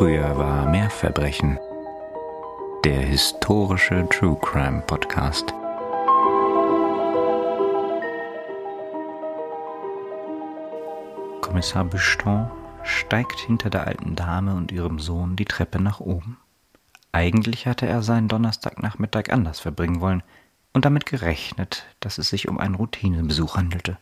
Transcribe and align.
Früher 0.00 0.38
war 0.38 0.66
mehr 0.66 0.88
Verbrechen. 0.88 1.58
Der 2.86 3.02
historische 3.02 4.08
True 4.08 4.38
Crime 4.40 4.80
Podcast. 4.86 5.52
Kommissar 11.42 11.84
Buston 11.84 12.50
steigt 12.82 13.40
hinter 13.40 13.68
der 13.68 13.86
alten 13.86 14.16
Dame 14.16 14.54
und 14.54 14.72
ihrem 14.72 14.98
Sohn 15.00 15.36
die 15.36 15.44
Treppe 15.44 15.82
nach 15.82 16.00
oben. 16.00 16.38
Eigentlich 17.12 17.66
hatte 17.66 17.84
er 17.84 18.00
seinen 18.00 18.28
Donnerstagnachmittag 18.28 19.24
anders 19.28 19.60
verbringen 19.60 20.00
wollen 20.00 20.22
und 20.72 20.86
damit 20.86 21.04
gerechnet, 21.04 21.84
dass 22.00 22.16
es 22.16 22.30
sich 22.30 22.48
um 22.48 22.58
einen 22.58 22.76
Routinebesuch 22.76 23.58
handelte. 23.58 23.98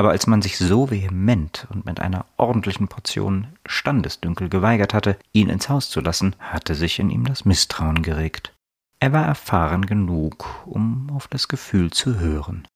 Aber 0.00 0.12
als 0.12 0.26
man 0.26 0.40
sich 0.40 0.56
so 0.56 0.90
vehement 0.90 1.66
und 1.68 1.84
mit 1.84 2.00
einer 2.00 2.24
ordentlichen 2.38 2.88
Portion 2.88 3.48
Standesdünkel 3.66 4.48
geweigert 4.48 4.94
hatte, 4.94 5.18
ihn 5.34 5.50
ins 5.50 5.68
Haus 5.68 5.90
zu 5.90 6.00
lassen, 6.00 6.34
hatte 6.38 6.74
sich 6.74 6.98
in 6.98 7.10
ihm 7.10 7.26
das 7.26 7.44
Misstrauen 7.44 8.00
geregt. 8.00 8.54
Er 8.98 9.12
war 9.12 9.26
erfahren 9.26 9.84
genug, 9.84 10.64
um 10.64 11.10
auf 11.10 11.28
das 11.28 11.48
Gefühl 11.48 11.90
zu 11.90 12.18
hören. 12.18 12.66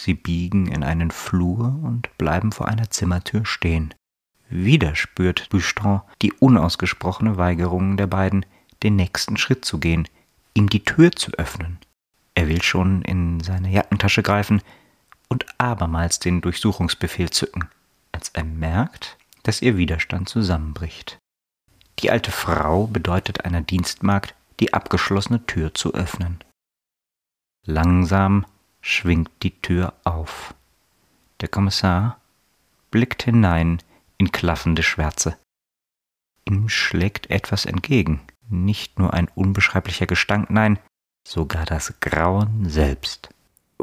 Sie 0.00 0.14
biegen 0.14 0.66
in 0.66 0.82
einen 0.82 1.10
Flur 1.10 1.78
und 1.82 2.08
bleiben 2.16 2.52
vor 2.52 2.68
einer 2.68 2.88
Zimmertür 2.88 3.44
stehen. 3.44 3.92
Wieder 4.48 4.96
spürt 4.96 5.50
Buston 5.50 6.00
die 6.22 6.32
unausgesprochene 6.32 7.36
Weigerung 7.36 7.98
der 7.98 8.06
beiden, 8.06 8.46
den 8.82 8.96
nächsten 8.96 9.36
Schritt 9.36 9.66
zu 9.66 9.78
gehen, 9.78 10.08
ihm 10.54 10.70
die 10.70 10.84
Tür 10.84 11.12
zu 11.12 11.32
öffnen. 11.32 11.76
Er 12.34 12.48
will 12.48 12.62
schon 12.62 13.02
in 13.02 13.40
seine 13.40 13.68
Jackentasche 13.70 14.22
greifen 14.22 14.62
und 15.28 15.46
abermals 15.58 16.18
den 16.18 16.40
Durchsuchungsbefehl 16.40 17.30
zücken, 17.30 17.68
als 18.12 18.30
er 18.30 18.44
merkt, 18.44 19.16
dass 19.42 19.62
ihr 19.62 19.76
Widerstand 19.76 20.28
zusammenbricht. 20.28 21.18
Die 22.00 22.10
alte 22.10 22.32
Frau 22.32 22.86
bedeutet 22.86 23.44
einer 23.44 23.60
Dienstmagd, 23.60 24.34
die 24.60 24.74
abgeschlossene 24.74 25.44
Tür 25.46 25.74
zu 25.74 25.94
öffnen. 25.94 26.42
Langsam 27.66 28.46
schwingt 28.80 29.30
die 29.42 29.60
Tür 29.60 29.94
auf. 30.04 30.54
Der 31.40 31.48
Kommissar 31.48 32.20
blickt 32.90 33.22
hinein 33.22 33.82
in 34.18 34.32
klaffende 34.32 34.82
Schwärze. 34.82 35.36
Ihm 36.44 36.68
schlägt 36.68 37.30
etwas 37.30 37.64
entgegen, 37.64 38.20
nicht 38.48 38.98
nur 38.98 39.14
ein 39.14 39.28
unbeschreiblicher 39.34 40.06
Gestank, 40.06 40.50
nein, 40.50 40.78
sogar 41.26 41.64
das 41.64 41.94
Grauen 42.00 42.68
selbst. 42.68 43.33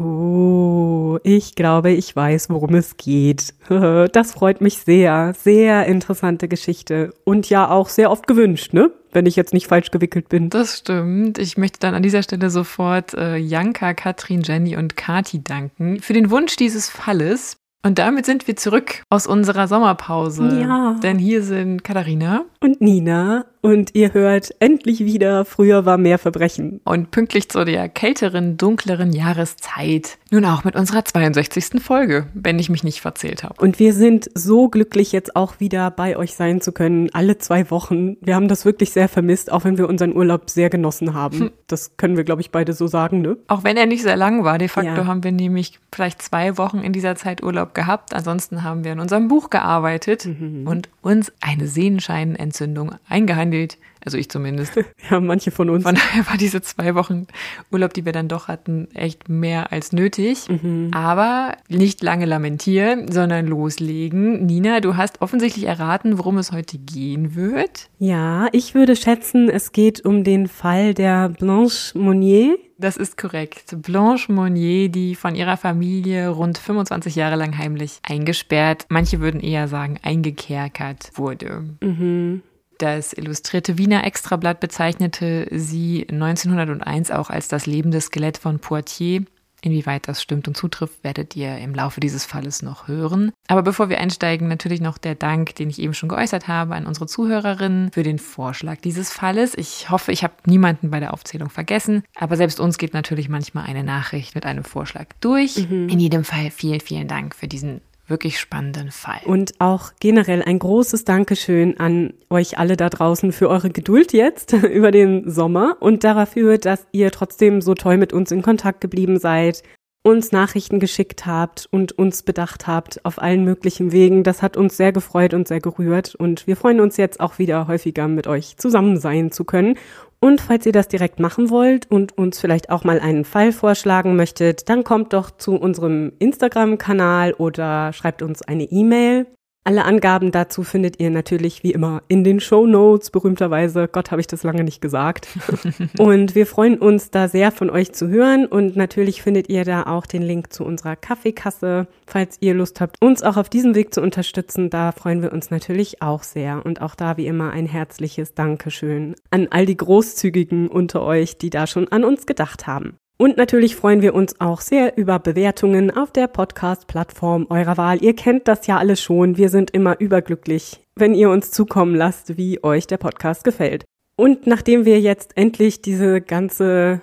Oh, 0.02 1.20
ich 1.24 1.56
glaube, 1.56 1.92
ich 1.92 2.16
weiß, 2.16 2.50
worum 2.50 2.76
es 2.76 2.98
geht. 2.98 3.54
Das 4.12 4.34
freut 4.34 4.62
mich 4.62 4.78
sehr. 4.78 5.34
Sehr 5.38 5.86
interessante 5.86 6.48
Geschichte. 6.48 7.14
Und 7.24 7.50
ja 7.50 7.70
auch 7.70 7.90
sehr 7.90 8.12
oft 8.12 8.28
gewünscht, 8.28 8.74
ne? 8.74 8.92
Wenn 9.12 9.26
ich 9.26 9.36
jetzt 9.36 9.54
nicht 9.54 9.68
falsch 9.68 9.92
gewickelt 9.92 10.30
bin. 10.30 10.50
Das 10.50 10.80
stimmt. 10.80 11.38
Ich 11.38 11.58
möchte 11.58 11.80
dann 11.80 11.94
an 11.94 12.04
dieser 12.04 12.24
Stelle 12.24 12.50
sofort 12.50 13.14
äh, 13.14 13.38
Janka, 13.38 13.94
Katrin, 13.94 14.42
Jenny 14.44 14.78
und 14.78 14.96
Kati 14.96 15.44
danken 15.44 16.00
für 16.00 16.14
den 16.14 16.32
Wunsch 16.32 16.56
dieses 16.56 16.90
Falles. 16.90 17.61
Und 17.84 17.98
damit 17.98 18.26
sind 18.26 18.48
wir 18.48 18.56
zurück 18.56 19.04
aus 19.10 19.26
unserer 19.26 19.68
Sommerpause. 19.68 20.60
Ja. 20.62 20.96
Denn 21.02 21.18
hier 21.18 21.42
sind 21.42 21.84
Katharina 21.84 22.46
und 22.60 22.80
Nina 22.80 23.46
und 23.62 23.94
ihr 23.94 24.14
hört 24.14 24.56
endlich 24.60 25.02
wieder, 25.06 25.46
früher 25.46 25.86
war 25.86 25.98
mehr 25.98 26.18
Verbrechen. 26.18 26.82
Und 26.84 27.12
pünktlich 27.12 27.48
zu 27.50 27.64
der 27.64 27.90
kälteren, 27.90 28.58
dunkleren 28.58 29.14
Jahreszeit. 29.14 30.18
Nun 30.32 30.46
auch 30.46 30.64
mit 30.64 30.76
unserer 30.76 31.06
62. 31.06 31.82
Folge, 31.82 32.28
wenn 32.34 32.58
ich 32.58 32.70
mich 32.70 32.84
nicht 32.84 33.02
verzählt 33.02 33.44
habe. 33.44 33.62
Und 33.62 33.78
wir 33.78 33.94
sind 33.94 34.30
so 34.34 34.68
glücklich, 34.68 35.12
jetzt 35.12 35.36
auch 35.36 35.60
wieder 35.60 35.92
bei 35.92 36.18
euch 36.18 36.36
sein 36.36 36.60
zu 36.60 36.72
können, 36.72 37.10
alle 37.14 37.38
zwei 37.38 37.70
Wochen. 37.70 38.18
Wir 38.22 38.36
haben 38.36 38.48
das 38.48 38.66
wirklich 38.66 38.92
sehr 38.92 39.10
vermisst, 39.10 39.52
auch 39.52 39.64
wenn 39.64 39.78
wir 39.78 39.88
unseren 39.88 40.16
Urlaub 40.16 40.50
sehr 40.50 40.72
genossen 40.72 41.14
haben. 41.14 41.40
Hm. 41.40 41.52
Das 41.68 41.98
können 41.98 42.18
wir, 42.18 42.24
glaube 42.24 42.42
ich, 42.42 42.50
beide 42.50 42.74
so 42.74 42.88
sagen, 42.88 43.22
ne? 43.22 43.38
Auch 43.48 43.64
wenn 43.64 43.78
er 43.78 43.86
nicht 43.86 44.02
sehr 44.02 44.18
lang 44.18 44.44
war. 44.44 44.58
De 44.58 44.70
facto 44.70 45.02
ja. 45.02 45.06
haben 45.06 45.24
wir 45.24 45.32
nämlich 45.32 45.80
vielleicht 45.94 46.22
zwei 46.22 46.58
Wochen 46.58 46.80
in 46.80 46.94
dieser 46.94 47.16
Zeit 47.16 47.44
Urlaub 47.44 47.71
gehabt. 47.74 48.14
Ansonsten 48.14 48.64
haben 48.64 48.84
wir 48.84 48.94
in 48.94 49.00
unserem 49.00 49.28
Buch 49.28 49.50
gearbeitet 49.50 50.26
mhm. 50.26 50.68
und 50.68 50.90
uns 51.02 51.32
eine 51.42 51.68
Sehenscheinentzündung 51.68 52.96
eingehandelt 53.08 53.52
gehandelt. 53.52 53.78
Also 54.04 54.18
ich 54.18 54.30
zumindest. 54.30 54.74
Ja, 55.10 55.20
manche 55.20 55.52
von 55.52 55.70
uns. 55.70 55.84
Von 55.84 55.96
daher 55.96 56.28
war 56.28 56.38
diese 56.38 56.62
zwei 56.62 56.96
Wochen 56.96 57.28
Urlaub, 57.72 57.94
die 57.94 58.06
wir 58.06 58.12
dann 58.14 58.28
doch 58.28 58.48
hatten, 58.48 58.88
echt 58.94 59.30
mehr 59.30 59.72
als 59.72 59.92
nötig. 59.92 60.48
Mhm. 60.48 60.92
Aber 60.94 61.58
nicht 61.68 62.02
lange 62.02 62.26
lamentieren, 62.26 63.12
sondern 63.12 63.48
loslegen. 63.48 64.46
Nina, 64.46 64.80
du 64.80 64.96
hast 64.96 65.22
offensichtlich 65.22 65.66
erraten, 65.66 66.18
worum 66.18 66.38
es 66.38 66.52
heute 66.52 66.78
gehen 66.78 67.36
wird. 67.36 67.90
Ja, 68.00 68.48
ich 68.52 68.74
würde 68.74 68.96
schätzen, 68.96 69.50
es 69.50 69.72
geht 69.72 70.06
um 70.06 70.24
den 70.24 70.48
Fall 70.48 70.94
der 70.94 71.30
Blanche 71.30 71.98
Monnier. 71.98 72.58
Das 72.78 72.98
ist 72.98 73.16
korrekt. 73.16 73.76
Blanche 73.84 74.32
Monnier, 74.32 74.90
die 74.90 75.14
von 75.16 75.36
ihrer 75.36 75.56
Familie 75.58 76.30
rund 76.30 76.58
25 76.58 77.16
Jahre 77.16 77.36
lang 77.36 77.58
heimlich 77.58 78.00
eingesperrt, 78.02 78.86
manche 78.90 79.20
würden 79.20 79.40
eher 79.40 79.68
sagen 79.68 80.00
eingekerkert 80.02 81.12
wurde. 81.16 81.64
Mhm. 81.82 82.42
Das 82.82 83.14
illustrierte 83.14 83.78
Wiener 83.78 84.04
Extrablatt 84.06 84.60
bezeichnete 84.60 85.46
sie 85.52 86.08
1901 86.10 87.12
auch 87.12 87.30
als 87.30 87.48
das 87.48 87.68
lebende 87.68 88.02
Skelett 88.02 88.40
von 88.40 88.58
Poitiers. 88.58 89.26
Inwieweit 89.62 90.08
das 90.08 90.20
stimmt 90.20 90.48
und 90.48 90.58
zutrifft, 90.58 91.04
werdet 91.04 91.36
ihr 91.36 91.60
im 91.60 91.76
Laufe 91.76 92.00
dieses 92.00 92.26
Falles 92.26 92.64
noch 92.64 92.88
hören. 92.88 93.32
Aber 93.48 93.62
bevor 93.62 93.90
wir 93.90 94.00
einsteigen, 94.00 94.48
natürlich 94.48 94.82
noch 94.82 94.98
der 94.98 95.14
Dank, 95.14 95.54
den 95.54 95.70
ich 95.70 95.78
eben 95.78 95.94
schon 95.94 96.10
geäußert 96.10 96.48
habe, 96.48 96.74
an 96.74 96.88
unsere 96.88 97.06
Zuhörerinnen 97.06 97.92
für 97.92 98.02
den 98.02 98.18
Vorschlag 98.18 98.78
dieses 98.78 99.12
Falles. 99.12 99.54
Ich 99.56 99.92
hoffe, 99.92 100.12
ich 100.12 100.24
habe 100.24 100.34
niemanden 100.48 100.90
bei 100.90 101.00
der 101.00 101.14
Aufzählung 101.14 101.52
vergessen, 101.52 102.02
aber 102.16 102.36
selbst 102.36 102.60
uns 102.60 102.80
geht 102.80 102.96
natürlich 102.96 103.30
manchmal 103.30 103.66
eine 103.66 103.84
Nachricht 103.84 104.34
mit 104.34 104.48
einem 104.48 104.64
Vorschlag 104.64 105.06
durch. 105.20 105.70
Mhm. 105.70 105.88
In 105.88 106.00
jedem 106.00 106.24
Fall 106.24 106.50
vielen, 106.50 106.80
vielen 106.80 107.08
Dank 107.08 107.36
für 107.36 107.48
diesen 107.48 107.82
wirklich 108.08 108.40
spannenden 108.40 108.92
Fall. 108.92 109.22
Und 109.26 109.54
auch 109.60 109.92
generell 110.00 110.44
ein 110.44 110.60
großes 110.60 111.06
Dankeschön 111.06 111.80
an 111.80 112.14
euch 112.30 112.58
alle 112.58 112.78
da 112.78 112.90
draußen 112.90 113.32
für 113.32 113.50
eure 113.50 113.70
Geduld 113.70 114.14
jetzt 114.14 114.54
über 114.54 114.92
den 114.92 115.30
Sommer 115.30 115.78
und 115.80 116.04
dafür, 116.04 116.58
dass 116.58 116.88
ihr 116.92 117.12
trotzdem 117.12 117.62
so 117.62 117.74
toll 117.74 117.98
mit 117.98 118.14
uns 118.14 118.32
in 118.32 118.42
Kontakt 118.42 118.82
geblieben 118.82 119.20
seid, 119.20 119.64
uns 120.04 120.32
Nachrichten 120.32 120.80
geschickt 120.80 121.26
habt 121.28 121.68
und 121.70 121.92
uns 121.92 122.24
bedacht 122.24 122.66
habt 122.66 123.06
auf 123.06 123.22
allen 123.22 123.44
möglichen 123.44 123.92
Wegen. 123.92 124.24
Das 124.24 124.42
hat 124.42 124.58
uns 124.58 124.76
sehr 124.76 124.92
gefreut 124.92 125.34
und 125.34 125.48
sehr 125.48 125.60
gerührt 125.60 126.16
und 126.16 126.48
wir 126.48 126.58
freuen 126.58 126.82
uns 126.82 126.98
jetzt 126.98 127.20
auch 127.20 127.38
wieder 127.38 127.68
häufiger 127.68 128.08
mit 128.08 128.28
euch 128.28 128.58
zusammen 128.58 129.00
sein 129.00 129.32
zu 129.32 129.46
können 129.46 129.78
und 130.22 130.40
falls 130.40 130.66
ihr 130.66 130.72
das 130.72 130.88
direkt 130.88 131.20
machen 131.20 131.50
wollt 131.50 131.90
und 131.90 132.18
uns 132.18 132.40
vielleicht 132.40 132.70
auch 132.70 132.84
mal 132.84 133.00
einen 133.00 133.26
Fall 133.26 133.52
vorschlagen 133.52 134.16
möchtet, 134.16 134.70
dann 134.70 134.84
kommt 134.84 135.14
doch 135.14 135.32
zu 135.32 135.56
unserem 135.56 136.14
Instagram-Kanal 136.20 137.34
oder 137.34 137.92
schreibt 137.92 138.22
uns 138.22 138.42
eine 138.42 138.64
E-Mail 138.64 139.26
alle 139.64 139.86
Angaben 139.86 140.32
dazu 140.32 140.64
findet 140.64 141.00
ihr 141.00 141.12
natürlich 141.12 141.62
wie 141.62 141.72
immer 141.72 142.02
in 142.08 142.24
den 142.24 142.40
Show 142.40 142.66
Notes, 142.66 143.12
berühmterweise. 143.12 143.88
Gott, 143.88 144.10
habe 144.10 144.20
ich 144.20 144.28
das 144.28 144.42
lange 144.42 144.64
nicht 144.64 144.82
gesagt. 144.82 145.28
und 146.00 146.34
wir 146.34 146.48
freuen 146.48 146.80
uns 146.80 147.12
da 147.12 147.28
sehr 147.28 147.52
von 147.52 147.70
euch 147.70 147.94
zu 147.94 148.08
hören 148.08 148.48
und 148.48 148.76
natürlich 148.76 149.22
findet 149.22 149.50
ihr 149.50 149.64
da 149.64 149.84
auch 149.84 150.08
den 150.08 150.24
Link 150.24 150.52
zu 150.52 150.66
unserer 150.66 150.96
Kaffeekasse, 150.96 151.88
falls 152.08 152.38
ihr 152.40 152.56
Lust 152.56 152.82
habt, 152.82 152.98
uns 153.02 153.22
auch 153.22 153.38
auf 153.38 153.50
diesem 153.50 153.76
Weg 153.76 153.94
zu 153.94 154.02
unterstützen. 154.02 154.72
Da 154.72 154.92
freuen 154.92 155.22
wir 155.22 155.32
uns 155.32 155.52
natürlich 155.52 156.02
auch 156.02 156.24
sehr 156.24 156.66
und 156.66 156.82
auch 156.82 156.96
da 156.96 157.18
wie 157.18 157.28
immer 157.28 157.52
ein 157.52 157.68
herzliches 157.68 158.34
Dankeschön 158.34 159.16
an 159.30 159.48
all 159.52 159.68
die 159.68 159.78
Großzügigen 159.78 160.70
unter 160.70 161.04
euch, 161.04 161.38
die 161.38 161.52
da 161.52 161.68
schon 161.68 161.88
an 161.90 162.04
uns 162.04 162.26
gedacht 162.26 162.66
haben. 162.66 162.98
Und 163.22 163.38
natürlich 163.38 163.76
freuen 163.76 164.02
wir 164.02 164.16
uns 164.16 164.42
auch 164.42 164.62
sehr 164.62 164.98
über 164.98 165.20
Bewertungen 165.20 165.96
auf 165.96 166.12
der 166.12 166.26
Podcast-Plattform 166.26 167.46
eurer 167.52 167.78
Wahl. 167.78 168.04
Ihr 168.04 168.16
kennt 168.16 168.48
das 168.48 168.66
ja 168.66 168.80
alles 168.80 169.00
schon. 169.00 169.38
Wir 169.38 169.50
sind 169.50 169.70
immer 169.70 170.00
überglücklich, 170.00 170.80
wenn 170.96 171.14
ihr 171.14 171.30
uns 171.30 171.52
zukommen 171.52 171.94
lasst, 171.94 172.36
wie 172.40 172.64
euch 172.64 172.88
der 172.88 172.98
Podcast 172.98 173.44
gefällt. 173.44 173.86
Und 174.16 174.48
nachdem 174.48 174.86
wir 174.86 175.00
jetzt 175.00 175.38
endlich 175.38 175.84
diese 175.84 176.20
ganze 176.20 177.02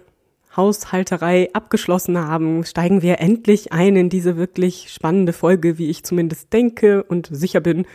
Haushalterei 0.57 1.51
abgeschlossen 1.53 2.19
haben, 2.19 2.65
steigen 2.65 3.01
wir 3.01 3.21
endlich 3.21 3.73
ein 3.73 3.95
in 3.95 4.09
diese 4.09 4.37
wirklich 4.37 4.91
spannende 4.93 5.33
Folge, 5.33 5.79
wie 5.79 5.89
ich 5.89 6.03
zumindest 6.03 6.53
denke 6.53 7.05
und 7.05 7.29
sicher 7.31 7.61
bin, 7.61 7.87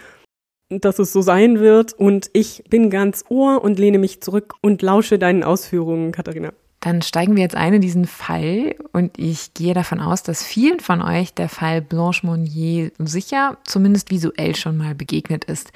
dass 0.69 0.97
es 0.97 1.11
so 1.11 1.21
sein 1.21 1.59
wird. 1.59 1.91
Und 1.91 2.29
ich 2.31 2.63
bin 2.69 2.89
ganz 2.89 3.25
Ohr 3.27 3.61
und 3.61 3.79
lehne 3.79 3.97
mich 3.97 4.21
zurück 4.21 4.53
und 4.61 4.81
lausche 4.81 5.19
deinen 5.19 5.43
Ausführungen, 5.43 6.13
Katharina. 6.13 6.53
Dann 6.83 7.01
steigen 7.01 7.37
wir 7.37 7.43
jetzt 7.43 7.55
ein 7.55 7.75
in 7.75 7.81
diesen 7.81 8.05
Fall 8.05 8.75
und 8.91 9.17
ich 9.17 9.53
gehe 9.53 9.73
davon 9.73 10.01
aus, 10.01 10.21
dass 10.21 10.43
vielen 10.43 10.81
von 10.81 11.01
euch 11.01 11.33
der 11.33 11.47
Fall 11.47 11.81
Blanche 11.81 12.25
Monnier 12.25 12.91
sicher 12.99 13.57
zumindest 13.63 14.11
visuell 14.11 14.53
schon 14.57 14.75
mal 14.75 14.93
begegnet 14.93 15.45
ist. 15.45 15.71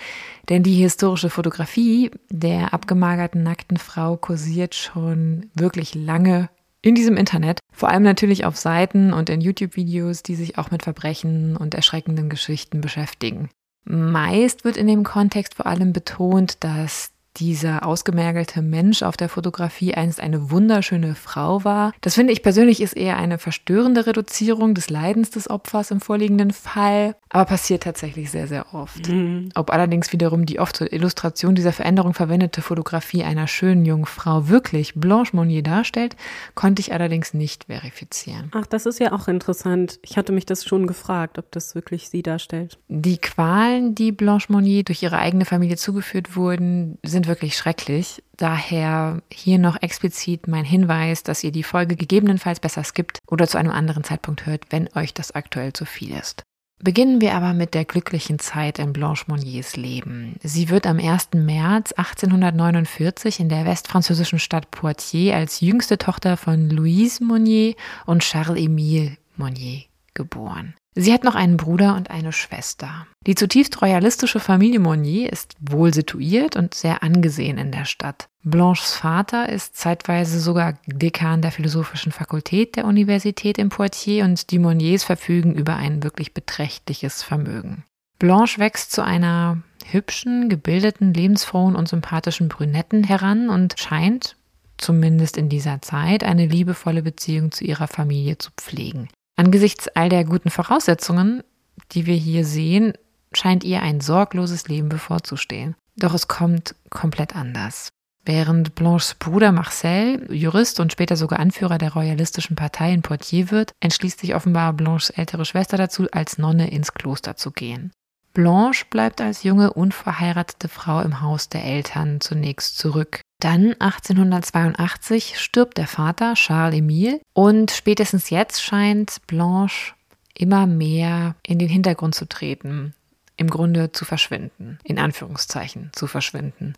Denn 0.50 0.64
die 0.64 0.74
historische 0.74 1.30
Fotografie 1.30 2.12
der 2.30 2.74
abgemagerten 2.74 3.42
nackten 3.42 3.78
Frau 3.78 4.18
kursiert 4.18 4.76
schon 4.76 5.50
wirklich 5.54 5.96
lange 5.96 6.50
in 6.82 6.94
diesem 6.94 7.16
Internet, 7.16 7.60
vor 7.72 7.88
allem 7.88 8.04
natürlich 8.04 8.44
auf 8.44 8.58
Seiten 8.58 9.14
und 9.14 9.30
in 9.30 9.40
YouTube-Videos, 9.40 10.24
die 10.24 10.36
sich 10.36 10.58
auch 10.58 10.72
mit 10.72 10.84
Verbrechen 10.84 11.56
und 11.56 11.74
erschreckenden 11.74 12.28
Geschichten 12.28 12.82
beschäftigen. 12.82 13.50
Meist 13.86 14.66
wird 14.66 14.76
in 14.76 14.88
dem 14.88 15.06
Kontext 15.06 15.56
vor 15.56 15.68
allem 15.68 15.94
betont, 15.94 16.66
dass 16.66 17.12
dieser 17.40 17.86
ausgemergelte 17.86 18.62
Mensch 18.62 19.04
auf 19.04 19.18
der 19.18 19.30
Fotografie 19.30 19.94
einst 19.94 20.20
eine 20.20 20.52
wunderschöne 20.52 21.16
Frau 21.16 21.64
war. 21.64 21.94
Das 22.02 22.16
finde 22.16 22.34
ich 22.34 22.44
persönlich 22.44 22.82
ist 22.82 22.96
eher 22.96 23.18
eine 23.18 23.38
verstörende 23.38 24.08
Reduzierung 24.08 24.74
des 24.74 24.90
Leidens 24.90 25.30
des 25.30 25.50
Opfers 25.50 25.92
im 25.92 26.02
vorliegenden 26.02 26.52
Fall, 26.52 27.16
aber 27.30 27.46
passiert 27.46 27.84
tatsächlich 27.84 28.32
sehr, 28.32 28.48
sehr 28.48 28.74
oft. 28.74 29.10
Mhm. 29.10 29.50
Ob 29.56 29.72
allerdings 29.72 30.14
wiederum 30.14 30.46
die 30.46 30.60
oft 30.60 30.76
zur 30.76 30.92
Illustration 30.92 31.56
dieser 31.56 31.74
Veränderung 31.74 32.14
verwendete 32.14 32.62
Fotografie 32.62 33.24
einer 33.24 33.48
schönen 33.48 33.86
jungen 33.86 34.06
Frau 34.06 34.48
wirklich 34.48 34.96
Blanche 34.96 35.36
Monnier 35.36 35.62
darstellt, 35.62 36.16
konnte 36.56 36.80
ich 36.80 36.94
allerdings 36.94 37.34
nicht 37.34 37.66
verifizieren. 37.66 38.52
Ach, 38.54 38.66
das 38.66 38.86
ist 38.86 39.00
ja 39.00 39.12
auch 39.12 39.28
interessant. 39.28 40.00
Ich 40.04 40.18
hatte 40.18 40.32
mich 40.32 40.46
das 40.46 40.66
schon 40.66 40.88
gefragt, 40.88 41.38
ob 41.38 41.52
das 41.52 41.76
wirklich 41.76 42.10
sie 42.10 42.24
darstellt. 42.24 42.78
Die 42.88 43.18
Qualen, 43.18 43.94
die 43.94 44.12
Blanche 44.12 44.52
Monnier 44.52 44.84
durch 44.84 45.04
ihre 45.04 45.18
eigene 45.18 45.46
Familie 45.46 45.78
zugeführt 45.78 46.36
wurden, 46.36 46.98
sind 47.04 47.27
wirklich 47.28 47.58
schrecklich. 47.58 48.24
Daher 48.38 49.22
hier 49.32 49.60
noch 49.60 49.82
explizit 49.82 50.48
mein 50.48 50.66
Hinweis, 50.66 51.24
dass 51.24 51.44
ihr 51.44 51.52
die 51.52 51.64
Folge 51.64 51.96
gegebenenfalls 51.96 52.60
besser 52.60 52.84
skippt 52.84 53.20
oder 53.28 53.48
zu 53.48 53.58
einem 53.58 53.72
anderen 53.72 54.04
Zeitpunkt 54.04 54.46
hört, 54.46 54.66
wenn 54.70 54.90
euch 54.96 55.14
das 55.14 55.32
aktuell 55.32 55.74
zu 55.74 55.86
viel 55.86 56.14
ist. 56.14 56.44
Beginnen 56.80 57.22
wir 57.22 57.34
aber 57.34 57.54
mit 57.54 57.74
der 57.74 57.86
glücklichen 57.86 58.38
Zeit 58.38 58.78
in 58.78 58.94
Blanche 58.94 59.26
Monniers 59.28 59.76
Leben. 59.76 60.36
Sie 60.44 60.70
wird 60.70 60.86
am 60.86 61.00
1. 61.00 61.30
März 61.34 61.92
1849 61.94 63.40
in 63.40 63.50
der 63.50 63.66
westfranzösischen 63.66 64.38
Stadt 64.38 64.70
Poitiers 64.70 65.36
als 65.36 65.62
jüngste 65.62 65.98
Tochter 65.98 66.38
von 66.38 66.70
Louise 66.70 67.24
Monnier 67.24 67.74
und 68.06 68.22
Charles-Émile 68.22 69.18
Monnier 69.38 69.86
geboren. 70.14 70.76
Sie 71.00 71.14
hat 71.14 71.24
noch 71.24 71.36
einen 71.36 71.58
Bruder 71.58 71.96
und 71.96 72.10
eine 72.10 72.34
Schwester. 72.34 73.06
Die 73.28 73.36
zutiefst 73.36 73.84
royalistische 73.84 74.40
Familie 74.40 74.80
Monnier 74.80 75.32
ist 75.32 75.54
wohl 75.60 75.94
situiert 75.94 76.56
und 76.56 76.74
sehr 76.74 77.04
angesehen 77.04 77.60
in 77.60 77.72
der 77.72 77.86
Stadt. 77.86 78.30
Blanches 78.44 78.94
Vater 78.94 79.48
ist 79.48 79.78
zeitweise 79.78 80.40
sogar 80.40 80.80
Dekan 80.88 81.44
der 81.44 81.52
Philosophischen 81.52 82.12
Fakultät 82.12 82.78
der 82.78 82.86
Universität 82.86 83.60
in 83.60 83.70
Poitiers 83.70 84.28
und 84.28 84.50
die 84.50 84.58
Monniers 84.58 85.04
verfügen 85.04 85.54
über 85.54 85.76
ein 85.76 86.02
wirklich 86.02 86.34
beträchtliches 86.34 87.22
Vermögen. 87.22 87.84
Blanche 88.18 88.58
wächst 88.58 88.92
zu 88.92 89.04
einer 89.04 89.62
hübschen, 89.86 90.50
gebildeten, 90.50 91.14
lebensfrohen 91.14 91.76
und 91.76 91.88
sympathischen 91.88 92.50
Brünetten 92.50 93.04
heran 93.04 93.50
und 93.50 93.76
scheint, 93.78 94.36
zumindest 94.80 95.38
in 95.38 95.48
dieser 95.48 95.80
Zeit, 95.84 96.24
eine 96.24 96.48
liebevolle 96.48 97.04
Beziehung 97.04 97.52
zu 97.52 97.66
ihrer 97.66 97.88
Familie 97.88 98.40
zu 98.40 98.50
pflegen. 98.58 99.10
Angesichts 99.38 99.88
all 99.90 100.10
der 100.10 100.26
guten 100.26 100.50
Voraussetzungen, 100.50 101.44
die 101.92 102.08
wir 102.08 102.16
hier 102.16 102.44
sehen, 102.44 102.94
scheint 103.34 103.64
ihr 103.64 103.84
ein 103.84 104.02
sorgloses 104.02 104.68
Leben 104.68 104.90
bevorzustehen. 104.90 105.76
Doch 105.96 106.14
es 106.14 106.28
kommt 106.28 106.76
komplett 106.90 107.36
anders. 107.36 107.90
Während 108.26 108.76
Blanches 108.76 109.16
Bruder 109.16 109.52
Marcel 109.52 110.28
Jurist 110.34 110.80
und 110.80 110.92
später 110.92 111.16
sogar 111.16 111.40
Anführer 111.40 111.78
der 111.78 111.94
royalistischen 111.94 112.56
Partei 112.56 112.92
in 112.92 113.02
Poitiers 113.02 113.52
wird, 113.52 113.72
entschließt 113.80 114.20
sich 114.20 114.36
offenbar 114.36 114.74
Blanches 114.74 115.12
ältere 115.12 115.46
Schwester 115.46 115.78
dazu, 115.78 116.08
als 116.12 116.38
Nonne 116.38 116.70
ins 116.70 116.94
Kloster 116.94 117.38
zu 117.38 117.52
gehen. 117.52 117.92
Blanche 118.34 118.86
bleibt 118.90 119.22
als 119.22 119.44
junge, 119.44 119.72
unverheiratete 119.72 120.68
Frau 120.68 121.00
im 121.02 121.22
Haus 121.22 121.48
der 121.48 121.64
Eltern 121.64 122.22
zunächst 122.22 122.78
zurück. 122.78 123.22
Dann 123.40 123.76
1882 123.80 125.40
stirbt 125.40 125.78
der 125.78 125.88
Vater 125.88 126.34
Charles 126.34 126.80
Emile 126.80 127.22
und 127.34 127.70
spätestens 127.70 128.32
jetzt 128.32 128.64
scheint 128.64 129.18
Blanche 129.28 129.94
immer 130.34 130.66
mehr 130.66 131.36
in 131.46 131.60
den 131.60 131.70
Hintergrund 131.70 132.16
zu 132.16 132.28
treten, 132.28 132.94
im 133.36 133.50
Grunde 133.50 133.92
zu 133.92 134.06
verschwinden, 134.06 134.80
in 134.84 134.98
Anführungszeichen 134.98 135.92
zu 135.94 136.08
verschwinden. 136.08 136.74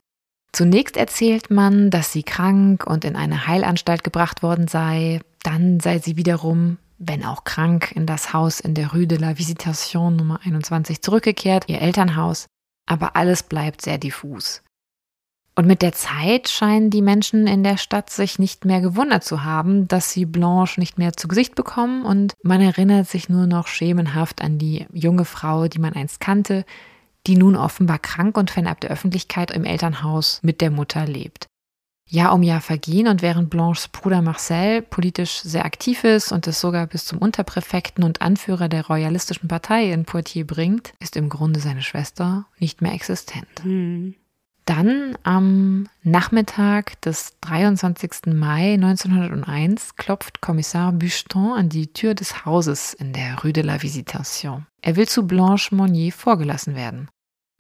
Zunächst 0.52 0.98
erzählt 0.98 1.52
man, 1.52 1.92
dass 1.92 2.12
sie 2.12 2.24
krank 2.24 2.86
und 2.86 3.06
in 3.06 3.16
eine 3.16 3.48
Heilanstalt 3.48 4.04
gebracht 4.04 4.44
worden 4.44 4.68
sei, 4.68 5.22
dann 5.44 5.80
sei 5.80 6.00
sie 6.00 6.18
wiederum, 6.18 6.78
wenn 6.98 7.24
auch 7.24 7.46
krank, 7.46 7.94
in 7.94 8.06
das 8.06 8.34
Haus 8.34 8.60
in 8.60 8.74
der 8.74 8.92
Rue 8.92 9.08
de 9.08 9.18
la 9.18 9.38
Visitation 9.38 10.18
Nummer 10.18 10.42
21 10.44 11.02
zurückgekehrt, 11.02 11.66
ihr 11.68 11.82
Elternhaus, 11.82 12.48
aber 12.86 13.16
alles 13.16 13.44
bleibt 13.44 13.82
sehr 13.82 13.98
diffus. 13.98 14.62
Und 15.60 15.68
mit 15.68 15.82
der 15.82 15.92
Zeit 15.92 16.48
scheinen 16.48 16.90
die 16.90 17.02
Menschen 17.02 17.46
in 17.46 17.66
der 17.66 17.76
Stadt 17.76 18.10
sich 18.10 18.40
nicht 18.40 18.64
mehr 18.64 18.80
gewundert 18.80 19.26
zu 19.26 19.44
haben, 19.44 19.90
dass 19.90 20.10
sie 20.10 20.26
Blanche 20.26 20.80
nicht 20.80 20.98
mehr 20.98 21.12
zu 21.12 21.28
Gesicht 21.28 21.54
bekommen 21.54 22.06
und 22.06 22.34
man 22.42 22.62
erinnert 22.62 23.10
sich 23.10 23.28
nur 23.28 23.46
noch 23.46 23.68
schemenhaft 23.68 24.42
an 24.42 24.58
die 24.58 24.88
junge 24.94 25.26
Frau, 25.26 25.68
die 25.68 25.80
man 25.80 25.96
einst 25.96 26.22
kannte, 26.22 26.64
die 27.28 27.36
nun 27.36 27.58
offenbar 27.58 28.00
krank 28.00 28.38
und 28.38 28.52
fernab 28.52 28.80
der 28.80 28.90
Öffentlichkeit 28.90 29.52
im 29.52 29.66
Elternhaus 29.66 30.40
mit 30.44 30.62
der 30.62 30.72
Mutter 30.72 31.06
lebt. 31.06 31.48
Jahr 32.08 32.34
um 32.34 32.42
Jahr 32.42 32.62
vergehen 32.62 33.10
und 33.10 33.22
während 33.22 33.50
Blanches 33.50 33.90
Bruder 33.90 34.22
Marcel 34.22 34.82
politisch 34.82 35.42
sehr 35.42 35.66
aktiv 35.66 36.06
ist 36.06 36.32
und 36.32 36.48
es 36.48 36.62
sogar 36.62 36.88
bis 36.88 37.04
zum 37.04 37.18
Unterpräfekten 37.18 38.06
und 38.06 38.22
Anführer 38.22 38.70
der 38.70 38.88
royalistischen 38.88 39.50
Partei 39.50 39.92
in 39.92 40.06
Poitiers 40.06 40.48
bringt, 40.48 40.94
ist 41.02 41.18
im 41.18 41.28
Grunde 41.28 41.60
seine 41.60 41.82
Schwester 41.82 42.46
nicht 42.60 42.82
mehr 42.82 42.94
existent. 42.94 43.62
Hm. 43.64 44.16
Dann 44.70 45.18
am 45.24 45.88
Nachmittag 46.04 47.02
des 47.02 47.34
23. 47.42 48.36
Mai 48.36 48.76
1901 48.76 49.96
klopft 49.96 50.42
Kommissar 50.42 50.92
Bucheton 50.92 51.54
an 51.54 51.70
die 51.70 51.92
Tür 51.92 52.14
des 52.14 52.46
Hauses 52.46 52.94
in 52.94 53.12
der 53.12 53.40
Rue 53.42 53.52
de 53.52 53.64
la 53.64 53.82
Visitation. 53.82 54.68
Er 54.84 54.96
will 54.96 55.08
zu 55.08 55.26
Blanche 55.26 55.74
Monnier 55.74 56.14
vorgelassen 56.14 56.76
werden. 56.76 57.10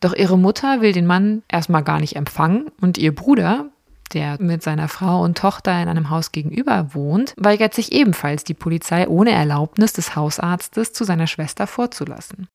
Doch 0.01 0.13
ihre 0.13 0.37
Mutter 0.37 0.81
will 0.81 0.91
den 0.91 1.07
Mann 1.07 1.41
erstmal 1.47 1.83
gar 1.83 1.99
nicht 1.99 2.15
empfangen 2.15 2.69
und 2.79 2.99
ihr 2.99 3.15
Bruder, 3.15 3.71
der 4.13 4.39
mit 4.39 4.61
seiner 4.61 4.87
Frau 4.87 5.23
und 5.23 5.35
Tochter 5.35 5.81
in 5.81 5.89
einem 5.89 6.11
Haus 6.11 6.31
gegenüber 6.31 6.93
wohnt, 6.93 7.33
weigert 7.37 7.73
sich 7.73 7.91
ebenfalls, 7.91 8.43
die 8.43 8.53
Polizei 8.53 9.07
ohne 9.07 9.31
Erlaubnis 9.31 9.93
des 9.93 10.15
Hausarztes 10.15 10.93
zu 10.93 11.05
seiner 11.05 11.25
Schwester 11.25 11.65
vorzulassen. 11.65 12.47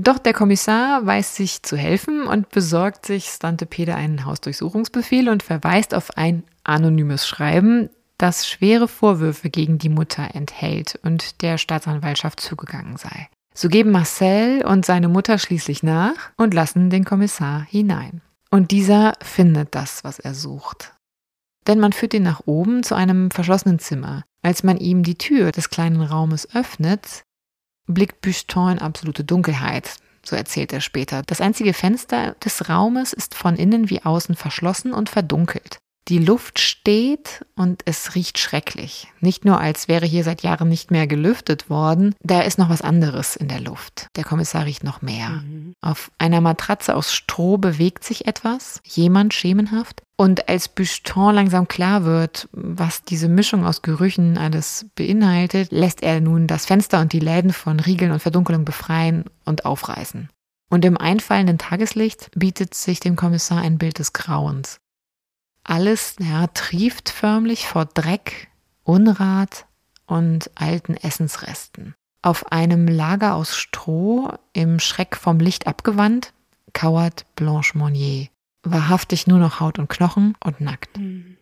Doch 0.00 0.18
der 0.18 0.32
Kommissar 0.32 1.04
weiß 1.04 1.34
sich 1.34 1.64
zu 1.64 1.76
helfen 1.76 2.22
und 2.22 2.50
besorgt 2.50 3.04
sich 3.04 3.24
Stante 3.26 3.66
Peter 3.66 3.96
einen 3.96 4.24
Hausdurchsuchungsbefehl 4.24 5.28
und 5.28 5.42
verweist 5.42 5.92
auf 5.92 6.16
ein 6.16 6.44
anonymes 6.62 7.26
Schreiben, 7.26 7.90
das 8.16 8.46
schwere 8.46 8.86
Vorwürfe 8.86 9.50
gegen 9.50 9.78
die 9.78 9.88
Mutter 9.88 10.36
enthält 10.36 11.00
und 11.02 11.42
der 11.42 11.58
Staatsanwaltschaft 11.58 12.38
zugegangen 12.38 12.96
sei. 12.96 13.28
So 13.52 13.68
geben 13.68 13.90
Marcel 13.90 14.64
und 14.64 14.86
seine 14.86 15.08
Mutter 15.08 15.36
schließlich 15.36 15.82
nach 15.82 16.30
und 16.36 16.54
lassen 16.54 16.90
den 16.90 17.04
Kommissar 17.04 17.66
hinein. 17.68 18.20
Und 18.52 18.70
dieser 18.70 19.14
findet 19.20 19.74
das, 19.74 20.04
was 20.04 20.20
er 20.20 20.34
sucht. 20.34 20.94
Denn 21.66 21.80
man 21.80 21.92
führt 21.92 22.14
ihn 22.14 22.22
nach 22.22 22.42
oben 22.46 22.84
zu 22.84 22.94
einem 22.94 23.32
verschlossenen 23.32 23.80
Zimmer. 23.80 24.22
Als 24.42 24.62
man 24.62 24.76
ihm 24.76 25.02
die 25.02 25.18
Tür 25.18 25.50
des 25.50 25.70
kleinen 25.70 26.02
Raumes 26.02 26.54
öffnet, 26.54 27.24
blickt 27.88 28.20
Bucheton 28.20 28.72
in 28.72 28.78
absolute 28.78 29.24
Dunkelheit. 29.24 29.96
So 30.24 30.36
erzählt 30.36 30.72
er 30.72 30.80
später. 30.80 31.22
Das 31.26 31.40
einzige 31.40 31.72
Fenster 31.72 32.36
des 32.44 32.68
Raumes 32.68 33.12
ist 33.12 33.34
von 33.34 33.56
innen 33.56 33.90
wie 33.90 34.02
außen 34.02 34.34
verschlossen 34.36 34.92
und 34.92 35.08
verdunkelt. 35.08 35.78
Die 36.08 36.18
Luft 36.18 36.58
steht 36.58 37.44
und 37.54 37.82
es 37.84 38.14
riecht 38.14 38.38
schrecklich. 38.38 39.08
Nicht 39.20 39.44
nur, 39.44 39.60
als 39.60 39.88
wäre 39.88 40.06
hier 40.06 40.24
seit 40.24 40.42
Jahren 40.42 40.70
nicht 40.70 40.90
mehr 40.90 41.06
gelüftet 41.06 41.68
worden, 41.68 42.14
da 42.22 42.40
ist 42.40 42.58
noch 42.58 42.70
was 42.70 42.80
anderes 42.80 43.36
in 43.36 43.48
der 43.48 43.60
Luft. 43.60 44.06
Der 44.16 44.24
Kommissar 44.24 44.64
riecht 44.64 44.84
noch 44.84 45.02
mehr. 45.02 45.28
Mhm. 45.28 45.74
Auf 45.82 46.10
einer 46.18 46.40
Matratze 46.40 46.96
aus 46.96 47.12
Stroh 47.12 47.58
bewegt 47.58 48.04
sich 48.04 48.26
etwas, 48.26 48.80
jemand 48.86 49.34
schemenhaft. 49.34 50.02
Und 50.16 50.48
als 50.48 50.68
Bucheton 50.68 51.34
langsam 51.34 51.68
klar 51.68 52.04
wird, 52.04 52.48
was 52.52 53.04
diese 53.04 53.28
Mischung 53.28 53.66
aus 53.66 53.82
Gerüchen 53.82 54.38
alles 54.38 54.86
beinhaltet, 54.94 55.70
lässt 55.72 56.02
er 56.02 56.22
nun 56.22 56.46
das 56.46 56.64
Fenster 56.64 57.00
und 57.02 57.12
die 57.12 57.20
Läden 57.20 57.52
von 57.52 57.80
Riegeln 57.80 58.12
und 58.12 58.20
Verdunkelung 58.20 58.64
befreien 58.64 59.24
und 59.44 59.66
aufreißen. 59.66 60.30
Und 60.70 60.84
im 60.86 60.96
einfallenden 60.96 61.58
Tageslicht 61.58 62.30
bietet 62.34 62.74
sich 62.74 62.98
dem 62.98 63.14
Kommissar 63.14 63.60
ein 63.60 63.76
Bild 63.76 63.98
des 63.98 64.14
Grauens. 64.14 64.80
Alles 65.68 66.16
ja, 66.18 66.46
trieft 66.46 67.10
förmlich 67.10 67.66
vor 67.66 67.84
Dreck, 67.84 68.48
Unrat 68.84 69.66
und 70.06 70.50
alten 70.54 70.96
Essensresten. 70.96 71.94
Auf 72.22 72.50
einem 72.50 72.88
Lager 72.88 73.34
aus 73.34 73.54
Stroh, 73.54 74.32
im 74.54 74.80
Schreck 74.80 75.14
vom 75.14 75.40
Licht 75.40 75.66
abgewandt, 75.66 76.32
kauert 76.72 77.26
Blanche 77.36 77.76
Monnier, 77.76 78.28
wahrhaftig 78.62 79.26
nur 79.26 79.38
noch 79.38 79.60
Haut 79.60 79.78
und 79.78 79.90
Knochen 79.90 80.34
und 80.42 80.62
nackt. 80.62 80.96
Mhm. 80.96 81.36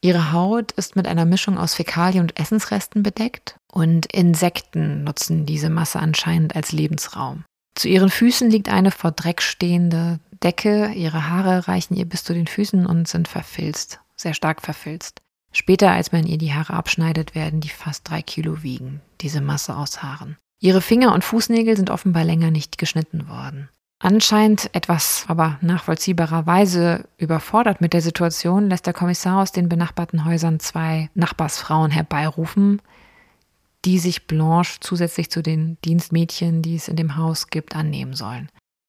Ihre 0.00 0.30
Haut 0.30 0.70
ist 0.70 0.94
mit 0.94 1.08
einer 1.08 1.24
Mischung 1.24 1.58
aus 1.58 1.74
Fäkalien 1.74 2.22
und 2.22 2.38
Essensresten 2.38 3.02
bedeckt 3.02 3.58
und 3.72 4.06
Insekten 4.12 5.02
nutzen 5.02 5.44
diese 5.44 5.70
Masse 5.70 5.98
anscheinend 5.98 6.54
als 6.54 6.70
Lebensraum. 6.70 7.44
Zu 7.74 7.88
ihren 7.88 8.10
Füßen 8.10 8.48
liegt 8.48 8.68
eine 8.68 8.92
vor 8.92 9.10
Dreck 9.10 9.42
stehende 9.42 10.20
Decke, 10.46 10.92
ihre 10.94 11.28
Haare 11.28 11.66
reichen 11.66 11.96
ihr 11.96 12.04
bis 12.04 12.22
zu 12.22 12.32
den 12.32 12.46
Füßen 12.46 12.86
und 12.86 13.08
sind 13.08 13.26
verfilzt, 13.26 13.98
sehr 14.14 14.32
stark 14.32 14.62
verfilzt. 14.62 15.20
Später, 15.50 15.90
als 15.90 16.12
man 16.12 16.24
ihr 16.24 16.38
die 16.38 16.54
Haare 16.54 16.74
abschneidet, 16.74 17.34
werden 17.34 17.60
die 17.60 17.68
fast 17.68 18.08
drei 18.08 18.22
Kilo 18.22 18.62
wiegen, 18.62 19.00
diese 19.20 19.40
Masse 19.40 19.74
aus 19.74 20.04
Haaren. 20.04 20.36
Ihre 20.60 20.80
Finger 20.80 21.12
und 21.14 21.24
Fußnägel 21.24 21.76
sind 21.76 21.90
offenbar 21.90 22.22
länger 22.22 22.52
nicht 22.52 22.78
geschnitten 22.78 23.28
worden. 23.28 23.70
Anscheinend 23.98 24.72
etwas 24.72 25.24
aber 25.26 25.58
nachvollziehbarerweise 25.62 27.08
überfordert 27.18 27.80
mit 27.80 27.92
der 27.92 28.02
Situation, 28.02 28.68
lässt 28.68 28.86
der 28.86 28.94
Kommissar 28.94 29.42
aus 29.42 29.50
den 29.50 29.68
benachbarten 29.68 30.24
Häusern 30.26 30.60
zwei 30.60 31.10
Nachbarsfrauen 31.14 31.90
herbeirufen, 31.90 32.80
die 33.84 33.98
sich 33.98 34.28
Blanche 34.28 34.78
zusätzlich 34.78 35.28
zu 35.28 35.42
den 35.42 35.76
Dienstmädchen, 35.84 36.62
die 36.62 36.76
es 36.76 36.86
in 36.86 36.94
dem 36.94 37.16
Haus 37.16 37.48
gibt, 37.48 37.74
annehmen 37.74 38.14
sollen. 38.14 38.48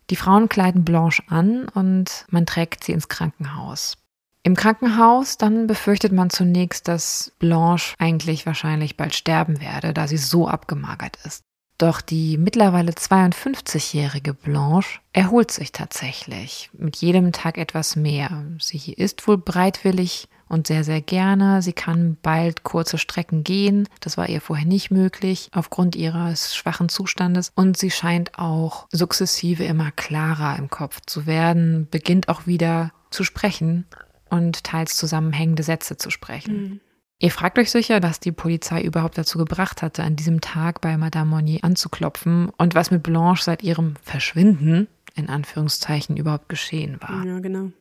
Die 0.10 0.16
Frauen 0.16 0.48
kleiden 0.50 0.86
Blanche 0.86 1.24
an 1.28 1.68
und 1.70 2.26
man 2.30 2.46
trägt 2.46 2.84
sie 2.84 2.94
ins 2.94 3.10
Krankenhaus. 3.10 3.98
Im 4.44 4.56
Krankenhaus 4.56 5.38
dann 5.38 5.68
befürchtet 5.68 6.14
man 6.14 6.30
zunächst, 6.30 6.88
dass 6.88 7.34
Blanche 7.40 7.96
eigentlich 8.00 8.46
wahrscheinlich 8.46 8.96
bald 8.96 9.14
sterben 9.14 9.60
werde, 9.60 9.94
da 9.94 10.08
sie 10.08 10.18
so 10.18 10.48
abgemagert 10.48 11.18
ist. 11.26 11.44
Doch 11.78 12.02
die 12.02 12.38
mittlerweile 12.38 12.92
52-jährige 12.92 14.34
Blanche 14.34 15.00
erholt 15.14 15.52
sich 15.52 15.72
tatsächlich 15.72 16.72
mit 16.74 16.96
jedem 16.98 17.32
Tag 17.32 17.60
etwas 17.60 17.96
mehr. 17.96 18.46
Sie 18.60 18.94
isst 18.94 19.28
wohl 19.28 19.38
breitwillig 19.38 20.28
und 20.50 20.66
sehr, 20.66 20.84
sehr 20.84 21.02
gerne. 21.02 21.62
Sie 21.62 21.74
kann 21.74 22.18
bald 22.22 22.64
kurze 22.64 22.98
Strecken 22.98 23.44
gehen. 23.44 23.88
Das 24.00 24.18
war 24.18 24.28
ihr 24.28 24.42
vorher 24.42 24.66
nicht 24.66 24.90
möglich 24.90 25.50
aufgrund 25.54 25.96
ihres 25.96 26.56
schwachen 26.56 26.90
Zustandes. 26.90 27.52
Und 27.54 27.78
sie 27.78 27.92
scheint 27.92 28.40
auch 28.40 28.88
sukzessive 28.92 29.64
immer 29.64 29.92
klarer 29.92 30.58
im 30.58 30.70
Kopf 30.70 31.02
zu 31.06 31.28
werden, 31.28 31.88
beginnt 31.92 32.28
auch 32.30 32.48
wieder 32.48 32.92
zu 33.12 33.24
sprechen 33.24 33.86
und 34.30 34.64
teils 34.64 34.96
zusammenhängende 34.96 35.64
Sätze 35.64 35.98
zu 35.98 36.10
sprechen. 36.10 36.62
Mhm. 36.62 36.80
Ihr 37.20 37.32
fragt 37.32 37.58
euch 37.58 37.72
sicher, 37.72 38.04
was 38.04 38.20
die 38.20 38.32
Polizei 38.32 38.82
überhaupt 38.82 39.18
dazu 39.18 39.40
gebracht 39.40 39.82
hatte, 39.82 40.04
an 40.04 40.16
diesem 40.16 40.40
Tag 40.40 40.82
bei 40.82 40.98
Madame 40.98 41.32
Monnier 41.32 41.64
anzuklopfen 41.64 42.50
und 42.58 42.76
was 42.76 42.92
mit 42.92 43.02
Blanche 43.02 43.44
seit 43.44 43.64
ihrem 43.64 43.96
Verschwinden, 44.04 44.88
in 45.16 45.28
Anführungszeichen, 45.28 46.16
überhaupt 46.16 46.48
geschehen 46.48 46.98
war. 47.02 47.26
Ja, 47.26 47.40
genau. 47.40 47.72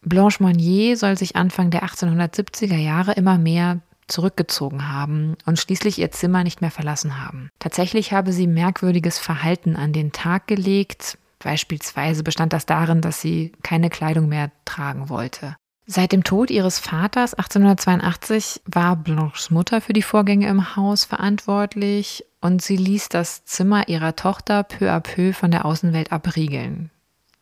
Blanche 0.00 0.42
Monnier 0.42 0.96
soll 0.96 1.18
sich 1.18 1.36
Anfang 1.36 1.70
der 1.70 1.84
1870er 1.84 2.76
Jahre 2.76 3.12
immer 3.12 3.36
mehr 3.36 3.80
zurückgezogen 4.06 4.88
haben 4.88 5.36
und 5.44 5.58
schließlich 5.58 5.98
ihr 5.98 6.10
Zimmer 6.10 6.42
nicht 6.42 6.62
mehr 6.62 6.70
verlassen 6.70 7.22
haben. 7.22 7.50
Tatsächlich 7.58 8.12
habe 8.12 8.32
sie 8.32 8.46
merkwürdiges 8.46 9.18
Verhalten 9.18 9.76
an 9.76 9.92
den 9.92 10.12
Tag 10.12 10.46
gelegt. 10.46 11.18
Beispielsweise 11.40 12.22
bestand 12.22 12.54
das 12.54 12.64
darin, 12.64 13.02
dass 13.02 13.20
sie 13.20 13.52
keine 13.62 13.90
Kleidung 13.90 14.28
mehr 14.28 14.50
tragen 14.64 15.10
wollte. 15.10 15.56
Seit 15.90 16.12
dem 16.12 16.22
Tod 16.22 16.50
ihres 16.50 16.78
Vaters 16.78 17.32
1882 17.32 18.60
war 18.66 18.94
Blanches 18.94 19.50
Mutter 19.50 19.80
für 19.80 19.94
die 19.94 20.02
Vorgänge 20.02 20.46
im 20.46 20.76
Haus 20.76 21.06
verantwortlich 21.06 22.26
und 22.42 22.60
sie 22.60 22.76
ließ 22.76 23.08
das 23.08 23.46
Zimmer 23.46 23.88
ihrer 23.88 24.14
Tochter 24.14 24.64
peu 24.64 24.92
à 24.92 25.00
peu 25.00 25.32
von 25.32 25.50
der 25.50 25.64
Außenwelt 25.64 26.12
abriegeln. 26.12 26.90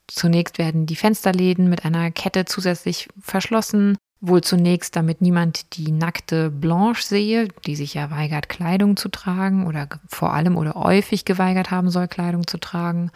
Zunächst 0.06 0.58
werden 0.58 0.86
die 0.86 0.94
Fensterläden 0.94 1.68
mit 1.68 1.84
einer 1.84 2.12
Kette 2.12 2.44
zusätzlich 2.44 3.08
verschlossen, 3.20 3.98
wohl 4.20 4.42
zunächst, 4.42 4.94
damit 4.94 5.20
niemand 5.20 5.76
die 5.76 5.90
nackte 5.90 6.48
Blanche 6.48 7.02
sehe, 7.02 7.48
die 7.66 7.74
sich 7.74 7.94
ja 7.94 8.12
weigert, 8.12 8.48
Kleidung 8.48 8.96
zu 8.96 9.08
tragen 9.08 9.66
oder 9.66 9.88
vor 10.06 10.32
allem 10.32 10.56
oder 10.56 10.74
häufig 10.74 11.24
geweigert 11.24 11.72
haben 11.72 11.90
soll, 11.90 12.06
Kleidung 12.06 12.46
zu 12.46 12.58
tragen. 12.58 13.10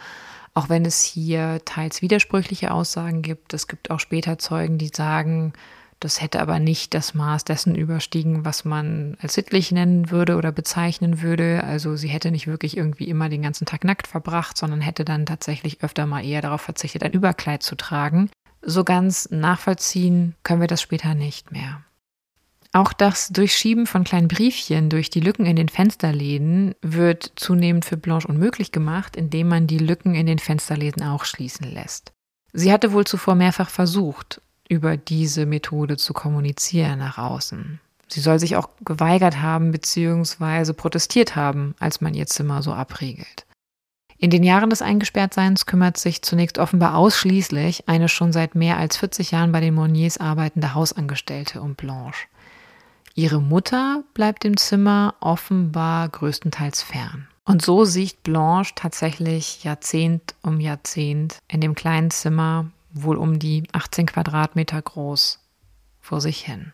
Auch 0.53 0.69
wenn 0.69 0.85
es 0.85 1.01
hier 1.01 1.61
teils 1.65 2.01
widersprüchliche 2.01 2.71
Aussagen 2.71 3.21
gibt. 3.21 3.53
Es 3.53 3.67
gibt 3.67 3.89
auch 3.89 3.99
später 3.99 4.37
Zeugen, 4.37 4.77
die 4.77 4.91
sagen, 4.93 5.53
das 6.01 6.19
hätte 6.19 6.41
aber 6.41 6.57
nicht 6.59 6.95
das 6.95 7.13
Maß 7.13 7.45
dessen 7.45 7.75
überstiegen, 7.75 8.43
was 8.43 8.65
man 8.65 9.17
als 9.21 9.35
sittlich 9.35 9.71
nennen 9.71 10.09
würde 10.09 10.35
oder 10.35 10.51
bezeichnen 10.51 11.21
würde. 11.21 11.63
Also 11.63 11.95
sie 11.95 12.07
hätte 12.07 12.31
nicht 12.31 12.47
wirklich 12.47 12.75
irgendwie 12.75 13.07
immer 13.07 13.29
den 13.29 13.43
ganzen 13.43 13.67
Tag 13.67 13.83
nackt 13.83 14.07
verbracht, 14.07 14.57
sondern 14.57 14.81
hätte 14.81 15.05
dann 15.05 15.27
tatsächlich 15.27 15.83
öfter 15.83 16.07
mal 16.07 16.25
eher 16.25 16.41
darauf 16.41 16.61
verzichtet, 16.61 17.03
ein 17.03 17.13
Überkleid 17.13 17.61
zu 17.61 17.75
tragen. 17.75 18.31
So 18.63 18.83
ganz 18.83 19.29
nachvollziehen 19.29 20.35
können 20.43 20.61
wir 20.61 20.67
das 20.67 20.81
später 20.81 21.13
nicht 21.13 21.51
mehr. 21.51 21.83
Auch 22.73 22.93
das 22.93 23.29
Durchschieben 23.29 23.85
von 23.85 24.05
kleinen 24.05 24.29
Briefchen 24.29 24.89
durch 24.89 25.09
die 25.09 25.19
Lücken 25.19 25.45
in 25.45 25.57
den 25.57 25.67
Fensterläden 25.67 26.73
wird 26.81 27.33
zunehmend 27.35 27.83
für 27.83 27.97
Blanche 27.97 28.29
unmöglich 28.29 28.71
gemacht, 28.71 29.17
indem 29.17 29.49
man 29.49 29.67
die 29.67 29.77
Lücken 29.77 30.15
in 30.15 30.25
den 30.25 30.39
Fensterläden 30.39 31.03
auch 31.03 31.25
schließen 31.25 31.69
lässt. 31.69 32.13
Sie 32.53 32.71
hatte 32.71 32.93
wohl 32.93 33.05
zuvor 33.05 33.35
mehrfach 33.35 33.69
versucht, 33.69 34.41
über 34.69 34.95
diese 34.95 35.45
Methode 35.45 35.97
zu 35.97 36.13
kommunizieren 36.13 36.99
nach 36.99 37.17
außen. 37.17 37.81
Sie 38.07 38.21
soll 38.21 38.39
sich 38.39 38.55
auch 38.55 38.69
geweigert 38.85 39.41
haben 39.41 39.71
bzw. 39.71 40.73
protestiert 40.73 41.35
haben, 41.35 41.75
als 41.79 41.99
man 41.99 42.13
ihr 42.13 42.27
Zimmer 42.27 42.61
so 42.61 42.73
abriegelt. 42.73 43.45
In 44.17 44.29
den 44.29 44.43
Jahren 44.43 44.69
des 44.69 44.81
Eingesperrtseins 44.81 45.65
kümmert 45.65 45.97
sich 45.97 46.21
zunächst 46.21 46.57
offenbar 46.57 46.95
ausschließlich 46.95 47.89
eine 47.89 48.07
schon 48.07 48.31
seit 48.31 48.55
mehr 48.55 48.77
als 48.77 48.95
40 48.97 49.31
Jahren 49.31 49.51
bei 49.51 49.59
den 49.59 49.73
Monniers 49.73 50.19
arbeitende 50.19 50.73
Hausangestellte 50.73 51.61
um 51.61 51.75
Blanche. 51.75 52.27
Ihre 53.15 53.41
Mutter 53.41 54.03
bleibt 54.13 54.43
dem 54.43 54.57
Zimmer 54.57 55.15
offenbar 55.19 56.07
größtenteils 56.09 56.81
fern. 56.81 57.27
Und 57.43 57.61
so 57.61 57.85
sieht 57.85 58.23
Blanche 58.23 58.73
tatsächlich 58.75 59.63
Jahrzehnt 59.63 60.35
um 60.41 60.59
Jahrzehnt 60.59 61.39
in 61.47 61.59
dem 61.59 61.75
kleinen 61.75 62.11
Zimmer, 62.11 62.71
wohl 62.93 63.17
um 63.17 63.39
die 63.39 63.63
18 63.71 64.05
Quadratmeter 64.05 64.81
groß, 64.81 65.39
vor 65.99 66.21
sich 66.21 66.45
hin. 66.45 66.73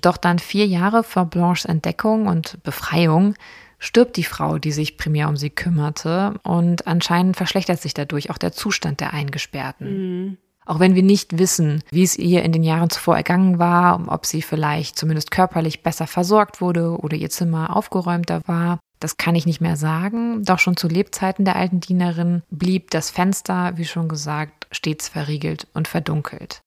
Doch 0.00 0.16
dann 0.16 0.38
vier 0.38 0.66
Jahre 0.66 1.02
vor 1.02 1.26
Blanches 1.26 1.64
Entdeckung 1.64 2.26
und 2.26 2.62
Befreiung 2.62 3.34
stirbt 3.78 4.16
die 4.16 4.24
Frau, 4.24 4.58
die 4.58 4.72
sich 4.72 4.96
primär 4.96 5.28
um 5.28 5.36
sie 5.36 5.50
kümmerte, 5.50 6.34
und 6.42 6.86
anscheinend 6.86 7.36
verschlechtert 7.36 7.80
sich 7.80 7.94
dadurch 7.94 8.30
auch 8.30 8.38
der 8.38 8.52
Zustand 8.52 9.00
der 9.00 9.12
Eingesperrten. 9.12 10.26
Mhm. 10.26 10.38
Auch 10.68 10.80
wenn 10.80 10.94
wir 10.94 11.02
nicht 11.02 11.38
wissen, 11.38 11.82
wie 11.90 12.02
es 12.02 12.18
ihr 12.18 12.42
in 12.42 12.52
den 12.52 12.62
Jahren 12.62 12.90
zuvor 12.90 13.16
ergangen 13.16 13.58
war, 13.58 14.04
ob 14.08 14.26
sie 14.26 14.42
vielleicht 14.42 14.98
zumindest 14.98 15.30
körperlich 15.30 15.82
besser 15.82 16.06
versorgt 16.06 16.60
wurde 16.60 16.98
oder 16.98 17.16
ihr 17.16 17.30
Zimmer 17.30 17.74
aufgeräumter 17.74 18.42
war, 18.46 18.78
das 19.00 19.16
kann 19.16 19.34
ich 19.34 19.46
nicht 19.46 19.62
mehr 19.62 19.76
sagen. 19.76 20.44
Doch 20.44 20.58
schon 20.58 20.76
zu 20.76 20.86
Lebzeiten 20.86 21.46
der 21.46 21.56
alten 21.56 21.80
Dienerin 21.80 22.42
blieb 22.50 22.90
das 22.90 23.08
Fenster, 23.08 23.78
wie 23.78 23.86
schon 23.86 24.10
gesagt, 24.10 24.66
stets 24.70 25.08
verriegelt 25.08 25.66
und 25.72 25.88
verdunkelt. 25.88 26.60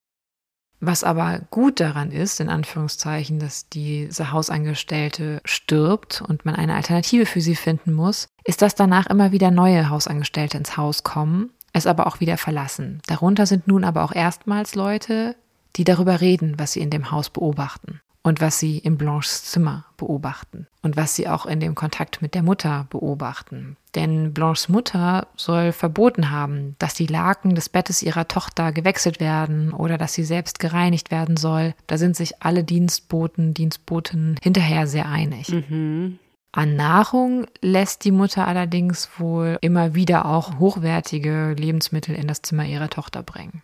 Was 0.79 1.03
aber 1.03 1.41
gut 1.51 1.79
daran 1.79 2.11
ist, 2.11 2.39
in 2.39 2.49
Anführungszeichen, 2.49 3.37
dass 3.37 3.69
diese 3.69 4.31
Hausangestellte 4.31 5.41
stirbt 5.45 6.23
und 6.27 6.43
man 6.43 6.55
eine 6.55 6.73
Alternative 6.73 7.27
für 7.27 7.41
sie 7.41 7.55
finden 7.55 7.93
muss, 7.93 8.29
ist, 8.45 8.63
dass 8.63 8.73
danach 8.73 9.05
immer 9.05 9.31
wieder 9.31 9.51
neue 9.51 9.91
Hausangestellte 9.91 10.57
ins 10.57 10.75
Haus 10.77 11.03
kommen 11.03 11.51
es 11.73 11.87
aber 11.87 12.07
auch 12.07 12.19
wieder 12.19 12.37
verlassen. 12.37 13.01
Darunter 13.07 13.45
sind 13.45 13.67
nun 13.67 13.83
aber 13.83 14.03
auch 14.03 14.13
erstmals 14.13 14.75
Leute, 14.75 15.35
die 15.75 15.83
darüber 15.83 16.21
reden, 16.21 16.55
was 16.57 16.73
sie 16.73 16.81
in 16.81 16.89
dem 16.89 17.11
Haus 17.11 17.29
beobachten 17.29 18.01
und 18.23 18.41
was 18.41 18.59
sie 18.59 18.77
in 18.77 18.97
Blanches 18.97 19.45
Zimmer 19.45 19.85
beobachten 19.97 20.67
und 20.81 20.95
was 20.97 21.15
sie 21.15 21.27
auch 21.27 21.45
in 21.45 21.59
dem 21.59 21.75
Kontakt 21.75 22.21
mit 22.21 22.35
der 22.35 22.43
Mutter 22.43 22.85
beobachten. 22.89 23.77
Denn 23.95 24.33
Blanches 24.33 24.69
Mutter 24.69 25.27
soll 25.35 25.71
verboten 25.71 26.29
haben, 26.29 26.75
dass 26.79 26.93
die 26.93 27.07
Laken 27.07 27.55
des 27.55 27.69
Bettes 27.69 28.03
ihrer 28.03 28.27
Tochter 28.27 28.71
gewechselt 28.71 29.19
werden 29.19 29.73
oder 29.73 29.97
dass 29.97 30.13
sie 30.13 30.23
selbst 30.23 30.59
gereinigt 30.59 31.11
werden 31.11 31.37
soll. 31.37 31.73
Da 31.87 31.97
sind 31.97 32.15
sich 32.15 32.41
alle 32.41 32.63
Dienstboten, 32.63 33.53
Dienstboten 33.53 34.37
hinterher 34.41 34.87
sehr 34.87 35.09
einig. 35.09 35.49
Mhm. 35.49 36.19
An 36.53 36.75
Nahrung 36.75 37.45
lässt 37.61 38.03
die 38.03 38.11
Mutter 38.11 38.45
allerdings 38.45 39.09
wohl 39.17 39.57
immer 39.61 39.95
wieder 39.95 40.25
auch 40.25 40.59
hochwertige 40.59 41.55
Lebensmittel 41.57 42.13
in 42.13 42.27
das 42.27 42.41
Zimmer 42.41 42.65
ihrer 42.65 42.89
Tochter 42.89 43.23
bringen. 43.23 43.61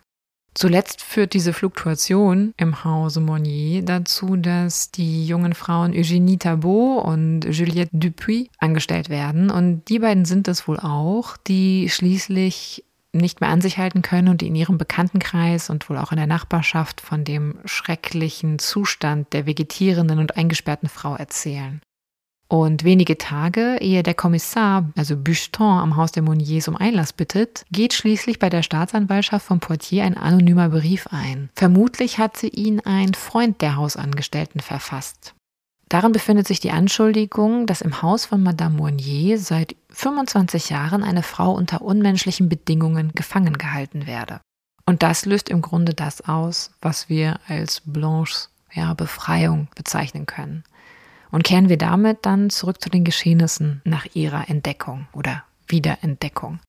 Zuletzt 0.54 1.02
führt 1.02 1.34
diese 1.34 1.52
Fluktuation 1.52 2.52
im 2.56 2.82
Hause 2.82 3.20
Monnier 3.20 3.84
dazu, 3.84 4.34
dass 4.36 4.90
die 4.90 5.24
jungen 5.24 5.54
Frauen 5.54 5.92
Eugénie 5.92 6.38
Tabot 6.38 7.04
und 7.04 7.42
Juliette 7.44 7.96
Dupuis 7.96 8.48
angestellt 8.58 9.08
werden. 9.08 9.50
Und 9.50 9.84
die 9.88 10.00
beiden 10.00 10.24
sind 10.24 10.48
es 10.48 10.66
wohl 10.66 10.80
auch, 10.80 11.36
die 11.36 11.88
schließlich 11.88 12.84
nicht 13.12 13.40
mehr 13.40 13.50
an 13.50 13.60
sich 13.60 13.78
halten 13.78 14.02
können 14.02 14.28
und 14.28 14.42
in 14.42 14.54
ihrem 14.54 14.78
Bekanntenkreis 14.78 15.70
und 15.70 15.88
wohl 15.88 15.98
auch 15.98 16.10
in 16.10 16.18
der 16.18 16.26
Nachbarschaft 16.26 17.00
von 17.00 17.24
dem 17.24 17.58
schrecklichen 17.64 18.58
Zustand 18.58 19.32
der 19.32 19.46
vegetierenden 19.46 20.18
und 20.18 20.36
eingesperrten 20.36 20.88
Frau 20.88 21.14
erzählen. 21.14 21.80
Und 22.50 22.82
wenige 22.82 23.18
Tage, 23.18 23.76
ehe 23.80 24.02
der 24.02 24.14
Kommissar, 24.14 24.90
also 24.96 25.16
Bucheton, 25.18 25.78
am 25.78 25.96
Haus 25.96 26.12
der 26.12 26.22
Monniers 26.22 26.66
um 26.66 26.76
Einlass 26.76 27.12
bittet, 27.12 27.66
geht 27.70 27.92
schließlich 27.92 28.38
bei 28.38 28.48
der 28.48 28.62
Staatsanwaltschaft 28.62 29.44
von 29.44 29.60
Poitiers 29.60 30.06
ein 30.06 30.16
anonymer 30.16 30.70
Brief 30.70 31.08
ein. 31.10 31.50
Vermutlich 31.54 32.18
hat 32.18 32.38
sie 32.38 32.48
ihn 32.48 32.80
ein 32.80 33.12
Freund 33.12 33.60
der 33.60 33.76
Hausangestellten 33.76 34.62
verfasst. 34.62 35.34
Darin 35.90 36.12
befindet 36.12 36.46
sich 36.46 36.60
die 36.60 36.70
Anschuldigung, 36.70 37.66
dass 37.66 37.82
im 37.82 38.00
Haus 38.00 38.26
von 38.26 38.42
Madame 38.42 38.76
Monnier 38.76 39.38
seit 39.38 39.76
25 39.90 40.70
Jahren 40.70 41.02
eine 41.02 41.22
Frau 41.22 41.52
unter 41.52 41.82
unmenschlichen 41.82 42.48
Bedingungen 42.48 43.12
gefangen 43.14 43.58
gehalten 43.58 44.06
werde. 44.06 44.40
Und 44.86 45.02
das 45.02 45.26
löst 45.26 45.50
im 45.50 45.60
Grunde 45.60 45.92
das 45.92 46.26
aus, 46.26 46.70
was 46.80 47.10
wir 47.10 47.40
als 47.46 47.82
Blanches 47.84 48.50
ja, 48.72 48.94
Befreiung 48.94 49.68
bezeichnen 49.74 50.24
können. 50.24 50.64
Und 51.30 51.44
kehren 51.44 51.68
wir 51.68 51.78
damit 51.78 52.18
dann 52.22 52.50
zurück 52.50 52.80
zu 52.80 52.88
den 52.88 53.04
Geschehnissen 53.04 53.82
nach 53.84 54.06
ihrer 54.14 54.48
Entdeckung 54.48 55.08
oder 55.12 55.44
Wiederentdeckung. 55.66 56.60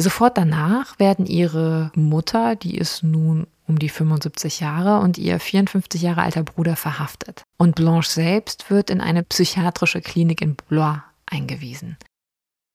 Sofort 0.00 0.38
danach 0.38 0.98
werden 0.98 1.26
ihre 1.26 1.90
Mutter, 1.94 2.54
die 2.54 2.76
ist 2.76 3.02
nun 3.02 3.46
um 3.66 3.78
die 3.78 3.88
75 3.88 4.60
Jahre, 4.60 5.00
und 5.00 5.18
ihr 5.18 5.40
54 5.40 6.00
Jahre 6.00 6.22
alter 6.22 6.44
Bruder 6.44 6.76
verhaftet. 6.76 7.42
Und 7.58 7.74
Blanche 7.74 8.10
selbst 8.10 8.70
wird 8.70 8.90
in 8.90 9.00
eine 9.00 9.24
psychiatrische 9.24 10.00
Klinik 10.00 10.40
in 10.40 10.54
Blois 10.54 10.98
eingewiesen. 11.26 11.96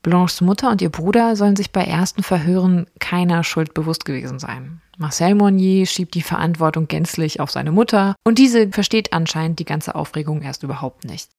Blanches 0.03 0.41
Mutter 0.41 0.69
und 0.69 0.81
ihr 0.81 0.89
Bruder 0.89 1.35
sollen 1.35 1.55
sich 1.55 1.71
bei 1.71 1.83
ersten 1.83 2.21
Verhören 2.23 2.87
keiner 2.99 3.43
Schuld 3.43 3.73
bewusst 3.73 4.05
gewesen 4.05 4.37
sein. 4.37 4.81
Marcel 4.97 5.33
Monnier 5.33 5.85
schiebt 5.85 6.13
die 6.13 6.21
Verantwortung 6.21 6.87
gänzlich 6.87 7.39
auf 7.39 7.49
seine 7.49 7.71
Mutter 7.71 8.15
und 8.23 8.37
diese 8.37 8.69
versteht 8.69 9.13
anscheinend 9.13 9.59
die 9.59 9.65
ganze 9.65 9.95
Aufregung 9.95 10.41
erst 10.41 10.61
überhaupt 10.63 11.05
nicht. 11.05 11.29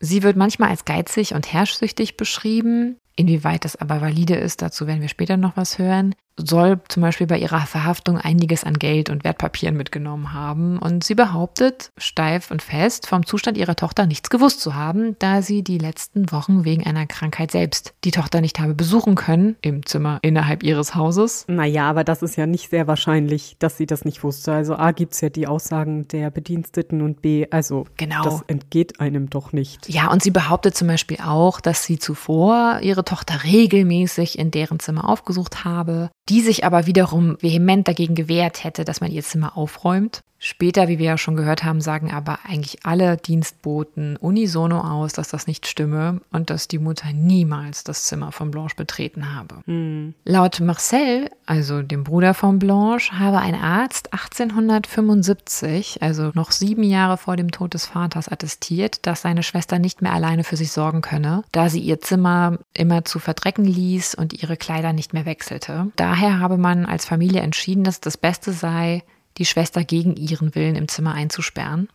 Sie 0.00 0.22
wird 0.22 0.36
manchmal 0.36 0.70
als 0.70 0.84
geizig 0.84 1.34
und 1.34 1.52
herrschsüchtig 1.52 2.16
beschrieben. 2.16 2.96
Inwieweit 3.14 3.64
das 3.64 3.76
aber 3.76 4.00
valide 4.00 4.34
ist, 4.34 4.60
dazu 4.60 4.88
werden 4.88 5.00
wir 5.00 5.08
später 5.08 5.36
noch 5.36 5.56
was 5.56 5.78
hören 5.78 6.14
soll 6.36 6.80
zum 6.88 7.02
Beispiel 7.02 7.26
bei 7.26 7.38
ihrer 7.38 7.60
Verhaftung 7.60 8.18
einiges 8.18 8.64
an 8.64 8.74
Geld 8.74 9.10
und 9.10 9.24
Wertpapieren 9.24 9.76
mitgenommen 9.76 10.32
haben 10.32 10.78
und 10.78 11.04
sie 11.04 11.14
behauptet, 11.14 11.92
steif 11.96 12.50
und 12.50 12.62
fest, 12.62 13.06
vom 13.06 13.24
Zustand 13.24 13.56
ihrer 13.56 13.76
Tochter 13.76 14.06
nichts 14.06 14.30
gewusst 14.30 14.60
zu 14.60 14.74
haben, 14.74 15.16
da 15.18 15.42
sie 15.42 15.62
die 15.62 15.78
letzten 15.78 16.32
Wochen 16.32 16.64
wegen 16.64 16.84
einer 16.84 17.06
Krankheit 17.06 17.50
selbst 17.50 17.94
die 18.04 18.10
Tochter 18.10 18.40
nicht 18.40 18.58
habe 18.58 18.74
besuchen 18.74 19.14
können 19.14 19.56
im 19.62 19.86
Zimmer 19.86 20.18
innerhalb 20.22 20.62
ihres 20.62 20.94
Hauses. 20.94 21.44
Naja, 21.48 21.88
aber 21.88 22.04
das 22.04 22.22
ist 22.22 22.36
ja 22.36 22.46
nicht 22.46 22.70
sehr 22.70 22.86
wahrscheinlich, 22.86 23.56
dass 23.58 23.76
sie 23.76 23.86
das 23.86 24.04
nicht 24.04 24.22
wusste. 24.24 24.52
Also 24.52 24.76
A 24.76 24.92
gibt 24.92 25.14
es 25.14 25.20
ja 25.20 25.28
die 25.28 25.46
Aussagen 25.46 26.08
der 26.08 26.30
Bediensteten 26.30 27.02
und 27.02 27.22
B, 27.22 27.46
also 27.50 27.86
genau. 27.96 28.24
das 28.24 28.42
entgeht 28.46 29.00
einem 29.00 29.30
doch 29.30 29.52
nicht. 29.52 29.88
Ja, 29.88 30.10
und 30.10 30.22
sie 30.22 30.30
behauptet 30.30 30.76
zum 30.76 30.88
Beispiel 30.88 31.18
auch, 31.24 31.60
dass 31.60 31.84
sie 31.84 31.98
zuvor 31.98 32.80
ihre 32.82 33.04
Tochter 33.04 33.44
regelmäßig 33.44 34.38
in 34.38 34.50
deren 34.50 34.80
Zimmer 34.80 35.08
aufgesucht 35.08 35.64
habe, 35.64 36.10
die 36.28 36.40
sich 36.40 36.64
aber 36.64 36.86
wiederum 36.86 37.36
vehement 37.40 37.86
dagegen 37.86 38.14
gewehrt 38.14 38.64
hätte, 38.64 38.84
dass 38.84 39.00
man 39.00 39.10
ihr 39.10 39.22
Zimmer 39.22 39.56
aufräumt. 39.56 40.22
Später, 40.44 40.88
wie 40.88 40.98
wir 40.98 41.06
ja 41.06 41.16
schon 41.16 41.36
gehört 41.36 41.64
haben, 41.64 41.80
sagen 41.80 42.12
aber 42.12 42.40
eigentlich 42.44 42.84
alle 42.84 43.16
Dienstboten 43.16 44.16
unisono 44.18 44.78
aus, 44.78 45.14
dass 45.14 45.28
das 45.28 45.46
nicht 45.46 45.66
stimme 45.66 46.20
und 46.32 46.50
dass 46.50 46.68
die 46.68 46.78
Mutter 46.78 47.14
niemals 47.14 47.82
das 47.82 48.04
Zimmer 48.04 48.30
von 48.30 48.50
Blanche 48.50 48.76
betreten 48.76 49.34
habe. 49.34 49.62
Hm. 49.64 50.12
Laut 50.26 50.60
Marcel, 50.60 51.30
also 51.46 51.80
dem 51.80 52.04
Bruder 52.04 52.34
von 52.34 52.58
Blanche, 52.58 53.18
habe 53.18 53.38
ein 53.38 53.54
Arzt 53.54 54.12
1875, 54.12 56.02
also 56.02 56.30
noch 56.34 56.50
sieben 56.50 56.82
Jahre 56.82 57.16
vor 57.16 57.36
dem 57.36 57.50
Tod 57.50 57.72
des 57.72 57.86
Vaters, 57.86 58.28
attestiert, 58.28 59.06
dass 59.06 59.22
seine 59.22 59.42
Schwester 59.42 59.78
nicht 59.78 60.02
mehr 60.02 60.12
alleine 60.12 60.44
für 60.44 60.58
sich 60.58 60.72
sorgen 60.72 61.00
könne, 61.00 61.42
da 61.52 61.70
sie 61.70 61.80
ihr 61.80 62.02
Zimmer 62.02 62.58
immer 62.74 63.06
zu 63.06 63.18
verdrecken 63.18 63.64
ließ 63.64 64.14
und 64.14 64.42
ihre 64.42 64.58
Kleider 64.58 64.92
nicht 64.92 65.14
mehr 65.14 65.24
wechselte. 65.24 65.86
Daher 65.96 66.38
habe 66.38 66.58
man 66.58 66.84
als 66.84 67.06
Familie 67.06 67.40
entschieden, 67.40 67.82
dass 67.82 68.02
das 68.02 68.18
Beste 68.18 68.52
sei, 68.52 69.04
die 69.38 69.44
Schwester 69.44 69.84
gegen 69.84 70.16
ihren 70.16 70.54
Willen 70.54 70.76
im 70.76 70.88
Zimmer 70.88 71.14
einzusperren. 71.14 71.88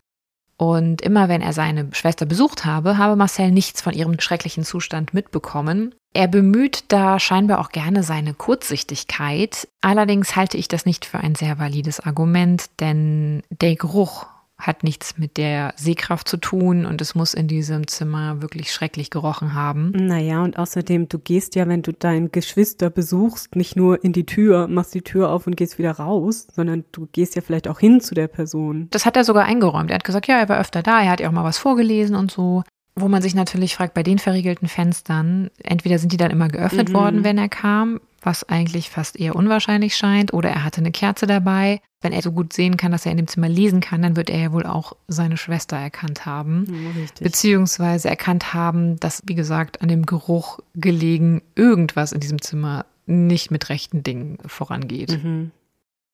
Und 0.58 1.02
immer 1.02 1.30
wenn 1.30 1.42
er 1.42 1.54
seine 1.54 1.88
Schwester 1.94 2.26
besucht 2.26 2.66
habe, 2.66 2.98
habe 2.98 3.16
Marcel 3.16 3.50
nichts 3.52 3.82
von 3.82 3.94
ihrem 3.94 4.20
schrecklichen 4.20 4.66
Zustand 4.66 5.14
mitbekommen. 5.14 5.96
Er 6.14 6.28
bemüht 6.28 6.84
da 6.90 7.18
scheinbar 7.20 7.60
auch 7.60 7.70
gerne 7.70 8.04
seine 8.04 8.34
Kurzsichtigkeit. 8.34 9.70
Allerdings 9.80 10.36
halte 10.36 10.58
ich 10.58 10.68
das 10.68 10.86
nicht 10.86 11.06
für 11.06 11.20
ein 11.20 11.36
sehr 11.36 11.60
valides 11.60 12.02
Argument, 12.02 12.66
denn 12.82 13.42
der 13.50 13.76
Geruch 13.78 14.26
hat 14.60 14.84
nichts 14.84 15.18
mit 15.18 15.38
der 15.38 15.74
Sehkraft 15.78 16.28
zu 16.28 16.38
tun 16.38 16.86
und 16.86 17.02
es 17.02 17.16
muss 17.16 17.34
in 17.34 17.48
diesem 17.48 17.88
Zimmer 17.88 18.42
wirklich 18.42 18.74
schrecklich 18.74 19.10
gerochen 19.10 19.54
haben. 19.54 19.92
Naja, 19.92 20.44
und 20.44 20.60
außerdem, 20.60 21.08
du 21.08 21.18
gehst 21.18 21.56
ja, 21.56 21.68
wenn 21.68 21.82
du 21.82 21.94
deinen 21.94 22.32
Geschwister 22.32 22.90
besuchst, 22.90 23.56
nicht 23.56 23.78
nur 23.78 24.04
in 24.04 24.12
die 24.12 24.26
Tür, 24.26 24.68
machst 24.68 24.94
die 24.94 25.02
Tür 25.02 25.32
auf 25.32 25.48
und 25.48 25.56
gehst 25.56 25.80
wieder 25.80 25.92
raus, 25.92 26.48
sondern 26.54 26.84
du 26.92 27.08
gehst 27.12 27.36
ja 27.36 27.42
vielleicht 27.42 27.68
auch 27.70 27.80
hin 27.80 28.02
zu 28.02 28.14
der 28.14 28.28
Person. 28.28 28.88
Das 28.92 29.06
hat 29.06 29.16
er 29.16 29.24
sogar 29.24 29.46
eingeräumt. 29.46 29.92
Er 29.92 29.96
hat 29.96 30.04
gesagt, 30.04 30.28
ja, 30.28 30.38
er 30.38 30.50
war 30.50 30.60
öfter 30.60 30.84
da, 30.84 31.02
er 31.02 31.12
hat 31.12 31.22
ja 31.22 31.30
auch 31.30 31.34
mal 31.34 31.46
was 31.46 31.58
vorgelesen 31.58 32.16
und 32.16 32.30
so. 32.30 32.64
Wo 33.00 33.08
man 33.08 33.22
sich 33.22 33.36
natürlich 33.36 33.76
fragt, 33.76 33.94
bei 33.94 34.04
den 34.04 34.20
verriegelten 34.20 34.68
Fenstern, 34.68 35.50
entweder 35.64 36.00
sind 36.00 36.12
die 36.12 36.18
dann 36.18 36.32
immer 36.32 36.48
geöffnet 36.48 36.90
mhm. 36.90 36.94
worden, 36.94 37.24
wenn 37.24 37.38
er 37.38 37.50
kam, 37.50 38.00
was 38.22 38.48
eigentlich 38.48 38.90
fast 38.90 39.20
eher 39.20 39.36
unwahrscheinlich 39.36 39.96
scheint, 39.96 40.34
oder 40.34 40.50
er 40.50 40.64
hatte 40.64 40.82
eine 40.82 40.92
Kerze 40.92 41.28
dabei. 41.28 41.82
Wenn 42.02 42.14
er 42.14 42.22
so 42.22 42.32
gut 42.32 42.54
sehen 42.54 42.78
kann, 42.78 42.92
dass 42.92 43.06
er 43.06 43.12
in 43.12 43.18
dem 43.18 43.28
Zimmer 43.28 43.50
lesen 43.50 43.82
kann, 43.82 44.02
dann 44.02 44.16
wird 44.16 44.30
er 44.30 44.40
ja 44.40 44.52
wohl 44.52 44.66
auch 44.66 44.94
seine 45.08 45.38
Schwester 45.38 45.78
erkannt 45.78 46.26
haben. 46.26 46.66
Richtig. 46.98 47.24
Beziehungsweise 47.24 48.10
erkannt 48.10 48.54
haben, 48.54 49.00
dass, 49.00 49.22
wie 49.26 49.36
gesagt, 49.36 49.82
an 49.82 49.90
dem 49.90 50.06
Geruch 50.06 50.60
gelegen 50.76 51.42
irgendwas 51.56 52.12
in 52.12 52.20
diesem 52.20 52.42
Zimmer 52.42 52.86
nicht 53.06 53.52
mit 53.52 53.70
rechten 53.70 54.04
Dingen 54.04 54.38
vorangeht. 54.46 55.22
Mhm. 55.24 55.52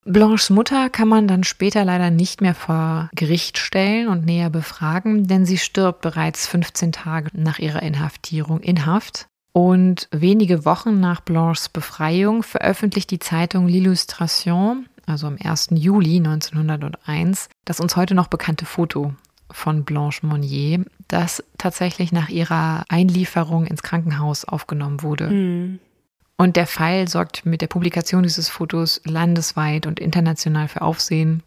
Blanches 0.07 0.51
Mutter 0.51 0.91
kann 0.91 1.07
man 1.07 1.27
dann 1.27 1.43
später 1.43 1.83
leider 1.83 2.11
nicht 2.11 2.39
mehr 2.39 2.53
vor 2.53 3.09
Gericht 3.15 3.57
stellen 3.57 4.07
und 4.07 4.23
näher 4.23 4.51
befragen, 4.51 5.27
denn 5.27 5.47
sie 5.47 5.57
stirbt 5.57 6.01
bereits 6.01 6.47
15 6.47 6.91
Tage 6.91 7.29
nach 7.33 7.57
ihrer 7.57 7.81
Inhaftierung 7.81 8.59
in 8.59 8.85
Haft. 8.85 9.27
Und 9.51 10.07
wenige 10.11 10.63
Wochen 10.63 10.99
nach 10.99 11.21
Blanches 11.21 11.69
Befreiung 11.69 12.43
veröffentlicht 12.43 13.09
die 13.09 13.19
Zeitung 13.19 13.67
L'Illustration, 13.67 14.85
also 15.07 15.25
am 15.25 15.37
1. 15.43 15.69
Juli 15.71 16.17
1901, 16.17 17.49
das 17.63 17.79
uns 17.79 17.95
heute 17.95 18.13
noch 18.13 18.27
bekannte 18.27 18.65
Foto 18.65 19.15
von 19.49 19.85
Blanche 19.85 20.25
Monnier, 20.25 20.85
das 21.07 21.43
tatsächlich 21.57 22.11
nach 22.11 22.29
ihrer 22.29 22.83
Einlieferung 22.89 23.65
ins 23.65 23.81
Krankenhaus 23.81 24.45
aufgenommen 24.45 25.01
wurde. 25.01 25.29
Mhm. 25.29 25.79
Und 26.37 26.57
der 26.57 26.67
Fall 26.67 27.07
sorgt 27.07 27.45
mit 27.45 27.61
der 27.61 27.67
Publikation 27.67 28.23
dieses 28.23 28.49
Fotos 28.49 29.01
landesweit 29.05 29.87
und 29.87 29.99
international 29.99 30.67
für 30.67 30.81
Aufsehen. 30.81 31.43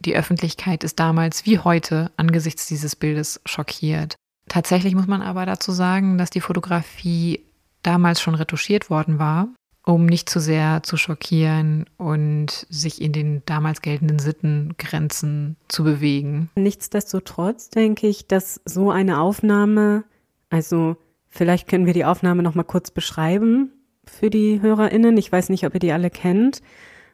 Die 0.00 0.16
Öffentlichkeit 0.16 0.82
ist 0.82 0.98
damals 0.98 1.46
wie 1.46 1.60
heute 1.60 2.10
angesichts 2.16 2.66
dieses 2.66 2.96
Bildes 2.96 3.40
schockiert. 3.46 4.16
Tatsächlich 4.48 4.94
muss 4.94 5.06
man 5.06 5.22
aber 5.22 5.46
dazu 5.46 5.70
sagen, 5.70 6.18
dass 6.18 6.30
die 6.30 6.40
Fotografie 6.40 7.44
damals 7.84 8.20
schon 8.20 8.34
retuschiert 8.34 8.90
worden 8.90 9.20
war, 9.20 9.48
um 9.84 10.06
nicht 10.06 10.28
zu 10.28 10.40
sehr 10.40 10.82
zu 10.82 10.96
schockieren 10.96 11.86
und 11.96 12.66
sich 12.68 13.00
in 13.00 13.12
den 13.12 13.42
damals 13.46 13.80
geltenden 13.80 14.18
Sittengrenzen 14.18 15.56
zu 15.68 15.84
bewegen. 15.84 16.50
Nichtsdestotrotz 16.56 17.70
denke 17.70 18.08
ich, 18.08 18.26
dass 18.26 18.60
so 18.64 18.90
eine 18.90 19.20
Aufnahme, 19.20 20.02
also 20.50 20.96
vielleicht 21.28 21.68
können 21.68 21.86
wir 21.86 21.94
die 21.94 22.04
Aufnahme 22.04 22.42
noch 22.42 22.56
mal 22.56 22.64
kurz 22.64 22.90
beschreiben 22.90 23.72
für 24.06 24.30
die 24.30 24.60
Hörerinnen. 24.60 25.16
Ich 25.16 25.30
weiß 25.30 25.48
nicht, 25.48 25.64
ob 25.66 25.74
ihr 25.74 25.80
die 25.80 25.92
alle 25.92 26.10
kennt 26.10 26.60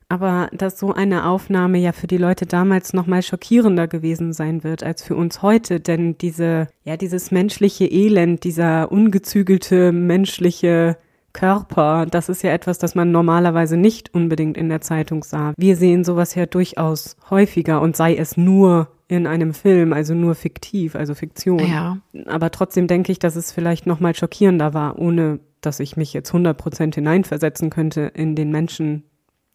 aber 0.09 0.49
dass 0.53 0.79
so 0.79 0.93
eine 0.93 1.27
Aufnahme 1.27 1.79
ja 1.79 1.93
für 1.93 2.07
die 2.07 2.17
Leute 2.17 2.47
damals 2.47 2.93
noch 2.95 3.07
mal 3.07 3.23
schockierender 3.23 3.89
gewesen 3.89 4.33
sein 4.33 4.65
wird 4.65 4.83
als 4.83 5.03
für 5.03 5.15
uns 5.15 5.43
heute, 5.43 5.81
denn 5.81 6.17
diese 6.17 6.69
ja 6.85 6.97
dieses 6.97 7.31
menschliche 7.31 7.85
Elend, 7.85 8.45
dieser 8.45 8.91
ungezügelte 8.91 9.93
menschliche 9.93 10.97
Körper, 11.35 12.07
das 12.07 12.31
ist 12.31 12.43
ja 12.43 12.53
etwas, 12.53 12.79
das 12.79 12.95
man 12.95 13.13
normalerweise 13.13 13.77
nicht 13.77 14.15
unbedingt 14.15 14.57
in 14.57 14.71
der 14.71 14.81
Zeitung 14.81 15.23
sah. 15.23 15.53
Wir 15.59 15.77
sehen 15.77 16.03
sowas 16.03 16.35
ja 16.35 16.47
durchaus 16.47 17.17
häufiger 17.29 17.83
und 17.83 17.97
sei 17.97 18.17
es 18.17 18.39
nur 18.39 18.89
in 19.09 19.27
einem 19.27 19.55
Film, 19.55 19.93
also 19.93 20.15
nur 20.15 20.35
fiktiv, 20.35 20.95
also 20.95 21.15
Fiktion. 21.15 21.61
Ja. 21.61 21.99
Aber 22.27 22.51
trotzdem 22.51 22.87
denke 22.87 23.13
ich, 23.13 23.19
dass 23.19 23.37
es 23.37 23.53
vielleicht 23.53 23.87
noch 23.87 24.01
mal 24.01 24.15
schockierender 24.15 24.75
war, 24.75 24.99
ohne 24.99 25.39
dass 25.61 25.81
ich 25.81 25.97
mich 25.97 26.13
jetzt 26.13 26.31
100 26.31 26.57
Prozent 26.57 26.95
hineinversetzen 26.95 27.71
könnte 27.71 28.13
in 28.15 28.35
den 28.35 28.51
Menschen, 28.51 29.05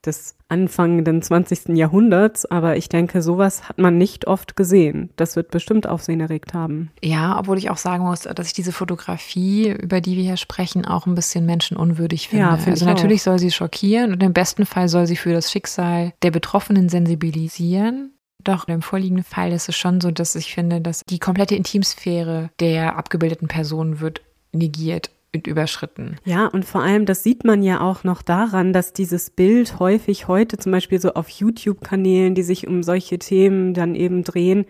des 0.06 0.36
anfangenden 0.50 1.22
20. 1.22 1.70
Jahrhunderts, 1.78 2.46
aber 2.46 2.76
ich 2.78 2.90
denke, 2.90 3.22
sowas 3.22 3.70
hat 3.70 3.78
man 3.78 3.98
nicht 3.98 4.28
oft 4.28 4.56
gesehen. 4.56 5.10
Das 5.16 5.36
wird 5.36 5.50
bestimmt 5.52 5.88
Aufsehen 5.88 6.20
erregt 6.20 6.54
haben. 6.54 6.92
Ja, 7.02 7.40
obwohl 7.40 7.58
ich 7.58 7.70
auch 7.70 7.78
sagen 7.78 8.04
muss, 8.04 8.22
dass 8.22 8.48
ich 8.48 8.54
diese 8.54 8.72
Fotografie, 8.72 9.70
über 9.70 10.02
die 10.02 10.18
wir 10.18 10.24
hier 10.24 10.38
sprechen, 10.38 10.86
auch 10.86 11.06
ein 11.06 11.16
bisschen 11.16 11.46
menschenunwürdig 11.46 12.30
finde. 12.30 12.46
Ja, 12.46 12.58
find 12.58 12.76
also 12.76 12.86
natürlich 12.86 13.22
auch. 13.22 13.26
soll 13.26 13.40
sie 13.40 13.52
schockieren 13.52 14.12
und 14.12 14.22
im 14.22 14.34
besten 14.34 14.66
Fall 14.66 14.90
soll 14.90 15.08
sie 15.08 15.16
für 15.16 15.34
das 15.34 15.52
Schicksal 15.52 16.14
der 16.22 16.32
Betroffenen 16.32 16.90
sensibilisieren. 16.90 18.12
Doch 18.44 18.68
im 18.68 18.82
vorliegenden 18.82 19.24
Fall 19.24 19.54
ist 19.54 19.70
es 19.70 19.78
schon 19.78 20.02
so, 20.02 20.12
dass 20.12 20.36
ich 20.36 20.54
finde, 20.54 20.82
dass 20.82 21.04
die 21.08 21.20
komplette 21.20 21.56
Intimsphäre 21.56 22.50
der 22.60 22.98
abgebildeten 22.98 23.48
Person 23.48 24.02
wird 24.02 24.22
negiert 24.52 25.10
überschritten. 25.36 26.18
Ja, 26.26 26.48
und 26.48 26.66
vor 26.66 26.82
allem, 26.82 27.06
das 27.06 27.24
sieht 27.24 27.44
man 27.44 27.64
ja 27.64 27.82
auch 27.82 28.04
noch 28.04 28.22
daran, 28.22 28.74
dass 28.74 28.94
dieses 28.94 29.30
Bild 29.30 29.80
häufig 29.80 30.28
heute 30.28 30.58
zum 30.58 30.72
Beispiel 30.72 31.02
so 31.02 31.14
auf 31.14 31.30
YouTube-Kanälen, 31.30 32.36
die 32.36 32.44
sich 32.44 32.68
um 32.68 32.84
solche 32.84 33.18
Themen 33.18 33.74
dann 33.74 33.96
eben 33.96 34.24
drehen, 34.24 34.66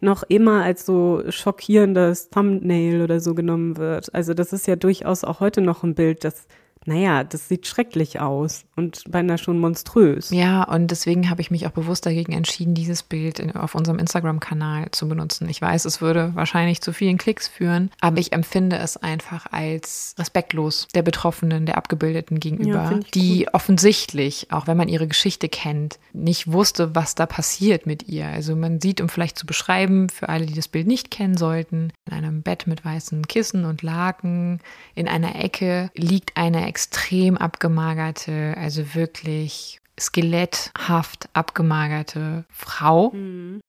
noch 0.00 0.22
immer 0.22 0.62
als 0.62 0.86
so 0.86 1.22
schockierendes 1.28 2.30
Thumbnail 2.30 3.02
oder 3.02 3.18
so 3.18 3.34
genommen 3.34 3.76
wird. 3.76 4.14
Also 4.14 4.34
das 4.34 4.52
ist 4.52 4.66
ja 4.66 4.76
durchaus 4.76 5.24
auch 5.24 5.40
heute 5.40 5.60
noch 5.60 5.82
ein 5.82 5.94
Bild, 5.94 6.22
das 6.22 6.46
naja, 6.86 7.24
das 7.24 7.48
sieht 7.48 7.66
schrecklich 7.66 8.20
aus 8.20 8.64
und 8.76 9.02
beinahe 9.08 9.38
schon 9.38 9.58
monströs. 9.58 10.30
Ja, 10.30 10.62
und 10.62 10.90
deswegen 10.90 11.28
habe 11.30 11.40
ich 11.40 11.50
mich 11.50 11.66
auch 11.66 11.72
bewusst 11.72 12.06
dagegen 12.06 12.32
entschieden, 12.32 12.74
dieses 12.74 13.02
Bild 13.02 13.38
in, 13.38 13.52
auf 13.52 13.74
unserem 13.74 13.98
Instagram-Kanal 13.98 14.90
zu 14.92 15.08
benutzen. 15.08 15.48
Ich 15.48 15.60
weiß, 15.60 15.84
es 15.84 16.00
würde 16.00 16.32
wahrscheinlich 16.34 16.80
zu 16.80 16.92
vielen 16.92 17.18
Klicks 17.18 17.48
führen, 17.48 17.90
aber 18.00 18.18
ich 18.18 18.32
empfinde 18.32 18.76
es 18.76 18.96
einfach 18.96 19.46
als 19.50 20.14
respektlos 20.18 20.86
der 20.94 21.02
Betroffenen, 21.02 21.66
der 21.66 21.76
Abgebildeten 21.76 22.38
gegenüber, 22.38 22.90
ja, 22.92 23.00
die 23.14 23.44
gut. 23.44 23.54
offensichtlich, 23.54 24.48
auch 24.50 24.66
wenn 24.66 24.76
man 24.76 24.88
ihre 24.88 25.08
Geschichte 25.08 25.48
kennt, 25.48 25.98
nicht 26.12 26.52
wusste, 26.52 26.94
was 26.94 27.14
da 27.14 27.26
passiert 27.26 27.86
mit 27.86 28.08
ihr. 28.08 28.26
Also 28.28 28.54
man 28.54 28.80
sieht, 28.80 29.00
um 29.00 29.08
vielleicht 29.08 29.38
zu 29.38 29.46
beschreiben, 29.46 30.08
für 30.08 30.28
alle, 30.28 30.46
die 30.46 30.54
das 30.54 30.68
Bild 30.68 30.86
nicht 30.86 31.10
kennen 31.10 31.36
sollten, 31.36 31.92
in 32.06 32.12
einem 32.12 32.42
Bett 32.42 32.66
mit 32.66 32.84
weißen 32.84 33.26
Kissen 33.26 33.64
und 33.64 33.82
Laken, 33.82 34.60
in 34.94 35.08
einer 35.08 35.36
Ecke 35.36 35.90
liegt 35.94 36.36
eine 36.36 36.66
extrem 36.76 37.38
abgemagerte, 37.38 38.54
also 38.58 38.94
wirklich 38.94 39.80
skeletthaft 39.98 41.26
abgemagerte 41.32 42.44
Frau. 42.50 43.12
Mhm. 43.12 43.60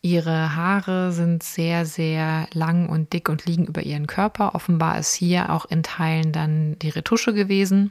Ihre 0.00 0.54
Haare 0.54 1.10
sind 1.10 1.42
sehr, 1.42 1.86
sehr 1.86 2.46
lang 2.52 2.88
und 2.88 3.12
dick 3.12 3.28
und 3.28 3.46
liegen 3.46 3.66
über 3.66 3.82
ihren 3.82 4.06
Körper. 4.06 4.54
Offenbar 4.54 4.96
ist 4.96 5.12
hier 5.12 5.50
auch 5.50 5.64
in 5.64 5.82
Teilen 5.82 6.30
dann 6.30 6.78
die 6.78 6.90
Retusche 6.90 7.34
gewesen, 7.34 7.90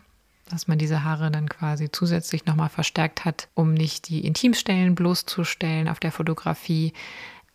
dass 0.50 0.70
man 0.70 0.78
diese 0.78 1.04
Haare 1.04 1.32
dann 1.32 1.50
quasi 1.50 1.92
zusätzlich 1.92 2.46
nochmal 2.46 2.70
verstärkt 2.70 3.26
hat, 3.26 3.50
um 3.54 3.74
nicht 3.74 4.08
die 4.08 4.26
Intimstellen 4.26 4.96
bloßzustellen 4.96 5.90
auf 5.90 6.00
der 6.00 6.14
Fotografie. 6.14 6.94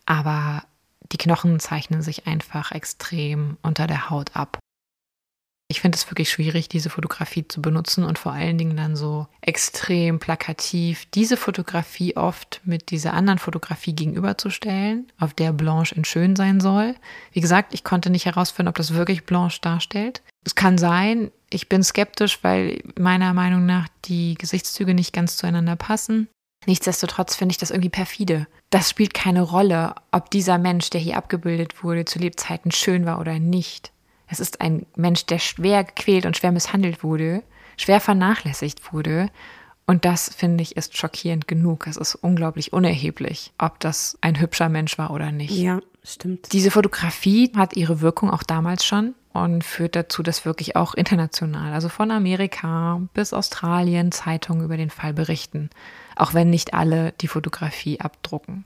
Aber 0.05 0.61
die 1.11 1.17
Knochen 1.17 1.59
zeichnen 1.59 2.03
sich 2.03 2.27
einfach 2.27 2.71
extrem 2.71 3.57
unter 3.63 3.87
der 3.87 4.11
Haut 4.11 4.35
ab. 4.35 4.59
Ich 5.69 5.81
finde 5.81 5.97
es 5.97 6.09
wirklich 6.09 6.31
schwierig, 6.31 6.69
diese 6.69 6.89
Fotografie 6.89 7.45
zu 7.45 7.61
benutzen 7.61 8.05
und 8.05 8.17
vor 8.17 8.31
allen 8.31 8.57
Dingen 8.57 8.77
dann 8.77 8.95
so 8.95 9.27
extrem 9.41 10.17
plakativ 10.17 11.05
diese 11.13 11.35
Fotografie 11.35 12.15
oft 12.15 12.61
mit 12.63 12.89
dieser 12.89 13.13
anderen 13.13 13.37
Fotografie 13.37 13.93
gegenüberzustellen, 13.93 15.11
auf 15.19 15.33
der 15.33 15.51
Blanche 15.51 15.93
in 15.95 16.05
schön 16.05 16.37
sein 16.37 16.61
soll. 16.61 16.95
Wie 17.33 17.41
gesagt, 17.41 17.73
ich 17.73 17.83
konnte 17.83 18.09
nicht 18.09 18.25
herausfinden, 18.25 18.69
ob 18.69 18.75
das 18.75 18.93
wirklich 18.93 19.25
Blanche 19.25 19.59
darstellt. 19.59 20.21
Es 20.45 20.55
kann 20.55 20.77
sein, 20.77 21.31
ich 21.49 21.67
bin 21.67 21.83
skeptisch, 21.83 22.39
weil 22.43 22.81
meiner 22.97 23.33
Meinung 23.33 23.65
nach 23.65 23.89
die 24.05 24.35
Gesichtszüge 24.35 24.93
nicht 24.93 25.11
ganz 25.11 25.35
zueinander 25.35 25.75
passen. 25.75 26.29
Nichtsdestotrotz 26.65 27.35
finde 27.35 27.51
ich 27.51 27.57
das 27.57 27.71
irgendwie 27.71 27.89
perfide. 27.89 28.47
Das 28.69 28.89
spielt 28.89 29.13
keine 29.13 29.41
Rolle, 29.41 29.95
ob 30.11 30.31
dieser 30.31 30.57
Mensch, 30.57 30.89
der 30.89 31.01
hier 31.01 31.17
abgebildet 31.17 31.83
wurde, 31.83 32.05
zu 32.05 32.19
Lebzeiten 32.19 32.71
schön 32.71 33.05
war 33.05 33.19
oder 33.19 33.37
nicht. 33.39 33.91
Es 34.27 34.39
ist 34.39 34.61
ein 34.61 34.85
Mensch, 34.95 35.25
der 35.25 35.39
schwer 35.39 35.83
gequält 35.83 36.25
und 36.25 36.37
schwer 36.37 36.51
misshandelt 36.51 37.03
wurde, 37.03 37.43
schwer 37.77 37.99
vernachlässigt 37.99 38.93
wurde. 38.93 39.29
Und 39.85 40.03
das, 40.03 40.33
finde 40.35 40.63
ich, 40.63 40.75
ist 40.75 40.97
schockierend 40.97 41.47
genug. 41.47 41.87
Es 41.87 41.95
ist 41.95 42.15
unglaublich 42.15 42.73
unerheblich, 42.73 43.53
ob 43.57 43.79
das 43.79 44.17
ein 44.19 44.39
hübscher 44.39 44.67
Mensch 44.67 44.97
war 44.97 45.11
oder 45.11 45.31
nicht. 45.31 45.51
Ja, 45.51 45.79
stimmt. 46.03 46.51
Diese 46.51 46.71
Fotografie 46.71 47.53
hat 47.55 47.77
ihre 47.77 48.01
Wirkung 48.01 48.29
auch 48.29 48.43
damals 48.43 48.83
schon 48.83 49.15
und 49.31 49.63
führt 49.63 49.95
dazu, 49.95 50.23
dass 50.23 50.45
wirklich 50.45 50.75
auch 50.75 50.93
international, 50.93 51.71
also 51.71 51.87
von 51.87 52.11
Amerika 52.11 53.01
bis 53.13 53.31
Australien, 53.31 54.11
Zeitungen 54.11 54.65
über 54.65 54.75
den 54.75 54.89
Fall 54.89 55.13
berichten, 55.13 55.69
auch 56.17 56.33
wenn 56.33 56.49
nicht 56.49 56.73
alle 56.73 57.13
die 57.21 57.27
Fotografie 57.27 58.01
abdrucken. 58.01 58.65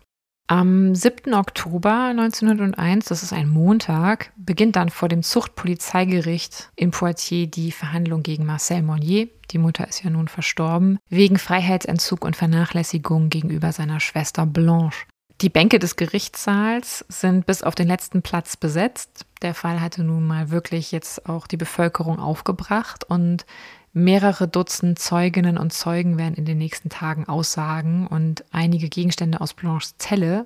Am 0.51 0.93
7. 0.95 1.33
Oktober 1.33 2.07
1901, 2.09 3.05
das 3.05 3.23
ist 3.23 3.31
ein 3.31 3.47
Montag, 3.47 4.33
beginnt 4.35 4.75
dann 4.75 4.89
vor 4.89 5.07
dem 5.07 5.23
Zuchtpolizeigericht 5.23 6.71
in 6.75 6.91
Poitiers 6.91 7.49
die 7.51 7.71
Verhandlung 7.71 8.21
gegen 8.21 8.45
Marcel 8.45 8.81
Monnier, 8.81 9.29
die 9.51 9.59
Mutter 9.59 9.87
ist 9.87 10.03
ja 10.03 10.09
nun 10.09 10.27
verstorben, 10.27 10.99
wegen 11.07 11.37
Freiheitsentzug 11.37 12.25
und 12.25 12.35
Vernachlässigung 12.35 13.29
gegenüber 13.29 13.71
seiner 13.71 14.01
Schwester 14.01 14.45
Blanche. 14.45 15.05
Die 15.39 15.47
Bänke 15.47 15.79
des 15.79 15.95
Gerichtssaals 15.95 17.05
sind 17.07 17.45
bis 17.45 17.63
auf 17.63 17.73
den 17.73 17.87
letzten 17.87 18.21
Platz 18.21 18.57
besetzt. 18.57 19.25
Der 19.41 19.53
Fall 19.53 19.79
hatte 19.79 20.03
nun 20.03 20.27
mal 20.27 20.51
wirklich 20.51 20.91
jetzt 20.91 21.29
auch 21.29 21.47
die 21.47 21.55
Bevölkerung 21.55 22.19
aufgebracht 22.19 23.05
und 23.05 23.45
Mehrere 23.93 24.47
Dutzend 24.47 24.99
Zeuginnen 24.99 25.57
und 25.57 25.73
Zeugen 25.73 26.17
werden 26.17 26.35
in 26.35 26.45
den 26.45 26.57
nächsten 26.57 26.89
Tagen 26.89 27.27
aussagen 27.27 28.07
und 28.07 28.45
einige 28.51 28.87
Gegenstände 28.87 29.41
aus 29.41 29.53
Blanches 29.53 29.97
Zelle, 29.97 30.45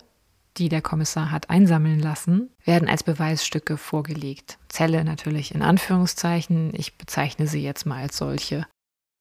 die 0.58 0.68
der 0.68 0.82
Kommissar 0.82 1.30
hat 1.30 1.50
einsammeln 1.52 2.00
lassen, 2.00 2.50
werden 2.64 2.90
als 2.90 3.04
Beweisstücke 3.04 3.78
vorgelegt. 3.78 4.58
Zelle 4.68 5.04
natürlich 5.04 5.54
in 5.54 5.62
Anführungszeichen, 5.62 6.72
ich 6.74 6.98
bezeichne 6.98 7.46
sie 7.46 7.62
jetzt 7.62 7.86
mal 7.86 8.02
als 8.02 8.18
solche. 8.18 8.66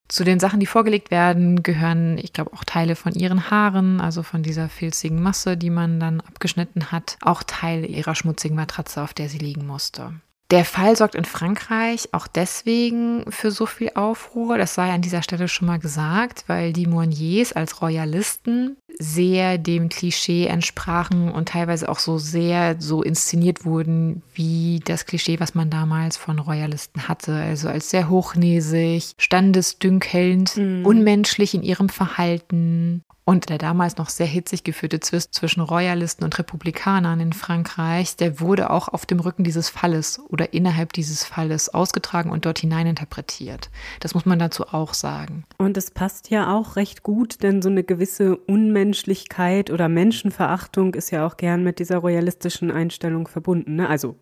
Zu 0.09 0.25
den 0.25 0.41
Sachen, 0.41 0.61
die 0.61 0.67
vorgelegt 0.67 1.11
werden, 1.11 1.63
gehören, 1.63 2.17
ich 2.17 2.33
glaube, 2.33 2.53
auch 2.55 2.65
Teile 2.65 2.95
von 2.95 3.15
ihren 3.15 3.51
Haaren, 3.51 4.01
also 4.01 4.23
von 4.23 4.43
dieser 4.43 4.69
filzigen 4.69 5.23
Masse, 5.23 5.57
die 5.57 5.71
man 5.71 6.01
dann 6.01 6.21
abgeschnitten 6.21 6.93
hat, 6.93 7.19
auch 7.23 7.43
Teile 7.43 7.87
ihrer 7.87 8.15
schmutzigen 8.15 8.57
Matratze, 8.57 9.03
auf 9.03 9.13
der 9.13 9.29
sie 9.29 9.39
liegen 9.39 9.67
musste. 9.67 10.15
Der 10.51 10.65
Fall 10.65 10.95
sorgt 10.95 11.15
in 11.15 11.25
Frankreich 11.25 12.11
auch 12.13 12.27
deswegen 12.27 13.25
für 13.31 13.51
so 13.51 13.65
viel 13.65 13.93
Aufruhr, 13.95 14.59
das 14.59 14.75
sei 14.75 14.93
an 14.93 15.01
dieser 15.01 15.23
Stelle 15.23 15.49
schon 15.49 15.67
mal 15.67 15.79
gesagt, 15.79 16.45
weil 16.49 16.73
die 16.73 16.87
Mouniers 16.87 17.55
als 17.55 17.81
Royalisten 17.81 18.77
sehr 18.99 19.59
dem 19.59 19.89
Klischee 19.89 20.47
entsprachen 20.47 21.33
und 21.33 21.49
teilweise 21.49 21.89
auch 21.89 21.99
so 21.99 22.19
sehr 22.19 22.77
so 22.79 23.03
inszeniert 23.03 23.65
wurden, 23.65 24.23
wie 24.35 24.81
das 24.85 25.07
Klischee, 25.07 25.41
was 25.41 25.55
man 25.55 25.71
damals 25.71 26.17
von 26.17 26.39
Royalisten 26.39 27.09
hatte. 27.09 27.35
Also 27.35 27.69
als 27.69 27.91
sehr 27.91 28.09
hochnäsig, 28.09 29.15
standesdünkelnd, 29.19 30.57
mhm. 30.57 30.87
unmenschlich 30.87 31.55
in 31.55 31.63
ihrem 31.63 31.89
Verhalten 31.89 33.03
und 33.25 33.49
der 33.49 33.59
damals 33.59 33.97
noch 33.97 34.11
sehr 34.11 34.27
hitzig 34.27 34.65
geführte 34.65 35.01
Zwist 35.01 35.35
zwischen 35.35 35.63
Royalisten 35.63 36.25
und 36.25 36.39
Republikanern 36.39 37.21
in 37.21 37.33
Frankreich, 37.33 38.17
der 38.17 38.41
wurde 38.41 38.71
auch 38.71 38.89
auf 38.89 39.07
dem 39.07 39.21
Rücken 39.21 39.45
dieses 39.45 39.71
Falles 39.71 40.21
oder 40.29 40.53
innerhalb 40.53 40.93
dieses 40.93 41.25
Falles 41.25 41.73
ausgetragen 41.73 42.31
und 42.31 42.45
dort 42.45 42.59
hineininterpretiert. 42.59 43.71
Das 44.01 44.15
muss 44.15 44.27
man 44.27 44.39
dazu 44.39 44.67
auch 44.67 44.93
sagen. 44.93 45.45
Und 45.57 45.77
es 45.77 45.91
passt 45.91 46.31
ja 46.31 46.55
auch 46.55 46.77
recht 46.77 47.03
gut, 47.03 47.43
denn 47.43 47.63
so 47.63 47.71
eine 47.71 47.83
gewisse 47.83 48.37
Unmenschlichkeit 48.37 49.71
oder 49.71 49.89
Menschenverachtung 49.89 50.95
ist 50.95 51.11
ja 51.11 51.27
auch 51.27 51.37
gern 51.37 51.65
mit 51.65 51.79
dieser 51.79 51.99
royalistischen 51.99 52.71
Einstellung 52.71 53.27
verbunden. 53.27 53.77
Ne? 53.77 53.89
Also 53.89 54.17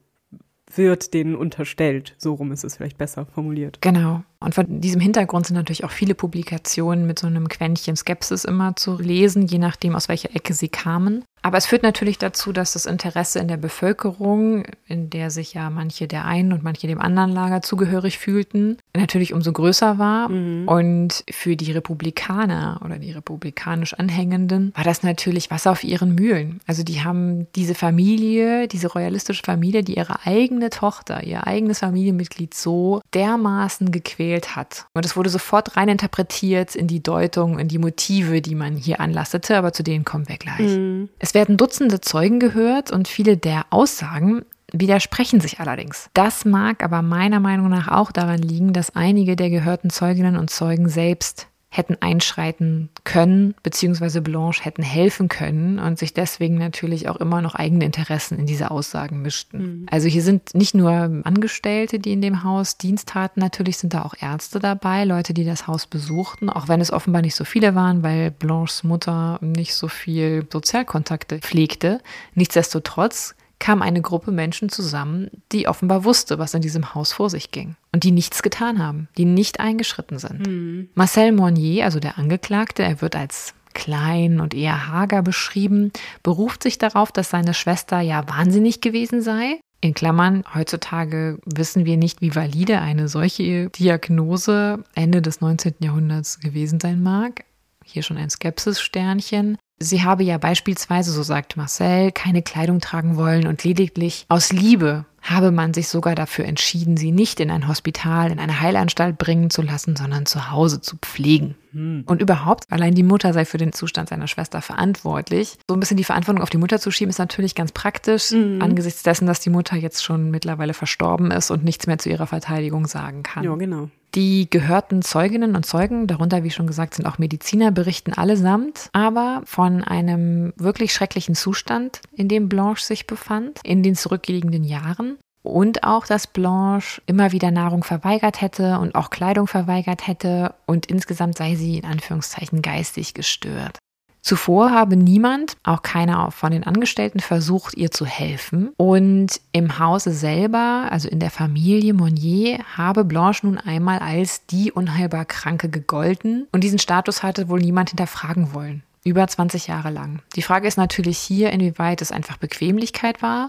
wird 0.75 1.13
denen 1.13 1.35
unterstellt. 1.35 2.15
So 2.19 2.35
rum 2.35 2.53
ist 2.53 2.65
es 2.65 2.77
vielleicht 2.77 2.99
besser 2.99 3.27
formuliert. 3.27 3.79
Genau. 3.81 4.23
Und 4.43 4.55
von 4.55 4.81
diesem 4.81 5.01
Hintergrund 5.01 5.47
sind 5.47 5.57
natürlich 5.57 5.85
auch 5.85 5.91
viele 5.91 6.15
Publikationen 6.15 7.07
mit 7.07 7.19
so 7.19 7.27
einem 7.27 7.49
Quäntchen 7.49 7.97
Skepsis 7.97 8.45
immer 8.45 8.77
zu 8.77 8.99
lesen, 8.99 9.47
je 9.47 9.59
nachdem, 9.59 9.95
aus 9.95 10.09
welcher 10.09 10.35
Ecke 10.35 10.55
sie 10.55 10.69
kamen. 10.69 11.25
Aber 11.43 11.59
es 11.59 11.67
führt 11.67 11.83
natürlich 11.83 12.19
dazu, 12.19 12.53
dass 12.53 12.75
das 12.75 12.87
Interesse 12.87 13.41
in 13.41 13.49
der 13.49 13.57
Bevölkerung, 13.57 14.65
in 14.87 15.11
der 15.11 15.31
sich 15.31 15.55
ja 15.55 15.71
manche 15.71 16.07
der 16.07 16.25
einen 16.25 16.53
und 16.53 16.63
manche 16.63 16.87
dem 16.87 17.01
anderen 17.01 17.33
Lager 17.33 17.63
zugehörig 17.63 18.19
fühlten, 18.19 18.79
natürlich 18.97 19.35
umso 19.35 19.53
größer 19.53 19.99
war. 19.99 20.29
Mhm. 20.29 20.69
Und 20.69 21.25
für 21.31 21.57
die 21.57 21.73
Republikaner 21.73 22.81
oder 22.85 22.99
die 22.99 23.11
republikanisch 23.11 23.95
Anhängenden 23.95 24.73
war 24.77 24.85
das 24.85 25.03
natürlich 25.03 25.51
Wasser 25.51 25.73
auf 25.73 25.83
ihren 25.83 26.15
Mühlen. 26.15 26.61
Also 26.67 26.85
die 26.85 27.03
haben 27.03 27.49
diese 27.57 27.75
Familie, 27.75 28.69
diese 28.69 28.93
royalistische 28.93 29.43
Familie, 29.43 29.83
die 29.83 29.97
ihre 29.97 30.25
eigene 30.25 30.71
Tochter, 30.71 31.25
ihr 31.25 31.47
eigenes 31.49 31.81
Familienmitglied 31.81 32.55
so 32.55 33.01
dermaßen 33.15 33.91
gequält 33.91 34.32
hat. 34.55 34.87
Und 34.95 35.05
es 35.05 35.17
wurde 35.17 35.29
sofort 35.29 35.77
rein 35.77 35.89
interpretiert 35.89 36.77
in 36.77 36.87
die 36.87 37.03
Deutung, 37.03 37.59
in 37.59 37.67
die 37.67 37.79
Motive, 37.79 38.41
die 38.41 38.55
man 38.55 38.77
hier 38.77 39.01
anlastete, 39.01 39.57
aber 39.57 39.73
zu 39.73 39.83
denen 39.83 40.05
kommen 40.05 40.29
wir 40.29 40.39
gleich. 40.39 40.61
Mhm. 40.61 41.09
Es 41.19 41.33
es 41.33 41.35
werden 41.35 41.57
Dutzende 41.57 42.03
Zeugen 42.03 42.41
gehört 42.41 42.91
und 42.91 43.09
viele 43.09 43.39
der 43.39 43.65
Aussagen 43.71 44.45
widersprechen 44.71 45.41
sich 45.41 45.61
allerdings. 45.61 46.11
Das 46.13 46.45
mag 46.45 46.85
aber 46.85 47.01
meiner 47.01 47.41
Meinung 47.41 47.71
nach 47.71 47.89
auch 47.89 48.13
daran 48.13 48.41
liegen, 48.41 48.75
dass 48.75 48.95
einige 48.95 49.35
der 49.35 49.49
gehörten 49.49 49.89
Zeuginnen 49.89 50.37
und 50.37 50.51
Zeugen 50.51 50.91
selbst 50.91 51.49
hätten 51.75 51.97
einschreiten 52.01 52.91
können, 53.03 53.55
beziehungsweise 53.63 54.21
Blanche 54.21 54.63
hätten 54.63 54.83
helfen 54.83 55.29
können 55.29 55.79
und 55.79 55.99
sich 55.99 56.13
deswegen 56.13 56.59
natürlich 56.59 57.09
auch 57.09 57.17
immer 57.17 57.41
noch 57.41 57.55
eigene 57.55 57.87
Interessen 57.87 58.39
in 58.39 58.45
diese 58.45 58.71
Aussagen 58.71 59.23
mischten. 59.23 59.59
Mhm. 59.59 59.87
Also 59.91 60.07
hier 60.07 60.21
sind 60.21 60.55
nicht 60.55 60.75
nur 60.75 60.91
Angestellte, 61.25 61.99
die 61.99 62.13
in 62.13 62.21
dem 62.21 62.45
Haus 62.45 62.77
Dienst 62.77 63.09
taten, 63.09 63.41
natürlich 63.41 63.79
sind 63.79 63.95
da 63.95 64.03
auch 64.03 64.15
Ärzte 64.21 64.61
dabei, 64.61 65.05
Leute, 65.05 65.33
die 65.33 65.47
das 65.47 65.67
Haus 65.67 65.87
besuchten, 65.87 66.51
auch 66.51 66.69
wenn 66.69 66.83
es 66.83 66.93
offenbar 66.93 67.23
nicht 67.23 67.35
so 67.35 67.45
viele 67.45 67.75
waren, 67.75 68.03
weil 68.03 68.31
Blanches 68.31 68.85
Mutter 68.85 69.39
nicht 69.41 69.75
so 69.75 69.89
viel 69.89 70.47
Sozialkontakte 70.53 71.39
pflegte. 71.39 72.03
Nichtsdestotrotz 72.35 73.35
kam 73.63 73.81
eine 73.81 74.03
Gruppe 74.03 74.33
Menschen 74.33 74.71
zusammen, 74.71 75.31
die 75.53 75.69
offenbar 75.69 76.03
wusste, 76.03 76.41
was 76.41 76.53
in 76.53 76.63
diesem 76.63 76.97
Haus 76.97 77.13
vor 77.13 77.31
sich 77.31 77.53
ging 77.53 77.77
und 77.93 78.03
die 78.03 78.11
nichts 78.11 78.43
getan 78.43 78.81
haben, 78.81 79.07
die 79.17 79.25
nicht 79.25 79.61
eingeschritten 79.61 80.19
sind. 80.19 80.45
Mhm. 80.49 80.89
Marcel 80.95 81.31
Monnier, 81.31 81.85
also 81.85 82.01
der 82.01 82.19
Angeklagte, 82.19 82.83
er 82.83 83.01
wird 83.01 83.15
als 83.15 83.55
klein 83.73 84.41
und 84.41 84.53
eher 84.53 84.89
hager 84.89 85.23
beschrieben, 85.23 85.93
beruft 86.25 86.65
sich 86.65 86.77
darauf, 86.77 87.13
dass 87.13 87.31
seine 87.31 87.55
Schwester 87.55 88.01
ja 88.01 88.29
wahnsinnig 88.29 88.81
gewesen 88.81 89.23
sei 89.23 89.61
In 89.81 89.95
Klammern, 89.95 90.43
heutzutage 90.53 91.39
wissen 91.47 91.85
wir 91.87 91.97
nicht, 91.97 92.21
wie 92.21 92.35
valide 92.35 92.81
eine 92.81 93.07
solche 93.07 93.71
Diagnose 93.71 94.83
Ende 94.97 95.23
des 95.23 95.41
19. 95.41 95.75
Jahrhunderts 95.79 96.41
gewesen 96.41 96.81
sein 96.81 97.01
mag. 97.01 97.45
Hier 97.85 98.03
schon 98.03 98.17
ein 98.17 98.29
Skepsis-Sternchen. 98.29 99.57
Sie 99.83 100.03
habe 100.03 100.23
ja 100.23 100.39
beispielsweise, 100.39 101.13
so 101.13 101.23
sagt 101.23 101.57
Marcel, 101.57 102.13
keine 102.13 102.43
Kleidung 102.43 102.81
tragen 102.81 103.17
wollen 103.17 103.47
und 103.47 103.65
lediglich 103.65 104.27
aus 104.29 104.53
Liebe 104.53 105.05
habe 105.23 105.53
man 105.53 105.73
sich 105.73 105.89
sogar 105.89 106.17
dafür 106.17 106.45
entschieden, 106.47 106.97
sie 106.97 107.13
nicht 107.13 107.39
in 107.39 107.51
ein 107.51 107.69
Hospital, 107.69 108.33
in 108.33 108.41
eine 108.41 108.61
Heilanstalt 108.61 109.19
bringen 109.19 109.51
zu 109.51 109.63
lassen, 109.63 109.95
sondern 109.95 110.27
zu 110.27 110.51
Hause 110.51 110.81
zu 110.81 110.97
pflegen. 110.97 111.55
Hm. 111.73 112.03
Und 112.07 112.21
überhaupt, 112.21 112.65
allein 112.71 112.95
die 112.95 113.05
Mutter 113.05 113.33
sei 113.33 113.45
für 113.45 113.57
den 113.57 113.73
Zustand 113.73 114.09
seiner 114.09 114.27
Schwester 114.27 114.61
verantwortlich. 114.61 115.59
So 115.69 115.77
ein 115.77 115.81
bisschen 115.81 115.97
die 115.97 116.05
Verantwortung 116.05 116.43
auf 116.43 116.51
die 116.51 116.59
Mutter 116.59 116.81
zu 116.81 116.91
schieben, 116.91 117.11
ist 117.11 117.19
natürlich 117.19 117.55
ganz 117.55 117.71
praktisch, 117.71 118.33
mhm. 118.33 118.61
angesichts 118.61 119.05
dessen, 119.05 119.27
dass 119.27 119.39
die 119.39 119.51
Mutter 119.51 119.77
jetzt 119.77 120.03
schon 120.03 120.31
mittlerweile 120.31 120.75
verstorben 120.75 121.31
ist 121.31 121.53
und 121.53 121.63
nichts 121.63 121.87
mehr 121.87 121.99
zu 121.99 122.11
ihrer 122.11 122.27
Verteidigung 122.27 122.87
sagen 122.87 123.23
kann. 123.23 123.45
Ja, 123.45 123.55
genau. 123.55 123.91
Die 124.15 124.51
gehörten 124.51 125.01
Zeuginnen 125.01 125.57
und 125.57 125.65
Zeugen, 125.65 126.07
darunter, 126.07 126.45
wie 126.45 126.51
schon 126.51 126.67
gesagt, 126.67 126.95
sind 126.95 127.07
auch 127.07 127.17
Mediziner, 127.17 127.71
berichten 127.71 128.13
allesamt, 128.13 128.91
aber 128.93 129.41
von 129.47 129.83
einem 129.83 130.53
wirklich 130.57 130.93
schrecklichen 130.93 131.35
Zustand, 131.35 132.03
in 132.15 132.29
dem 132.29 132.51
Blanche 132.51 132.85
sich 132.85 133.07
befand, 133.07 133.61
in 133.65 133.83
den 133.83 133.95
zurückliegenden 133.95 134.65
Jahren. 134.65 135.17
Und 135.43 135.83
auch, 135.83 136.07
dass 136.07 136.27
Blanche 136.27 137.03
immer 137.07 137.33
wieder 137.33 137.51
Nahrung 137.51 137.83
verweigert 137.83 138.41
hätte 138.41 138.79
und 138.79 138.95
auch 138.95 139.11
Kleidung 139.11 139.49
verweigert 139.49 140.07
hätte 140.07 140.55
und 140.67 140.87
insgesamt 140.87 141.37
sei 141.37 141.57
sie 141.57 141.79
in 141.79 141.85
Anführungszeichen 141.85 142.63
geistig 142.63 143.15
gestört. 143.15 143.79
Zuvor 144.23 144.71
habe 144.71 144.97
niemand, 144.97 145.57
auch 145.65 145.83
keiner 145.83 146.31
von 146.31 146.53
den 146.53 146.63
Angestellten, 146.63 147.19
versucht, 147.19 147.77
ihr 147.77 147.91
zu 147.91 148.07
helfen. 148.07 148.71
Und 148.77 149.41
im 149.51 149.81
Hause 149.81 150.13
selber, 150.13 150.89
also 150.91 151.09
in 151.09 151.19
der 151.19 151.31
Familie 151.31 151.93
Monnier, 151.93 152.61
habe 152.77 153.05
Blanche 153.05 153.47
nun 153.47 153.59
einmal 153.59 153.99
als 153.99 154.47
die 154.47 154.71
unheilbar 154.71 155.25
Kranke 155.25 155.69
gegolten. 155.69 156.47
Und 156.53 156.63
diesen 156.63 156.79
Status 156.79 157.25
hatte 157.25 157.49
wohl 157.49 157.61
niemand 157.61 157.91
hinterfragen 157.91 158.55
wollen. 158.55 158.85
Über 159.05 159.27
20 159.27 159.67
Jahre 159.67 159.91
lang. 159.91 160.23
Die 160.37 160.43
Frage 160.43 160.69
ist 160.69 160.77
natürlich 160.79 161.19
hier, 161.19 161.51
inwieweit 161.51 162.01
es 162.01 162.13
einfach 162.13 162.37
Bequemlichkeit 162.37 163.21
war 163.23 163.49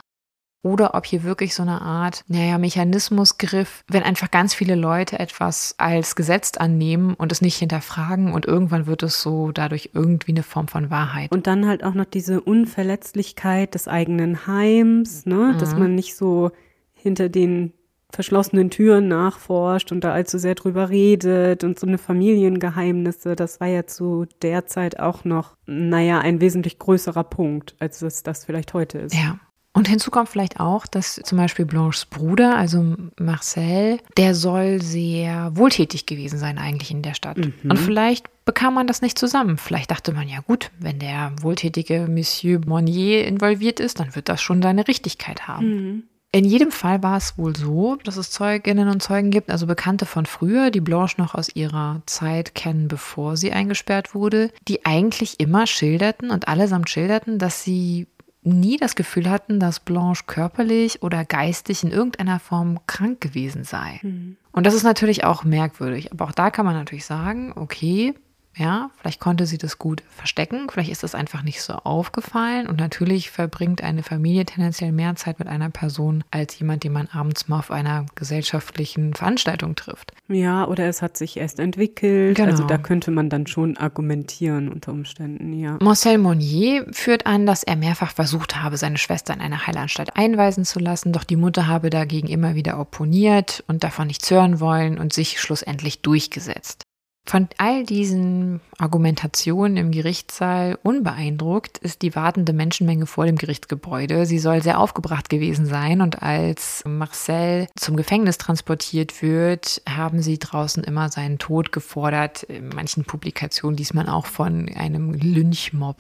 oder 0.63 0.95
ob 0.95 1.05
hier 1.05 1.23
wirklich 1.23 1.53
so 1.53 1.61
eine 1.61 1.81
Art, 1.81 2.23
naja, 2.27 2.57
Mechanismus 2.57 3.37
griff, 3.37 3.83
wenn 3.89 4.01
einfach 4.01 4.31
ganz 4.31 4.53
viele 4.53 4.75
Leute 4.75 5.19
etwas 5.19 5.75
als 5.77 6.15
gesetzt 6.15 6.59
annehmen 6.59 7.13
und 7.15 7.31
es 7.31 7.41
nicht 7.41 7.57
hinterfragen 7.57 8.33
und 8.33 8.45
irgendwann 8.45 8.87
wird 8.87 9.03
es 9.03 9.21
so 9.21 9.51
dadurch 9.51 9.91
irgendwie 9.93 10.31
eine 10.31 10.43
Form 10.43 10.69
von 10.69 10.89
Wahrheit. 10.89 11.31
Und 11.31 11.47
dann 11.47 11.67
halt 11.67 11.83
auch 11.83 11.93
noch 11.93 12.05
diese 12.05 12.41
Unverletzlichkeit 12.41 13.75
des 13.75 13.89
eigenen 13.89 14.47
Heims, 14.47 15.25
ne, 15.25 15.51
mhm. 15.53 15.57
dass 15.59 15.75
man 15.75 15.95
nicht 15.95 16.15
so 16.15 16.51
hinter 16.93 17.27
den 17.27 17.73
verschlossenen 18.09 18.69
Türen 18.69 19.07
nachforscht 19.07 19.91
und 19.91 20.03
da 20.03 20.13
allzu 20.13 20.37
sehr 20.37 20.55
drüber 20.55 20.89
redet 20.89 21.63
und 21.63 21.79
so 21.79 21.87
eine 21.87 21.97
Familiengeheimnisse, 21.97 23.35
das 23.35 23.59
war 23.59 23.67
ja 23.67 23.87
zu 23.87 24.27
der 24.41 24.67
Zeit 24.67 24.99
auch 24.99 25.25
noch, 25.25 25.57
naja, 25.65 26.19
ein 26.19 26.39
wesentlich 26.39 26.79
größerer 26.79 27.23
Punkt, 27.23 27.75
als 27.79 28.01
es 28.01 28.23
das 28.23 28.45
vielleicht 28.45 28.73
heute 28.73 28.99
ist. 28.99 29.15
Ja. 29.15 29.39
Und 29.73 29.87
hinzu 29.87 30.11
kommt 30.11 30.29
vielleicht 30.29 30.59
auch, 30.59 30.85
dass 30.85 31.15
zum 31.15 31.37
Beispiel 31.39 31.65
Blanches 31.65 32.05
Bruder, 32.05 32.55
also 32.55 32.95
Marcel, 33.19 33.99
der 34.17 34.35
soll 34.35 34.81
sehr 34.81 35.55
wohltätig 35.55 36.05
gewesen 36.05 36.37
sein 36.37 36.59
eigentlich 36.59 36.91
in 36.91 37.01
der 37.01 37.15
Stadt. 37.15 37.37
Mhm. 37.37 37.53
Und 37.63 37.77
vielleicht 37.77 38.27
bekam 38.45 38.75
man 38.75 38.85
das 38.85 39.01
nicht 39.01 39.17
zusammen. 39.17 39.57
Vielleicht 39.57 39.89
dachte 39.89 40.13
man 40.13 40.29
ja 40.29 40.41
gut, 40.41 40.69
wenn 40.79 40.99
der 40.99 41.33
wohltätige 41.41 42.07
Monsieur 42.07 42.61
Monnier 42.65 43.25
involviert 43.25 43.79
ist, 43.79 43.99
dann 43.99 44.15
wird 44.15 44.29
das 44.29 44.43
schon 44.43 44.61
seine 44.61 44.87
Richtigkeit 44.87 45.47
haben. 45.47 45.67
Mhm. 45.67 46.03
In 46.35 46.45
jedem 46.45 46.71
Fall 46.71 47.03
war 47.03 47.17
es 47.17 47.37
wohl 47.37 47.55
so, 47.55 47.95
dass 48.03 48.17
es 48.17 48.31
Zeuginnen 48.31 48.89
und 48.89 49.03
Zeugen 49.03 49.29
gibt, 49.29 49.51
also 49.51 49.67
Bekannte 49.67 50.07
von 50.07 50.25
früher, 50.25 50.71
die 50.71 50.81
Blanche 50.81 51.21
noch 51.21 51.35
aus 51.35 51.55
ihrer 51.55 52.01
Zeit 52.07 52.55
kennen, 52.55 52.87
bevor 52.87 53.37
sie 53.37 53.51
eingesperrt 53.51 54.15
wurde, 54.15 54.49
die 54.67 54.83
eigentlich 54.83 55.39
immer 55.39 55.67
schilderten 55.67 56.31
und 56.31 56.47
allesamt 56.47 56.89
schilderten, 56.89 57.37
dass 57.37 57.63
sie 57.63 58.07
nie 58.43 58.77
das 58.77 58.95
Gefühl 58.95 59.29
hatten, 59.29 59.59
dass 59.59 59.79
Blanche 59.79 60.23
körperlich 60.27 61.01
oder 61.01 61.25
geistig 61.25 61.83
in 61.83 61.91
irgendeiner 61.91 62.39
Form 62.39 62.79
krank 62.87 63.21
gewesen 63.21 63.63
sei. 63.63 63.99
Mhm. 64.01 64.37
Und 64.51 64.65
das 64.65 64.73
ist 64.73 64.83
natürlich 64.83 65.23
auch 65.23 65.43
merkwürdig. 65.43 66.11
Aber 66.11 66.25
auch 66.25 66.31
da 66.31 66.51
kann 66.51 66.65
man 66.65 66.75
natürlich 66.75 67.05
sagen, 67.05 67.53
okay, 67.55 68.13
ja, 68.55 68.91
vielleicht 68.99 69.19
konnte 69.19 69.45
sie 69.45 69.57
das 69.57 69.79
gut 69.79 70.03
verstecken, 70.09 70.67
vielleicht 70.69 70.91
ist 70.91 71.03
das 71.03 71.15
einfach 71.15 71.41
nicht 71.43 71.61
so 71.61 71.73
aufgefallen 71.73 72.67
und 72.67 72.79
natürlich 72.79 73.31
verbringt 73.31 73.83
eine 73.83 74.03
Familie 74.03 74.45
tendenziell 74.45 74.91
mehr 74.91 75.15
Zeit 75.15 75.39
mit 75.39 75.47
einer 75.47 75.69
Person 75.69 76.23
als 76.29 76.57
jemand, 76.59 76.83
den 76.83 76.93
man 76.93 77.07
abends 77.07 77.47
mal 77.47 77.59
auf 77.59 77.71
einer 77.71 78.05
gesellschaftlichen 78.15 79.13
Veranstaltung 79.15 79.75
trifft. 79.75 80.13
Ja, 80.27 80.67
oder 80.67 80.87
es 80.87 81.01
hat 81.01 81.17
sich 81.17 81.37
erst 81.37 81.59
entwickelt. 81.59 82.37
Genau. 82.37 82.51
Also 82.51 82.65
da 82.65 82.77
könnte 82.77 83.11
man 83.11 83.29
dann 83.29 83.47
schon 83.47 83.77
argumentieren 83.77 84.69
unter 84.69 84.91
Umständen, 84.91 85.53
ja. 85.53 85.77
Marcel 85.81 86.17
Monnier 86.17 86.85
führt 86.91 87.25
an, 87.25 87.45
dass 87.45 87.63
er 87.63 87.75
mehrfach 87.75 88.11
versucht 88.11 88.61
habe, 88.61 88.77
seine 88.77 88.97
Schwester 88.97 89.33
in 89.33 89.41
eine 89.41 89.65
Heilanstalt 89.65 90.15
einweisen 90.15 90.63
zu 90.63 90.79
lassen, 90.79 91.11
doch 91.11 91.23
die 91.23 91.35
Mutter 91.35 91.67
habe 91.67 91.89
dagegen 91.89 92.27
immer 92.27 92.55
wieder 92.55 92.79
opponiert 92.79 93.63
und 93.67 93.83
davon 93.83 94.07
nichts 94.07 94.29
hören 94.29 94.59
wollen 94.59 94.99
und 94.99 95.11
sich 95.13 95.41
schlussendlich 95.41 96.01
durchgesetzt. 96.01 96.82
Von 97.25 97.47
all 97.57 97.85
diesen 97.85 98.59
Argumentationen 98.77 99.77
im 99.77 99.91
Gerichtssaal 99.91 100.77
unbeeindruckt 100.83 101.77
ist 101.77 102.01
die 102.01 102.15
wartende 102.15 102.51
Menschenmenge 102.51 103.05
vor 103.05 103.25
dem 103.25 103.37
Gerichtsgebäude. 103.37 104.25
Sie 104.25 104.39
soll 104.39 104.61
sehr 104.61 104.77
aufgebracht 104.77 105.29
gewesen 105.29 105.65
sein 105.65 106.01
und 106.01 106.21
als 106.21 106.83
Marcel 106.85 107.67
zum 107.77 107.95
Gefängnis 107.95 108.37
transportiert 108.37 109.21
wird, 109.21 109.81
haben 109.87 110.21
sie 110.21 110.37
draußen 110.37 110.83
immer 110.83 111.09
seinen 111.09 111.39
Tod 111.39 111.71
gefordert. 111.71 112.43
In 112.43 112.69
manchen 112.69 113.05
Publikationen 113.05 113.77
liest 113.77 113.93
man 113.93 114.09
auch 114.09 114.25
von 114.25 114.69
einem 114.75 115.13
Lynchmob 115.13 115.97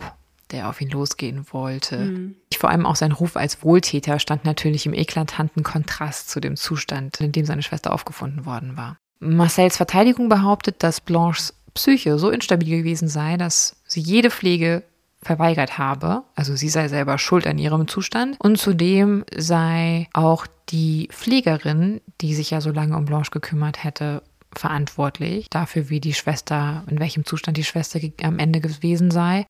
der 0.51 0.69
auf 0.69 0.79
ihn 0.81 0.89
losgehen 0.89 1.45
wollte. 1.51 1.97
Mhm. 1.97 2.35
Vor 2.55 2.69
allem 2.69 2.85
auch 2.85 2.95
sein 2.95 3.11
Ruf 3.11 3.35
als 3.35 3.63
Wohltäter 3.63 4.19
stand 4.19 4.45
natürlich 4.45 4.85
im 4.85 4.93
eklatanten 4.93 5.63
Kontrast 5.63 6.29
zu 6.29 6.39
dem 6.39 6.55
Zustand, 6.55 7.19
in 7.19 7.31
dem 7.31 7.45
seine 7.45 7.63
Schwester 7.63 7.91
aufgefunden 7.91 8.45
worden 8.45 8.77
war. 8.77 8.97
Marcells 9.23 9.77
Verteidigung 9.77 10.29
behauptet, 10.29 10.83
dass 10.83 11.01
Blanches 11.01 11.53
Psyche 11.73 12.19
so 12.19 12.29
instabil 12.29 12.79
gewesen 12.79 13.07
sei, 13.07 13.37
dass 13.37 13.75
sie 13.87 14.01
jede 14.01 14.29
Pflege 14.29 14.83
verweigert 15.23 15.77
habe. 15.77 16.23
Also 16.35 16.55
sie 16.55 16.69
sei 16.69 16.87
selber 16.87 17.17
schuld 17.17 17.47
an 17.47 17.57
ihrem 17.57 17.87
Zustand. 17.87 18.35
Und 18.39 18.57
zudem 18.57 19.25
sei 19.35 20.07
auch 20.13 20.45
die 20.69 21.09
Pflegerin, 21.11 22.01
die 22.21 22.35
sich 22.35 22.51
ja 22.51 22.61
so 22.61 22.71
lange 22.71 22.95
um 22.97 23.05
Blanche 23.05 23.31
gekümmert 23.31 23.83
hätte, 23.83 24.21
verantwortlich 24.53 25.49
dafür, 25.49 25.89
wie 25.89 25.99
die 25.99 26.13
Schwester, 26.13 26.83
in 26.87 26.99
welchem 26.99 27.25
Zustand 27.25 27.57
die 27.57 27.63
Schwester 27.63 27.99
am 28.21 28.37
Ende 28.37 28.61
gewesen 28.61 29.09
sei. 29.09 29.45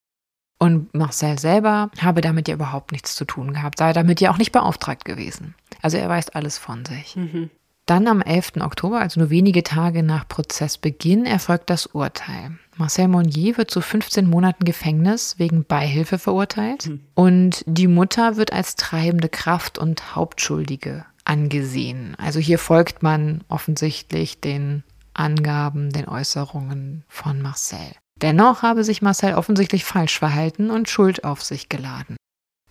Und 0.60 0.94
Marcel 0.94 1.40
selber 1.40 1.90
habe 2.00 2.22
damit 2.22 2.48
ja 2.48 2.54
überhaupt 2.54 2.94
nichts 2.94 3.16
zu 3.16 3.26
tun 3.26 3.54
gehabt, 3.54 3.80
sei 3.80 3.92
damit 3.92 4.22
ja 4.22 4.32
auch 4.32 4.38
nicht 4.38 4.54
beauftragt 4.54 5.04
gewesen. 5.04 5.56
Also 5.82 5.98
er 5.98 6.08
weist 6.08 6.36
alles 6.36 6.58
von 6.58 6.86
sich. 6.86 7.18
Mhm. 7.18 7.50
Dann 7.86 8.08
am 8.08 8.22
11. 8.22 8.54
Oktober, 8.62 9.00
also 9.00 9.20
nur 9.20 9.30
wenige 9.30 9.62
Tage 9.62 10.04
nach 10.04 10.28
Prozessbeginn, 10.28 11.26
erfolgt 11.26 11.70
das 11.70 11.88
Urteil. 11.88 12.58
Marcel 12.78 13.10
Monnier 13.10 13.58
wird 13.58 13.72
zu 13.72 13.82
15 13.82 14.30
Monaten 14.30 14.64
Gefängnis 14.64 15.38
wegen 15.38 15.66
Beihilfe 15.66 16.18
verurteilt 16.18 16.88
mhm. 16.88 17.02
und 17.14 17.64
die 17.68 17.88
Mutter 17.88 18.38
wird 18.38 18.54
als 18.54 18.76
treibende 18.76 19.30
Kraft 19.30 19.78
und 19.78 20.16
Hauptschuldige 20.16 21.06
angesehen. 21.26 22.16
Also 22.18 22.40
hier 22.40 22.58
folgt 22.58 23.04
man 23.04 23.44
offensichtlich 23.50 24.40
den 24.40 24.84
Angaben, 25.14 25.92
den 25.92 26.08
Äußerungen 26.08 27.04
von 27.08 27.42
Marcel. 27.42 27.92
Dennoch 28.22 28.64
habe 28.64 28.84
sich 28.84 29.02
Marcel 29.02 29.36
offensichtlich 29.36 29.84
falsch 29.84 30.18
verhalten 30.18 30.72
und 30.72 30.90
Schuld 30.90 31.26
auf 31.26 31.44
sich 31.44 31.68
geladen. 31.68 32.16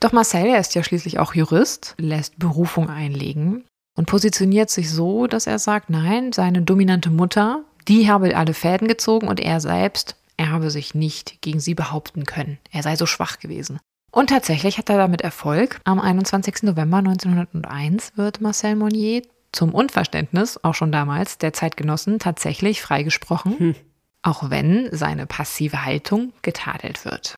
Doch 0.00 0.12
Marcel, 0.12 0.46
er 0.46 0.58
ist 0.58 0.74
ja 0.74 0.82
schließlich 0.82 1.18
auch 1.18 1.34
Jurist, 1.34 1.94
lässt 1.98 2.38
Berufung 2.38 2.88
einlegen 2.88 3.64
und 3.94 4.06
positioniert 4.06 4.70
sich 4.70 4.90
so, 4.90 5.26
dass 5.26 5.46
er 5.46 5.58
sagt, 5.58 5.90
nein, 5.90 6.32
seine 6.32 6.62
dominante 6.62 7.10
Mutter, 7.10 7.64
die 7.88 8.10
habe 8.10 8.36
alle 8.36 8.54
Fäden 8.54 8.88
gezogen 8.88 9.28
und 9.28 9.40
er 9.40 9.60
selbst, 9.60 10.16
er 10.36 10.50
habe 10.50 10.70
sich 10.70 10.94
nicht 10.94 11.42
gegen 11.42 11.60
sie 11.60 11.74
behaupten 11.74 12.24
können. 12.24 12.58
Er 12.70 12.82
sei 12.82 12.96
so 12.96 13.06
schwach 13.06 13.38
gewesen. 13.38 13.78
Und 14.10 14.28
tatsächlich 14.28 14.78
hat 14.78 14.90
er 14.90 14.98
damit 14.98 15.22
Erfolg. 15.22 15.80
Am 15.84 16.00
21. 16.00 16.64
November 16.64 16.98
1901 16.98 18.16
wird 18.16 18.40
Marcel 18.40 18.76
Monnier 18.76 19.22
zum 19.52 19.74
Unverständnis, 19.74 20.62
auch 20.62 20.74
schon 20.74 20.92
damals, 20.92 21.38
der 21.38 21.52
Zeitgenossen 21.52 22.18
tatsächlich 22.18 22.82
freigesprochen, 22.82 23.58
hm. 23.58 23.74
auch 24.22 24.50
wenn 24.50 24.88
seine 24.92 25.26
passive 25.26 25.84
Haltung 25.84 26.32
getadelt 26.42 27.04
wird. 27.04 27.34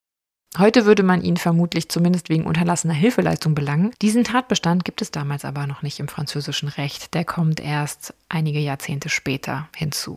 Heute 0.56 0.86
würde 0.86 1.02
man 1.02 1.20
ihn 1.20 1.36
vermutlich 1.36 1.88
zumindest 1.88 2.28
wegen 2.28 2.44
unterlassener 2.44 2.94
Hilfeleistung 2.94 3.56
belangen. 3.56 3.90
Diesen 4.00 4.22
Tatbestand 4.22 4.84
gibt 4.84 5.02
es 5.02 5.10
damals 5.10 5.44
aber 5.44 5.66
noch 5.66 5.82
nicht 5.82 5.98
im 5.98 6.06
französischen 6.06 6.68
Recht. 6.68 7.12
Der 7.14 7.24
kommt 7.24 7.58
erst 7.58 8.14
einige 8.28 8.60
Jahrzehnte 8.60 9.08
später 9.08 9.68
hinzu. 9.74 10.14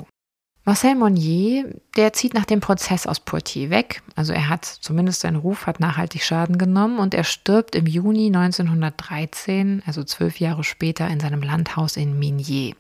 Marcel 0.64 0.96
Monnier, 0.96 1.74
der 1.96 2.14
zieht 2.14 2.34
nach 2.34 2.46
dem 2.46 2.60
Prozess 2.60 3.08
aus 3.08 3.22
Poitiers 3.22 3.72
weg. 3.72 4.04
Also 4.16 4.34
er 4.34 4.50
hat 4.50 4.66
zumindest 4.66 5.22
sein 5.22 5.38
Ruf 5.38 5.66
hat 5.66 5.80
nachhaltig 5.80 6.24
Schaden 6.24 6.58
genommen 6.58 7.00
und 7.00 7.14
er 7.14 7.24
stirbt 7.24 7.74
im 7.74 7.88
Juni 7.88 8.28
1913, 8.28 9.82
also 9.88 10.04
zwölf 10.04 10.40
Jahre 10.40 10.64
später, 10.64 11.08
in 11.08 11.22
seinem 11.22 11.42
Landhaus 11.42 11.96
in 11.96 12.20
Minier. 12.20 12.76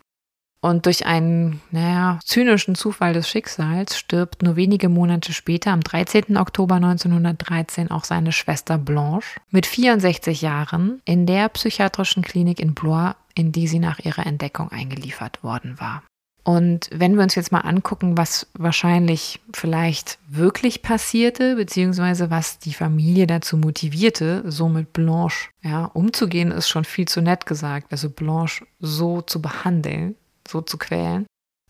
Und 0.59 0.87
durch 0.87 1.05
einen, 1.05 1.61
naja, 1.71 2.19
zynischen 2.23 2.75
Zufall 2.75 3.13
des 3.13 3.29
Schicksals 3.29 3.97
stirbt 3.97 4.41
nur 4.41 4.55
wenige 4.55 4.89
Monate 4.89 5.31
später, 5.31 5.71
am 5.71 5.81
13. 5.81 6.35
Oktober 6.35 6.75
1913, 6.75 7.91
auch 7.91 8.03
seine 8.03 8.31
Schwester 8.31 8.77
Blanche 8.77 9.39
mit 9.51 9.67
64 9.67 10.41
Jahren 10.41 11.01
in 11.05 11.25
der 11.27 11.49
psychiatrischen 11.49 12.23
Klinik 12.23 12.59
in 12.59 12.73
Blois, 12.73 13.13
in 13.35 13.51
die 13.51 13.67
sie 13.67 13.79
nach 13.79 13.99
ihrer 13.99 14.25
Entdeckung 14.25 14.71
eingeliefert 14.71 15.43
worden 15.43 15.79
war. 15.79 16.03
Und 16.47 16.89
wenn 16.93 17.15
wir 17.15 17.23
uns 17.23 17.35
jetzt 17.35 17.51
mal 17.51 17.59
angucken, 17.59 18.17
was 18.17 18.47
wahrscheinlich 18.53 19.41
vielleicht 19.53 20.17
wirklich 20.29 20.81
passierte, 20.81 21.57
beziehungsweise 21.57 22.31
was 22.31 22.57
die 22.57 22.73
Familie 22.73 23.27
dazu 23.27 23.57
motivierte, 23.57 24.49
so 24.49 24.69
mit 24.69 24.93
Blanche 24.93 25.49
ja, 25.61 25.83
umzugehen, 25.85 26.51
ist 26.51 26.69
schon 26.69 26.85
viel 26.85 27.05
zu 27.05 27.21
nett 27.21 27.45
gesagt. 27.45 27.91
Also 27.91 28.09
Blanche 28.09 28.65
so 28.79 29.21
zu 29.21 29.41
behandeln, 29.41 30.15
so 30.49 30.61
zu 30.61 30.77
quälen. 30.77 31.25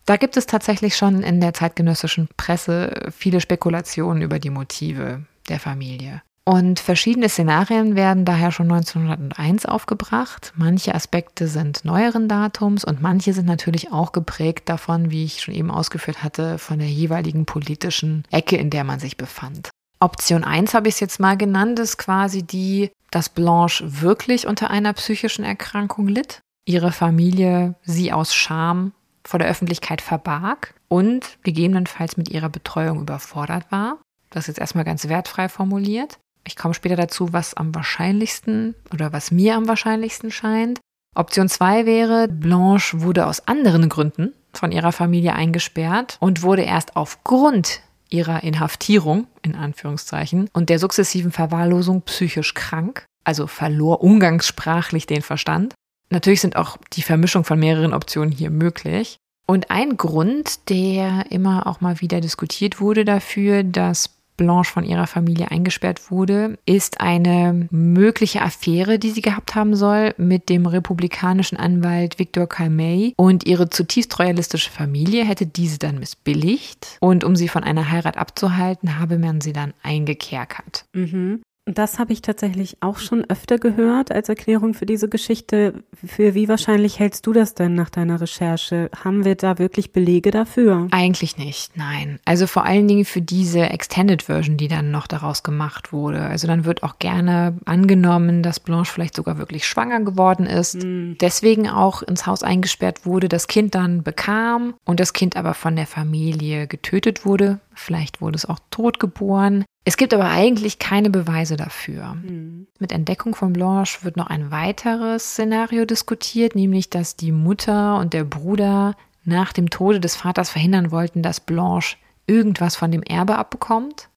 Da 0.06 0.16
gibt 0.16 0.36
es 0.36 0.46
tatsächlich 0.46 0.96
schon 0.96 1.22
in 1.22 1.40
der 1.40 1.52
zeitgenössischen 1.52 2.28
Presse 2.36 3.10
viele 3.14 3.40
Spekulationen 3.40 4.22
über 4.22 4.38
die 4.38 4.50
Motive 4.50 5.24
der 5.48 5.60
Familie. 5.60 6.22
Und 6.48 6.80
verschiedene 6.80 7.28
Szenarien 7.28 7.94
werden 7.94 8.24
daher 8.24 8.52
schon 8.52 8.72
1901 8.72 9.66
aufgebracht. 9.66 10.54
Manche 10.56 10.94
Aspekte 10.94 11.46
sind 11.46 11.84
neueren 11.84 12.26
Datums 12.26 12.86
und 12.86 13.02
manche 13.02 13.34
sind 13.34 13.44
natürlich 13.44 13.92
auch 13.92 14.12
geprägt 14.12 14.70
davon, 14.70 15.10
wie 15.10 15.26
ich 15.26 15.42
schon 15.42 15.52
eben 15.52 15.70
ausgeführt 15.70 16.22
hatte, 16.22 16.56
von 16.56 16.78
der 16.78 16.88
jeweiligen 16.88 17.44
politischen 17.44 18.24
Ecke, 18.30 18.56
in 18.56 18.70
der 18.70 18.84
man 18.84 18.98
sich 18.98 19.18
befand. 19.18 19.68
Option 20.00 20.42
1 20.42 20.72
habe 20.72 20.88
ich 20.88 20.94
es 20.94 21.00
jetzt 21.00 21.20
mal 21.20 21.36
genannt, 21.36 21.78
ist 21.80 21.98
quasi 21.98 22.42
die, 22.42 22.92
dass 23.10 23.28
Blanche 23.28 24.00
wirklich 24.00 24.46
unter 24.46 24.70
einer 24.70 24.94
psychischen 24.94 25.44
Erkrankung 25.44 26.08
litt, 26.08 26.40
ihre 26.68 26.92
Familie 26.92 27.74
sie 27.82 28.12
aus 28.12 28.34
Scham 28.34 28.92
vor 29.24 29.38
der 29.38 29.48
Öffentlichkeit 29.48 30.02
verbarg 30.02 30.74
und 30.88 31.38
gegebenenfalls 31.42 32.16
mit 32.16 32.28
ihrer 32.28 32.50
Betreuung 32.50 33.00
überfordert 33.00 33.64
war. 33.70 33.98
Das 34.30 34.44
ist 34.44 34.48
jetzt 34.48 34.58
erstmal 34.58 34.84
ganz 34.84 35.08
wertfrei 35.08 35.48
formuliert. 35.48 36.18
Ich 36.44 36.56
komme 36.56 36.74
später 36.74 36.96
dazu, 36.96 37.32
was 37.32 37.54
am 37.54 37.74
wahrscheinlichsten 37.74 38.74
oder 38.92 39.12
was 39.12 39.30
mir 39.30 39.56
am 39.56 39.66
wahrscheinlichsten 39.66 40.30
scheint. 40.30 40.80
Option 41.14 41.48
2 41.48 41.86
wäre, 41.86 42.28
Blanche 42.28 43.00
wurde 43.00 43.26
aus 43.26 43.48
anderen 43.48 43.88
Gründen 43.88 44.34
von 44.52 44.70
ihrer 44.70 44.92
Familie 44.92 45.32
eingesperrt 45.32 46.18
und 46.20 46.42
wurde 46.42 46.62
erst 46.62 46.96
aufgrund 46.96 47.80
ihrer 48.10 48.42
Inhaftierung, 48.42 49.26
in 49.42 49.54
Anführungszeichen, 49.54 50.48
und 50.52 50.68
der 50.68 50.78
sukzessiven 50.78 51.32
Verwahrlosung 51.32 52.02
psychisch 52.02 52.54
krank, 52.54 53.04
also 53.24 53.46
verlor 53.46 54.02
umgangssprachlich 54.02 55.06
den 55.06 55.22
Verstand. 55.22 55.74
Natürlich 56.10 56.40
sind 56.40 56.56
auch 56.56 56.78
die 56.92 57.02
Vermischung 57.02 57.44
von 57.44 57.58
mehreren 57.58 57.92
Optionen 57.92 58.32
hier 58.32 58.50
möglich. 58.50 59.18
Und 59.46 59.70
ein 59.70 59.96
Grund, 59.96 60.68
der 60.68 61.26
immer 61.30 61.66
auch 61.66 61.80
mal 61.80 62.00
wieder 62.00 62.20
diskutiert 62.20 62.80
wurde 62.80 63.04
dafür, 63.04 63.62
dass 63.62 64.18
Blanche 64.38 64.72
von 64.72 64.84
ihrer 64.84 65.06
Familie 65.06 65.50
eingesperrt 65.50 66.10
wurde, 66.10 66.58
ist 66.64 67.02
eine 67.02 67.68
mögliche 67.70 68.40
Affäre, 68.40 68.98
die 68.98 69.10
sie 69.10 69.20
gehabt 69.20 69.54
haben 69.54 69.76
soll 69.76 70.14
mit 70.16 70.48
dem 70.48 70.64
republikanischen 70.64 71.58
Anwalt 71.58 72.18
Victor 72.18 72.46
Calmey 72.46 73.12
und 73.16 73.46
ihre 73.46 73.68
zutiefst 73.68 74.18
royalistische 74.18 74.70
Familie 74.70 75.24
hätte 75.24 75.44
diese 75.44 75.78
dann 75.78 75.98
missbilligt 75.98 76.96
und 77.00 77.24
um 77.24 77.36
sie 77.36 77.48
von 77.48 77.64
einer 77.64 77.90
Heirat 77.90 78.16
abzuhalten, 78.16 78.98
habe 78.98 79.18
man 79.18 79.42
sie 79.42 79.52
dann 79.52 79.74
eingekerkert. 79.82 80.86
Mhm. 80.94 81.42
Das 81.74 81.98
habe 81.98 82.14
ich 82.14 82.22
tatsächlich 82.22 82.78
auch 82.80 82.98
schon 82.98 83.24
öfter 83.28 83.58
gehört 83.58 84.10
als 84.10 84.28
Erklärung 84.30 84.72
für 84.72 84.86
diese 84.86 85.08
Geschichte. 85.08 85.84
Für 86.04 86.34
wie 86.34 86.48
wahrscheinlich 86.48 86.98
hältst 86.98 87.26
du 87.26 87.32
das 87.34 87.54
denn 87.54 87.74
nach 87.74 87.90
deiner 87.90 88.20
Recherche? 88.20 88.90
Haben 89.04 89.26
wir 89.26 89.34
da 89.34 89.58
wirklich 89.58 89.92
Belege 89.92 90.30
dafür? 90.30 90.88
Eigentlich 90.92 91.36
nicht, 91.36 91.76
nein. 91.76 92.20
Also 92.24 92.46
vor 92.46 92.64
allen 92.64 92.88
Dingen 92.88 93.04
für 93.04 93.20
diese 93.20 93.60
Extended 93.60 94.22
Version, 94.22 94.56
die 94.56 94.68
dann 94.68 94.90
noch 94.90 95.06
daraus 95.06 95.42
gemacht 95.42 95.92
wurde. 95.92 96.20
Also 96.20 96.46
dann 96.46 96.64
wird 96.64 96.82
auch 96.82 96.98
gerne 96.98 97.58
angenommen, 97.66 98.42
dass 98.42 98.60
Blanche 98.60 98.92
vielleicht 98.92 99.14
sogar 99.14 99.36
wirklich 99.36 99.66
schwanger 99.66 100.00
geworden 100.00 100.46
ist, 100.46 100.82
mhm. 100.82 101.16
deswegen 101.20 101.68
auch 101.68 102.02
ins 102.02 102.26
Haus 102.26 102.42
eingesperrt 102.42 103.04
wurde, 103.04 103.28
das 103.28 103.46
Kind 103.46 103.74
dann 103.74 104.02
bekam 104.02 104.74
und 104.84 105.00
das 105.00 105.12
Kind 105.12 105.36
aber 105.36 105.52
von 105.52 105.76
der 105.76 105.86
Familie 105.86 106.66
getötet 106.66 107.26
wurde. 107.26 107.60
Vielleicht 107.74 108.20
wurde 108.20 108.36
es 108.36 108.46
auch 108.46 108.58
totgeboren. 108.70 109.64
Es 109.88 109.96
gibt 109.96 110.12
aber 110.12 110.28
eigentlich 110.28 110.78
keine 110.78 111.08
Beweise 111.08 111.56
dafür. 111.56 112.16
Mhm. 112.16 112.66
Mit 112.78 112.92
Entdeckung 112.92 113.34
von 113.34 113.54
Blanche 113.54 114.04
wird 114.04 114.18
noch 114.18 114.26
ein 114.26 114.50
weiteres 114.50 115.30
Szenario 115.30 115.86
diskutiert, 115.86 116.54
nämlich 116.54 116.90
dass 116.90 117.16
die 117.16 117.32
Mutter 117.32 117.98
und 117.98 118.12
der 118.12 118.24
Bruder 118.24 118.96
nach 119.24 119.54
dem 119.54 119.70
Tode 119.70 119.98
des 119.98 120.14
Vaters 120.14 120.50
verhindern 120.50 120.90
wollten, 120.90 121.22
dass 121.22 121.40
Blanche 121.40 121.96
irgendwas 122.26 122.76
von 122.76 122.90
dem 122.90 123.02
Erbe 123.02 123.38
abbekommt. 123.38 124.10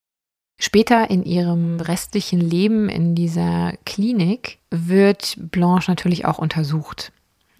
Später 0.59 1.09
in 1.09 1.23
ihrem 1.23 1.79
restlichen 1.79 2.41
Leben 2.41 2.89
in 2.89 3.15
dieser 3.15 3.71
Klinik 3.85 4.57
wird 4.71 5.37
Blanche 5.39 5.89
natürlich 5.89 6.25
auch 6.25 6.37
untersucht. 6.37 7.13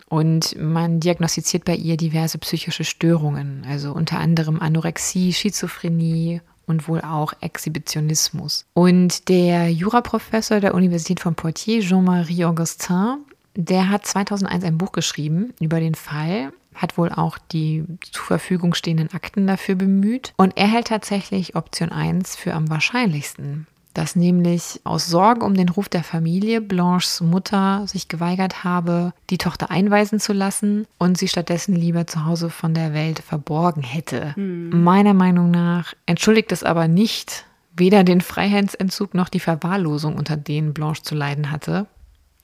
Und 0.09 0.57
man 0.59 0.99
diagnostiziert 0.99 1.63
bei 1.63 1.75
ihr 1.75 1.95
diverse 1.95 2.37
psychische 2.39 2.83
Störungen, 2.83 3.65
also 3.69 3.93
unter 3.93 4.19
anderem 4.19 4.59
Anorexie, 4.59 5.31
Schizophrenie 5.31 6.41
und 6.65 6.87
wohl 6.87 7.01
auch 7.01 7.33
Exhibitionismus. 7.41 8.65
Und 8.73 9.29
der 9.29 9.71
Juraprofessor 9.71 10.59
der 10.59 10.73
Universität 10.73 11.19
von 11.19 11.35
Poitiers, 11.35 11.85
Jean-Marie 11.85 12.45
Augustin, 12.45 13.17
der 13.55 13.89
hat 13.89 14.05
2001 14.05 14.63
ein 14.63 14.77
Buch 14.77 14.91
geschrieben 14.91 15.53
über 15.59 15.79
den 15.79 15.95
Fall, 15.95 16.53
hat 16.73 16.97
wohl 16.97 17.09
auch 17.09 17.37
die 17.37 17.83
zur 18.11 18.23
Verfügung 18.23 18.73
stehenden 18.73 19.11
Akten 19.13 19.45
dafür 19.47 19.75
bemüht. 19.75 20.33
Und 20.37 20.57
er 20.57 20.67
hält 20.67 20.87
tatsächlich 20.87 21.55
Option 21.55 21.91
1 21.91 22.35
für 22.35 22.53
am 22.53 22.69
wahrscheinlichsten 22.69 23.67
dass 23.93 24.15
nämlich 24.15 24.81
aus 24.83 25.07
Sorge 25.07 25.45
um 25.45 25.53
den 25.53 25.69
Ruf 25.69 25.89
der 25.89 26.03
Familie 26.03 26.61
Blanches 26.61 27.21
Mutter 27.21 27.85
sich 27.87 28.07
geweigert 28.07 28.63
habe, 28.63 29.13
die 29.29 29.37
Tochter 29.37 29.71
einweisen 29.71 30.19
zu 30.19 30.33
lassen 30.33 30.87
und 30.97 31.17
sie 31.17 31.27
stattdessen 31.27 31.75
lieber 31.75 32.07
zu 32.07 32.25
Hause 32.25 32.49
von 32.49 32.73
der 32.73 32.93
Welt 32.93 33.19
verborgen 33.19 33.83
hätte. 33.83 34.35
Hm. 34.35 34.83
Meiner 34.83 35.13
Meinung 35.13 35.51
nach 35.51 35.93
entschuldigt 36.05 36.51
es 36.51 36.63
aber 36.63 36.87
nicht 36.87 37.45
weder 37.75 38.03
den 38.03 38.21
Freiheitsentzug 38.21 39.13
noch 39.13 39.29
die 39.29 39.39
Verwahrlosung, 39.39 40.15
unter 40.15 40.37
denen 40.37 40.73
Blanche 40.73 41.03
zu 41.03 41.15
leiden 41.15 41.51
hatte. 41.51 41.87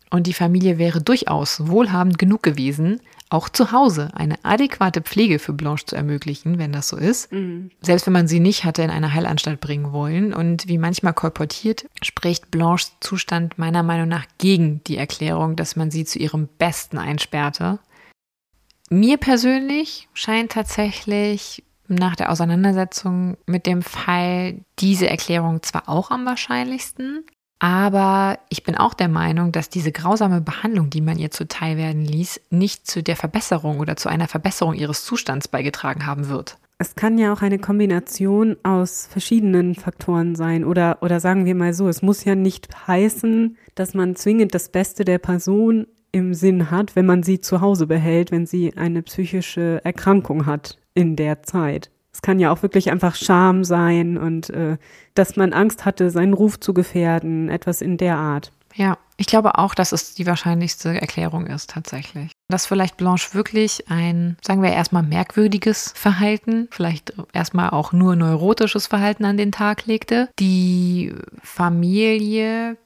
Und 0.09 0.27
die 0.27 0.33
Familie 0.33 0.77
wäre 0.77 1.01
durchaus 1.01 1.67
wohlhabend 1.67 2.17
genug 2.17 2.41
gewesen, 2.43 3.01
auch 3.29 3.49
zu 3.49 3.71
Hause 3.71 4.09
eine 4.13 4.37
adäquate 4.43 5.01
Pflege 5.01 5.39
für 5.39 5.53
Blanche 5.53 5.85
zu 5.85 5.95
ermöglichen, 5.95 6.59
wenn 6.59 6.71
das 6.71 6.87
so 6.87 6.97
ist. 6.97 7.31
Mhm. 7.31 7.71
Selbst 7.81 8.05
wenn 8.05 8.13
man 8.13 8.27
sie 8.27 8.39
nicht 8.39 8.63
hatte 8.63 8.83
in 8.83 8.89
eine 8.89 9.13
Heilanstalt 9.13 9.59
bringen 9.59 9.91
wollen. 9.91 10.33
Und 10.33 10.67
wie 10.67 10.77
manchmal 10.77 11.13
kolportiert, 11.13 11.85
spricht 12.01 12.51
Blanches 12.51 12.93
Zustand 13.01 13.57
meiner 13.57 13.83
Meinung 13.83 14.07
nach 14.07 14.25
gegen 14.37 14.83
die 14.85 14.97
Erklärung, 14.97 15.55
dass 15.55 15.75
man 15.75 15.91
sie 15.91 16.05
zu 16.05 16.19
ihrem 16.19 16.47
Besten 16.57 16.97
einsperrte. 16.97 17.79
Mir 18.89 19.17
persönlich 19.17 20.07
scheint 20.13 20.53
tatsächlich 20.53 21.63
nach 21.89 22.15
der 22.15 22.31
Auseinandersetzung 22.31 23.37
mit 23.45 23.65
dem 23.65 23.81
Fall 23.81 24.59
diese 24.79 25.09
Erklärung 25.09 25.63
zwar 25.63 25.89
auch 25.89 26.11
am 26.11 26.25
wahrscheinlichsten, 26.25 27.25
aber 27.59 28.39
ich 28.49 28.63
bin 28.63 28.75
auch 28.75 28.93
der 28.93 29.07
Meinung, 29.07 29.51
dass 29.51 29.69
diese 29.69 29.91
grausame 29.91 30.41
Behandlung, 30.41 30.89
die 30.89 31.01
man 31.01 31.17
ihr 31.17 31.31
zuteil 31.31 31.77
werden 31.77 32.05
ließ, 32.05 32.41
nicht 32.49 32.85
zu 32.85 33.01
der 33.01 33.15
Verbesserung 33.15 33.79
oder 33.79 33.95
zu 33.95 34.09
einer 34.09 34.27
Verbesserung 34.27 34.75
ihres 34.75 35.05
Zustands 35.05 35.47
beigetragen 35.47 36.05
haben 36.05 36.29
wird. 36.29 36.57
Es 36.79 36.95
kann 36.95 37.17
ja 37.17 37.33
auch 37.33 37.41
eine 37.41 37.57
Kombination 37.57 38.55
aus 38.61 39.07
verschiedenen 39.09 39.73
Faktoren 39.73 40.35
sein. 40.35 40.63
Oder, 40.63 40.99
oder 41.01 41.19
sagen 41.19 41.45
wir 41.45 41.55
mal 41.55 41.73
so, 41.73 41.87
es 41.87 42.03
muss 42.03 42.23
ja 42.23 42.35
nicht 42.35 42.87
heißen, 42.87 43.57
dass 43.73 43.95
man 43.95 44.15
zwingend 44.15 44.53
das 44.53 44.69
Beste 44.69 45.03
der 45.03 45.17
Person 45.17 45.87
im 46.11 46.35
Sinn 46.35 46.69
hat, 46.69 46.95
wenn 46.95 47.07
man 47.07 47.23
sie 47.23 47.39
zu 47.39 47.61
Hause 47.61 47.87
behält, 47.87 48.31
wenn 48.31 48.45
sie 48.45 48.77
eine 48.77 49.01
psychische 49.01 49.81
Erkrankung 49.83 50.45
hat 50.45 50.77
in 50.93 51.15
der 51.15 51.41
Zeit. 51.41 51.89
Es 52.17 52.23
kann 52.23 52.39
ja 52.39 52.51
auch 52.51 52.63
wirklich 52.63 52.89
einfach 52.89 53.13
Scham 53.13 53.63
sein 53.63 54.17
und 54.17 54.49
äh, 54.49 54.77
dass 55.13 55.35
man 55.35 55.53
Angst 55.53 55.85
hatte, 55.85 56.09
seinen 56.09 56.33
Ruf 56.33 56.59
zu 56.59 56.73
gefährden, 56.73 57.47
etwas 57.47 57.79
in 57.79 57.97
der 57.97 58.17
Art. 58.17 58.51
Ja, 58.73 58.97
ich 59.17 59.27
glaube 59.27 59.59
auch, 59.59 59.75
dass 59.75 59.91
es 59.91 60.15
die 60.15 60.25
wahrscheinlichste 60.25 60.99
Erklärung 60.99 61.45
ist 61.45 61.69
tatsächlich. 61.69 62.31
Dass 62.47 62.65
vielleicht 62.65 62.97
Blanche 62.97 63.35
wirklich 63.35 63.91
ein, 63.91 64.35
sagen 64.41 64.63
wir 64.63 64.71
erstmal 64.71 65.03
merkwürdiges 65.03 65.93
Verhalten, 65.95 66.69
vielleicht 66.71 67.13
erstmal 67.33 67.69
auch 67.69 67.93
nur 67.93 68.15
neurotisches 68.15 68.87
Verhalten 68.87 69.23
an 69.23 69.37
den 69.37 69.51
Tag 69.51 69.85
legte. 69.85 70.29
Die 70.39 71.13
Familie 71.43 72.77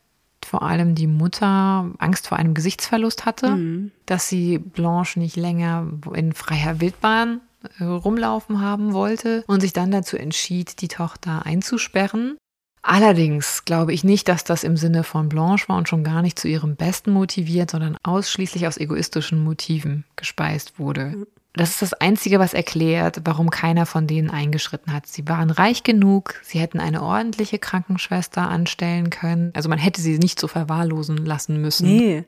vor 0.46 0.64
allem 0.64 0.94
die 0.94 1.08
Mutter 1.08 1.90
Angst 2.00 2.28
vor 2.28 2.38
einem 2.38 2.54
Gesichtsverlust 2.54 3.26
hatte, 3.26 3.52
mhm. 3.52 3.92
dass 4.08 4.28
sie 4.28 4.58
Blanche 4.58 5.20
nicht 5.20 5.38
länger 5.38 5.88
in 6.14 6.34
freier 6.34 6.82
Wildbahn 6.82 7.40
rumlaufen 7.80 8.62
haben 8.62 8.94
wollte 8.94 9.44
und 9.48 9.62
sich 9.62 9.74
dann 9.74 9.92
dazu 9.92 10.18
entschied, 10.18 10.82
die 10.82 10.88
Tochter 10.88 11.46
einzusperren. 11.46 12.38
Allerdings 12.84 13.64
glaube 13.66 13.94
ich 13.94 14.04
nicht, 14.04 14.28
dass 14.28 14.44
das 14.44 14.64
im 14.64 14.76
Sinne 14.76 15.04
von 15.04 15.30
Blanche 15.30 15.70
war 15.70 15.78
und 15.78 15.88
schon 15.88 16.04
gar 16.04 16.22
nicht 16.22 16.40
zu 16.40 16.48
ihrem 16.48 16.76
Besten 16.76 17.12
motiviert, 17.12 17.70
sondern 17.70 17.98
ausschließlich 18.04 18.66
aus 18.66 18.78
egoistischen 18.78 19.44
Motiven 19.44 20.04
gespeist 20.16 20.80
wurde. 20.80 21.28
Das 21.54 21.72
ist 21.72 21.82
das 21.82 21.94
Einzige, 21.94 22.40
was 22.40 22.54
erklärt, 22.54 23.22
warum 23.26 23.50
keiner 23.50 23.86
von 23.86 24.08
denen 24.08 24.30
eingeschritten 24.30 24.94
hat. 24.94 25.06
Sie 25.06 25.28
waren 25.28 25.50
reich 25.50 25.84
genug, 25.84 26.36
sie 26.44 26.60
hätten 26.60 26.80
eine 26.80 27.04
ordentliche 27.04 27.60
Krankenschwester 27.60 28.50
anstellen 28.50 29.10
können. 29.10 29.52
Also 29.54 29.68
man 29.68 29.78
hätte 29.78 30.02
sie 30.02 30.18
nicht 30.18 30.40
so 30.40 30.48
verwahrlosen 30.48 31.18
lassen 31.26 31.62
müssen. 31.62 31.88
Nee, 31.88 32.24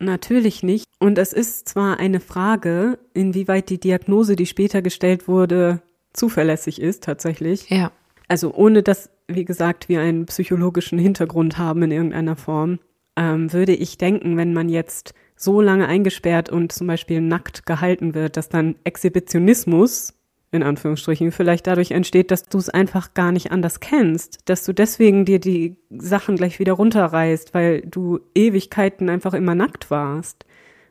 natürlich 0.00 0.62
nicht. 0.62 0.86
Und 0.98 1.18
es 1.18 1.32
ist 1.32 1.68
zwar 1.68 1.98
eine 1.98 2.20
Frage, 2.20 2.98
inwieweit 3.14 3.70
die 3.70 3.80
Diagnose, 3.80 4.36
die 4.36 4.46
später 4.46 4.82
gestellt 4.82 5.28
wurde, 5.28 5.80
zuverlässig 6.12 6.80
ist 6.80 7.04
tatsächlich. 7.04 7.70
Ja. 7.70 7.92
Also 8.28 8.52
ohne 8.54 8.82
dass, 8.82 9.10
wie 9.28 9.44
gesagt, 9.44 9.88
wir 9.88 10.00
einen 10.00 10.26
psychologischen 10.26 10.98
Hintergrund 10.98 11.58
haben 11.58 11.82
in 11.82 11.90
irgendeiner 11.90 12.36
Form, 12.36 12.78
ähm, 13.16 13.52
würde 13.52 13.74
ich 13.74 13.98
denken, 13.98 14.36
wenn 14.36 14.52
man 14.52 14.68
jetzt 14.68 15.14
so 15.36 15.60
lange 15.60 15.88
eingesperrt 15.88 16.50
und 16.50 16.70
zum 16.70 16.86
Beispiel 16.86 17.20
nackt 17.20 17.66
gehalten 17.66 18.14
wird, 18.14 18.36
dass 18.36 18.48
dann 18.48 18.76
Exhibitionismus 18.84 20.14
in 20.52 20.62
Anführungsstrichen 20.62 21.30
vielleicht 21.32 21.66
dadurch 21.66 21.92
entsteht, 21.92 22.30
dass 22.30 22.44
du 22.44 22.58
es 22.58 22.68
einfach 22.68 23.14
gar 23.14 23.32
nicht 23.32 23.52
anders 23.52 23.80
kennst, 23.80 24.40
dass 24.46 24.64
du 24.64 24.72
deswegen 24.72 25.24
dir 25.24 25.38
die 25.38 25.76
Sachen 25.90 26.36
gleich 26.36 26.58
wieder 26.58 26.72
runterreißt, 26.72 27.54
weil 27.54 27.82
du 27.82 28.20
Ewigkeiten 28.34 29.08
einfach 29.08 29.34
immer 29.34 29.54
nackt 29.54 29.90
warst. 29.90 30.44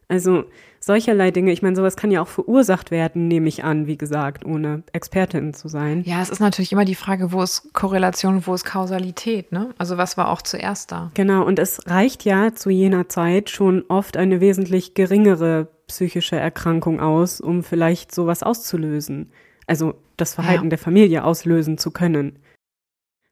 Also 0.08 0.46
solcherlei 0.80 1.30
Dinge, 1.30 1.52
ich 1.52 1.62
meine, 1.62 1.76
sowas 1.76 1.96
kann 1.96 2.10
ja 2.10 2.22
auch 2.22 2.28
verursacht 2.28 2.90
werden, 2.90 3.28
nehme 3.28 3.48
ich 3.48 3.64
an, 3.64 3.86
wie 3.86 3.98
gesagt, 3.98 4.44
ohne 4.44 4.82
Expertin 4.92 5.54
zu 5.54 5.68
sein. 5.68 6.04
Ja, 6.04 6.22
es 6.22 6.32
ist 6.32 6.40
natürlich 6.40 6.72
immer 6.72 6.86
die 6.86 6.96
Frage, 6.96 7.32
wo 7.32 7.44
ist 7.44 7.74
Korrelation, 7.74 8.48
wo 8.48 8.56
ist 8.56 8.66
Kausalität, 8.66 9.52
ne? 9.52 9.70
Also 9.78 9.98
was 9.98 10.18
war 10.18 10.30
auch 10.30 10.42
zuerst 10.42 10.92
da? 10.92 11.12
Genau, 11.14 11.46
und 11.46 11.60
es 11.60 11.86
reicht 11.86 12.26
ja 12.26 12.56
zu 12.56 12.72
jener 12.72 13.08
Zeit 13.08 13.52
schon 13.52 13.84
oft 13.88 14.18
eine 14.18 14.42
wesentlich 14.42 14.96
geringere 14.96 15.68
psychische 15.86 16.38
Erkrankung 16.38 17.00
aus, 17.00 17.40
um 17.40 17.62
vielleicht 17.62 18.14
sowas 18.14 18.42
auszulösen. 18.42 19.32
Also 19.70 19.94
das 20.18 20.34
Verhalten 20.34 20.66
ja. 20.66 20.70
der 20.70 20.80
Familie 20.80 21.24
auslösen 21.24 21.78
zu 21.78 21.92
können. 21.92 22.40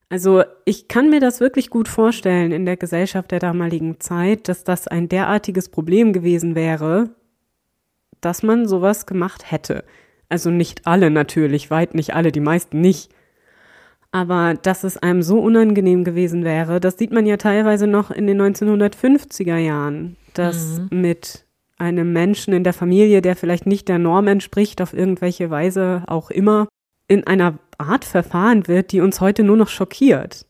Also 0.10 0.44
ich 0.66 0.88
kann 0.88 1.10
mir 1.10 1.20
das 1.20 1.40
wirklich 1.40 1.72
gut 1.72 1.88
vorstellen 1.88 2.52
in 2.52 2.66
der 2.66 2.78
Gesellschaft 2.78 3.32
der 3.32 3.40
damaligen 3.40 4.00
Zeit, 4.00 4.48
dass 4.48 4.64
das 4.64 4.88
ein 4.88 5.10
derartiges 5.10 5.68
Problem 5.70 6.14
gewesen 6.14 6.54
wäre, 6.54 7.10
dass 8.22 8.44
man 8.44 8.68
sowas 8.68 9.08
gemacht 9.08 9.52
hätte. 9.52 9.84
Also 10.30 10.52
nicht 10.52 10.86
alle 10.86 11.10
natürlich, 11.10 11.72
weit 11.72 11.96
nicht 11.96 12.14
alle, 12.14 12.32
die 12.32 12.40
meisten 12.40 12.82
nicht. 12.82 13.12
Aber 14.12 14.54
dass 14.54 14.84
es 14.84 14.98
einem 14.98 15.24
so 15.24 15.40
unangenehm 15.40 16.04
gewesen 16.04 16.44
wäre, 16.44 16.80
das 16.80 17.00
sieht 17.00 17.12
man 17.12 17.26
ja 17.26 17.38
teilweise 17.38 17.88
noch 17.88 18.12
in 18.12 18.28
den 18.28 18.40
1950er 18.40 19.58
Jahren, 19.58 20.18
dass 20.36 20.82
mhm. 20.92 21.02
mit 21.02 21.47
einem 21.78 22.12
Menschen 22.12 22.54
in 22.54 22.64
der 22.64 22.74
Familie, 22.74 23.22
der 23.22 23.36
vielleicht 23.36 23.66
nicht 23.66 23.88
der 23.88 24.00
Norm 24.00 24.28
entspricht, 24.28 24.82
auf 24.82 24.94
irgendwelche 24.94 25.50
Weise 25.50 26.04
auch 26.08 26.32
immer, 26.32 26.68
in 27.08 27.26
einer 27.26 27.60
Art 27.78 28.06
verfahren 28.06 28.68
wird, 28.68 28.92
die 28.92 29.02
uns 29.02 29.22
heute 29.22 29.44
nur 29.44 29.58
noch 29.58 29.70
schockiert. 29.70 30.46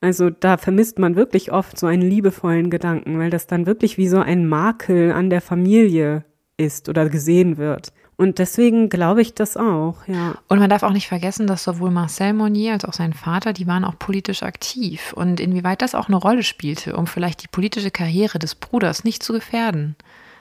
Also 0.00 0.28
da 0.28 0.58
vermisst 0.58 0.98
man 0.98 1.16
wirklich 1.16 1.50
oft 1.52 1.78
so 1.78 1.86
einen 1.86 2.02
liebevollen 2.02 2.68
Gedanken, 2.68 3.18
weil 3.18 3.30
das 3.30 3.46
dann 3.46 3.66
wirklich 3.66 3.96
wie 3.96 4.08
so 4.08 4.18
ein 4.18 4.46
Makel 4.46 5.12
an 5.12 5.30
der 5.30 5.40
Familie 5.40 6.24
ist 6.56 6.88
oder 6.88 7.08
gesehen 7.08 7.56
wird. 7.56 7.92
Und 8.16 8.38
deswegen 8.38 8.90
glaube 8.90 9.22
ich 9.22 9.34
das 9.34 9.56
auch, 9.56 10.06
ja. 10.06 10.36
Und 10.48 10.60
man 10.60 10.70
darf 10.70 10.84
auch 10.84 10.92
nicht 10.92 11.08
vergessen, 11.08 11.46
dass 11.46 11.64
sowohl 11.64 11.90
Marcel 11.90 12.32
Monnier 12.32 12.74
als 12.74 12.84
auch 12.84 12.92
sein 12.92 13.12
Vater, 13.12 13.52
die 13.52 13.66
waren 13.66 13.84
auch 13.84 13.98
politisch 13.98 14.42
aktiv. 14.44 15.12
Und 15.14 15.40
inwieweit 15.40 15.82
das 15.82 15.96
auch 15.96 16.08
eine 16.08 16.16
Rolle 16.16 16.44
spielte, 16.44 16.96
um 16.96 17.06
vielleicht 17.06 17.42
die 17.42 17.48
politische 17.48 17.90
Karriere 17.90 18.38
des 18.38 18.54
Bruders 18.54 19.02
nicht 19.02 19.22
zu 19.22 19.32
gefährden. 19.32 19.96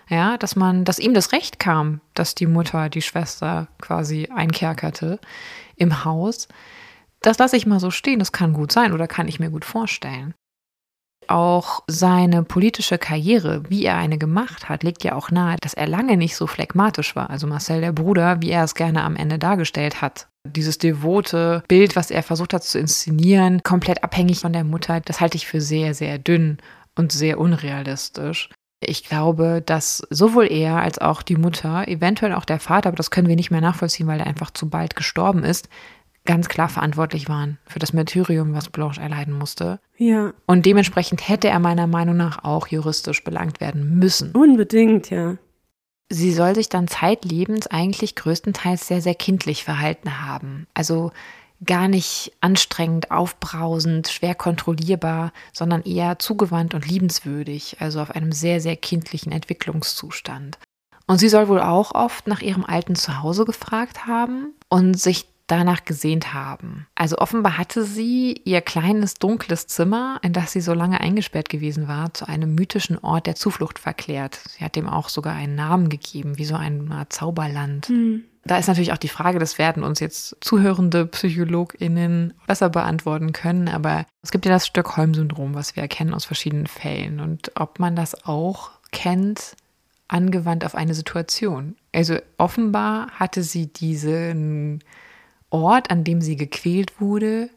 Ja, 0.10 0.38
dass 0.38 0.56
man, 0.56 0.86
dass 0.86 0.99
ihm 0.99 1.14
das 1.14 1.32
Recht 1.32 1.60
kam, 1.60 2.01
dass 2.14 2.36
die 2.36 2.47
Mutter 2.47 2.89
die 2.89 3.01
Schwester 3.01 3.68
quasi 3.82 4.30
einkerkerte 4.34 5.20
im 5.76 6.04
Haus. 6.06 6.47
Das 7.22 7.38
lasse 7.38 7.56
ich 7.56 7.66
mal 7.66 7.80
so 7.80 7.89
stehen. 7.89 8.20
Das 8.20 8.32
kann 8.32 8.54
gut 8.54 8.72
sein 8.72 8.93
oder 8.93 9.08
kann 9.08 9.28
ich 9.28 9.39
mir 9.39 9.49
gut 9.49 9.66
vorstellen. 9.66 10.34
Auch 11.28 11.84
seine 11.88 12.43
politische 12.43 12.97
Karriere, 12.97 13.64
wie 13.70 13.86
er 13.86 13.95
eine 13.95 14.18
gemacht 14.18 14.68
hat, 14.68 14.84
legt 14.84 15.06
ja 15.06 15.16
auch 15.16 15.32
nahe, 15.32 15.58
dass 15.62 15.74
er 15.74 15.88
lange 15.88 16.18
nicht 16.18 16.36
so 16.36 16.47
phlegmatisch 16.47 17.16
war. 17.16 17.30
Also 17.30 17.47
Marcel 17.47 17.82
der 17.82 17.93
Bruder, 17.93 18.41
wie 18.41 18.49
er 18.49 18.66
es 18.66 18.76
gerne 18.76 19.04
am 19.04 19.16
Ende 19.16 19.39
dargestellt 19.39 20.01
hat. 20.01 20.28
Dieses 20.45 20.78
devote 20.78 21.64
Bild, 21.70 21.95
was 21.95 22.12
er 22.12 22.24
versucht 22.24 22.54
hat 22.54 22.64
zu 22.64 22.78
inszenieren, 22.78 23.64
komplett 23.64 24.04
abhängig 24.04 24.39
von 24.39 24.51
der 24.51 24.66
Mutter, 24.66 24.99
das 24.99 25.22
halte 25.22 25.38
ich 25.38 25.47
für 25.47 25.62
sehr, 25.62 25.93
sehr 25.93 26.18
dünn 26.18 26.58
und 26.95 27.14
sehr 27.14 27.39
unrealistisch. 27.39 28.49
Ich 28.88 29.03
glaube, 29.05 29.61
dass 29.65 30.05
sowohl 30.09 30.51
er 30.51 30.77
als 30.77 30.99
auch 30.99 31.21
die 31.21 31.36
Mutter, 31.36 31.88
eventuell 31.88 32.34
auch 32.34 32.45
der 32.45 32.59
Vater, 32.59 32.89
aber 32.89 32.97
das 32.97 33.11
können 33.11 33.27
wir 33.27 33.36
nicht 33.36 33.51
mehr 33.51 33.61
nachvollziehen, 33.61 34.07
weil 34.07 34.19
er 34.19 34.27
einfach 34.27 34.51
zu 34.51 34.69
bald 34.69 34.95
gestorben 34.95 35.43
ist, 35.43 35.69
ganz 36.25 36.47
klar 36.47 36.69
verantwortlich 36.69 37.27
waren 37.27 37.57
für 37.65 37.79
das 37.79 37.93
Martyrium, 37.93 38.53
was 38.53 38.69
Blanche 38.69 39.01
erleiden 39.01 39.38
musste. 39.38 39.79
Ja. 39.97 40.34
Und 40.45 40.65
dementsprechend 40.65 41.27
hätte 41.27 41.49
er 41.49 41.59
meiner 41.59 41.88
Meinung 41.88 42.17
nach 42.17 42.43
auch 42.43 42.67
juristisch 42.67 43.23
belangt 43.23 43.59
werden 43.59 43.99
müssen. 43.99 44.31
Unbedingt, 44.31 45.09
ja. 45.09 45.38
Sie 46.09 46.31
soll 46.31 46.55
sich 46.55 46.69
dann 46.69 46.88
zeitlebens 46.88 47.67
eigentlich 47.67 48.15
größtenteils 48.15 48.88
sehr, 48.88 49.01
sehr 49.01 49.15
kindlich 49.15 49.63
verhalten 49.63 50.25
haben. 50.25 50.67
Also 50.73 51.11
gar 51.66 51.88
nicht 51.88 52.34
anstrengend, 52.41 53.11
aufbrausend, 53.11 54.07
schwer 54.07 54.36
kontrollierbar, 54.36 55.32
sondern 55.51 55.84
eher 55.84 56.20
zugewandt 56.20 56.74
und 56.74 56.88
liebenswürdig, 56.88 57.78
also 57.80 58.01
auf 58.01 58.11
einem 58.11 58.32
sehr, 58.32 58.61
sehr 58.61 58.76
kindlichen 58.76 59.32
Entwicklungszustand. 59.32 60.57
Und 61.05 61.18
sie 61.18 61.30
soll 61.30 61.47
wohl 61.47 61.59
auch 61.59 61.93
oft 61.93 62.28
nach 62.28 62.41
ihrem 62.41 62.66
alten 62.66 62.95
Zuhause 62.95 63.45
gefragt 63.45 64.05
haben 64.05 64.53
und 64.70 64.99
sich 64.99 65.28
danach 65.47 65.84
gesehnt 65.84 66.34
haben. 66.34 66.88
Also 66.95 67.18
offenbar 67.18 67.57
hatte 67.57 67.84
sie 67.84 68.41
ihr 68.45 68.61
kleines 68.61 69.16
dunkles 69.16 69.68
Zimmer, 69.68 70.20
in 70.24 70.34
das 70.34 70.53
sie 70.53 70.61
so 70.61 70.74
lange 70.74 71.01
eingesperrt 71.01 71.49
gewesen 71.49 71.88
war, 71.88 72.14
zu 72.14 72.28
einem 72.28 72.55
mythischen 72.55 72.97
Ort 72.97 73.28
der 73.28 73.36
Zuflucht 73.36 73.80
verklärt. 73.80 74.36
Sie 74.36 74.64
hat 74.64 74.76
dem 74.76 74.88
auch 74.88 75.09
sogar 75.09 75.34
einen 75.36 75.55
Namen 75.55 75.89
gegeben, 75.89 76.38
wie 76.38 76.45
so 76.45 76.55
ein 76.55 77.05
Zauberland. 77.09 77.89
Mhm. 77.89 78.24
Da 78.46 78.58
ist 78.58 78.68
natürlich 78.68 78.91
auch 78.91 78.98
die 78.98 79.08
Frage, 79.08 79.39
das 79.39 79.58
werden 79.58 79.84
uns 79.84 80.00
jetzt 80.02 80.36
zuhörende 80.41 81.06
PsychologInnen 81.06 82.34
besser 82.46 82.70
beantworten 82.70 83.32
können, 83.32 83.70
aber 83.70 84.06
es 84.22 84.32
gibt 84.32 84.46
ja 84.46 84.52
das 84.52 84.68
Stockholm-Syndrom, 84.68 85.56
was 85.56 85.76
wir 85.76 85.84
erkennen 85.84 86.14
aus 86.14 86.26
verschiedenen 86.26 86.68
Fällen 86.68 87.22
und 87.22 87.52
ob 87.56 87.80
man 87.80 87.96
das 87.96 88.26
auch 88.26 88.72
kennt, 88.91 89.56
angewandt 90.10 90.66
auf 90.66 90.76
eine 90.76 90.94
Situation. 90.94 91.76
Also 91.94 92.18
offenbar 92.38 93.12
hatte 93.12 93.44
sie 93.44 93.68
diesen 93.68 94.84
Ort, 95.50 95.89
an 95.89 96.04
dem 96.04 96.22
sie 96.22 96.36
gequält 96.36 97.00
wurde, 97.00 97.50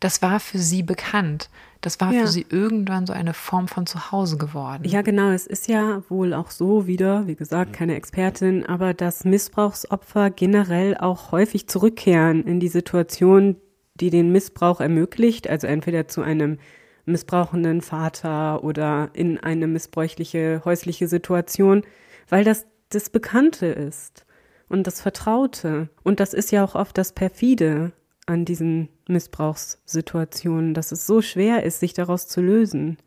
das 0.00 0.22
war 0.22 0.40
für 0.40 0.58
sie 0.58 0.82
bekannt. 0.82 1.48
Das 1.80 2.00
war 2.00 2.12
ja. 2.12 2.22
für 2.22 2.28
sie 2.28 2.46
irgendwann 2.48 3.06
so 3.06 3.12
eine 3.12 3.34
Form 3.34 3.68
von 3.68 3.86
Zuhause 3.86 4.36
geworden. 4.36 4.82
Ja, 4.84 5.02
genau. 5.02 5.30
Es 5.30 5.46
ist 5.46 5.68
ja 5.68 6.02
wohl 6.08 6.34
auch 6.34 6.50
so 6.50 6.86
wieder, 6.86 7.26
wie 7.26 7.36
gesagt, 7.36 7.72
keine 7.72 7.94
Expertin, 7.94 8.66
aber 8.66 8.94
dass 8.94 9.24
Missbrauchsopfer 9.24 10.30
generell 10.30 10.96
auch 10.96 11.32
häufig 11.32 11.68
zurückkehren 11.68 12.44
in 12.44 12.60
die 12.60 12.68
Situation, 12.68 13.56
die 13.94 14.10
den 14.10 14.32
Missbrauch 14.32 14.80
ermöglicht, 14.80 15.48
also 15.48 15.66
entweder 15.66 16.08
zu 16.08 16.22
einem 16.22 16.58
missbrauchenden 17.04 17.82
Vater 17.82 18.64
oder 18.64 19.10
in 19.12 19.38
eine 19.38 19.66
missbräuchliche 19.66 20.62
häusliche 20.64 21.08
Situation, 21.08 21.82
weil 22.28 22.44
das 22.44 22.66
das 22.88 23.10
Bekannte 23.10 23.66
ist 23.66 24.26
und 24.68 24.86
das 24.86 25.00
Vertraute. 25.00 25.88
Und 26.02 26.20
das 26.20 26.34
ist 26.34 26.52
ja 26.52 26.64
auch 26.64 26.74
oft 26.74 26.98
das 26.98 27.12
Perfide 27.12 27.92
an 28.26 28.44
diesen 28.44 28.88
Missbrauchssituationen, 29.08 30.74
dass 30.74 30.92
es 30.92 31.06
so 31.06 31.22
schwer 31.22 31.62
ist, 31.62 31.80
sich 31.80 31.94
daraus 31.94 32.28
zu 32.28 32.40
lösen. 32.40 32.98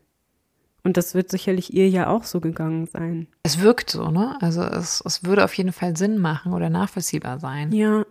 Und 0.82 0.96
das 0.96 1.14
wird 1.14 1.30
sicherlich 1.30 1.74
ihr 1.74 1.88
ja 1.88 2.08
auch 2.08 2.24
so 2.24 2.40
gegangen 2.40 2.86
sein. 2.86 3.28
Es 3.42 3.60
wirkt 3.60 3.90
so, 3.90 4.10
ne? 4.10 4.38
Also 4.40 4.62
es, 4.62 5.02
es 5.04 5.24
würde 5.24 5.44
auf 5.44 5.52
jeden 5.54 5.72
Fall 5.72 5.96
Sinn 5.96 6.18
machen 6.18 6.54
oder 6.54 6.70
nachvollziehbar 6.70 7.38
sein. 7.38 7.70
Ja. 7.72 8.06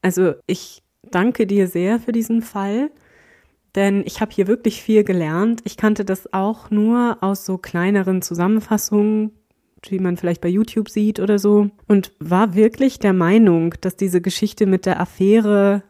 Also 0.00 0.34
ich 0.46 0.82
danke 1.02 1.46
dir 1.46 1.66
sehr 1.66 1.98
für 1.98 2.12
diesen 2.12 2.40
Fall, 2.40 2.90
denn 3.74 4.02
ich 4.06 4.20
habe 4.20 4.32
hier 4.32 4.46
wirklich 4.46 4.80
viel 4.80 5.02
gelernt. 5.02 5.60
Ich 5.64 5.76
kannte 5.76 6.04
das 6.04 6.32
auch 6.32 6.70
nur 6.70 7.18
aus 7.20 7.44
so 7.44 7.58
kleineren 7.58 8.22
Zusammenfassungen, 8.22 9.32
wie 9.88 9.98
man 9.98 10.16
vielleicht 10.16 10.40
bei 10.40 10.48
YouTube 10.48 10.88
sieht 10.88 11.18
oder 11.18 11.38
so, 11.40 11.70
und 11.88 12.12
war 12.20 12.54
wirklich 12.54 13.00
der 13.00 13.12
Meinung, 13.12 13.74
dass 13.80 13.96
diese 13.96 14.20
Geschichte 14.20 14.66
mit 14.66 14.86
der 14.86 15.00
Affäre 15.00 15.82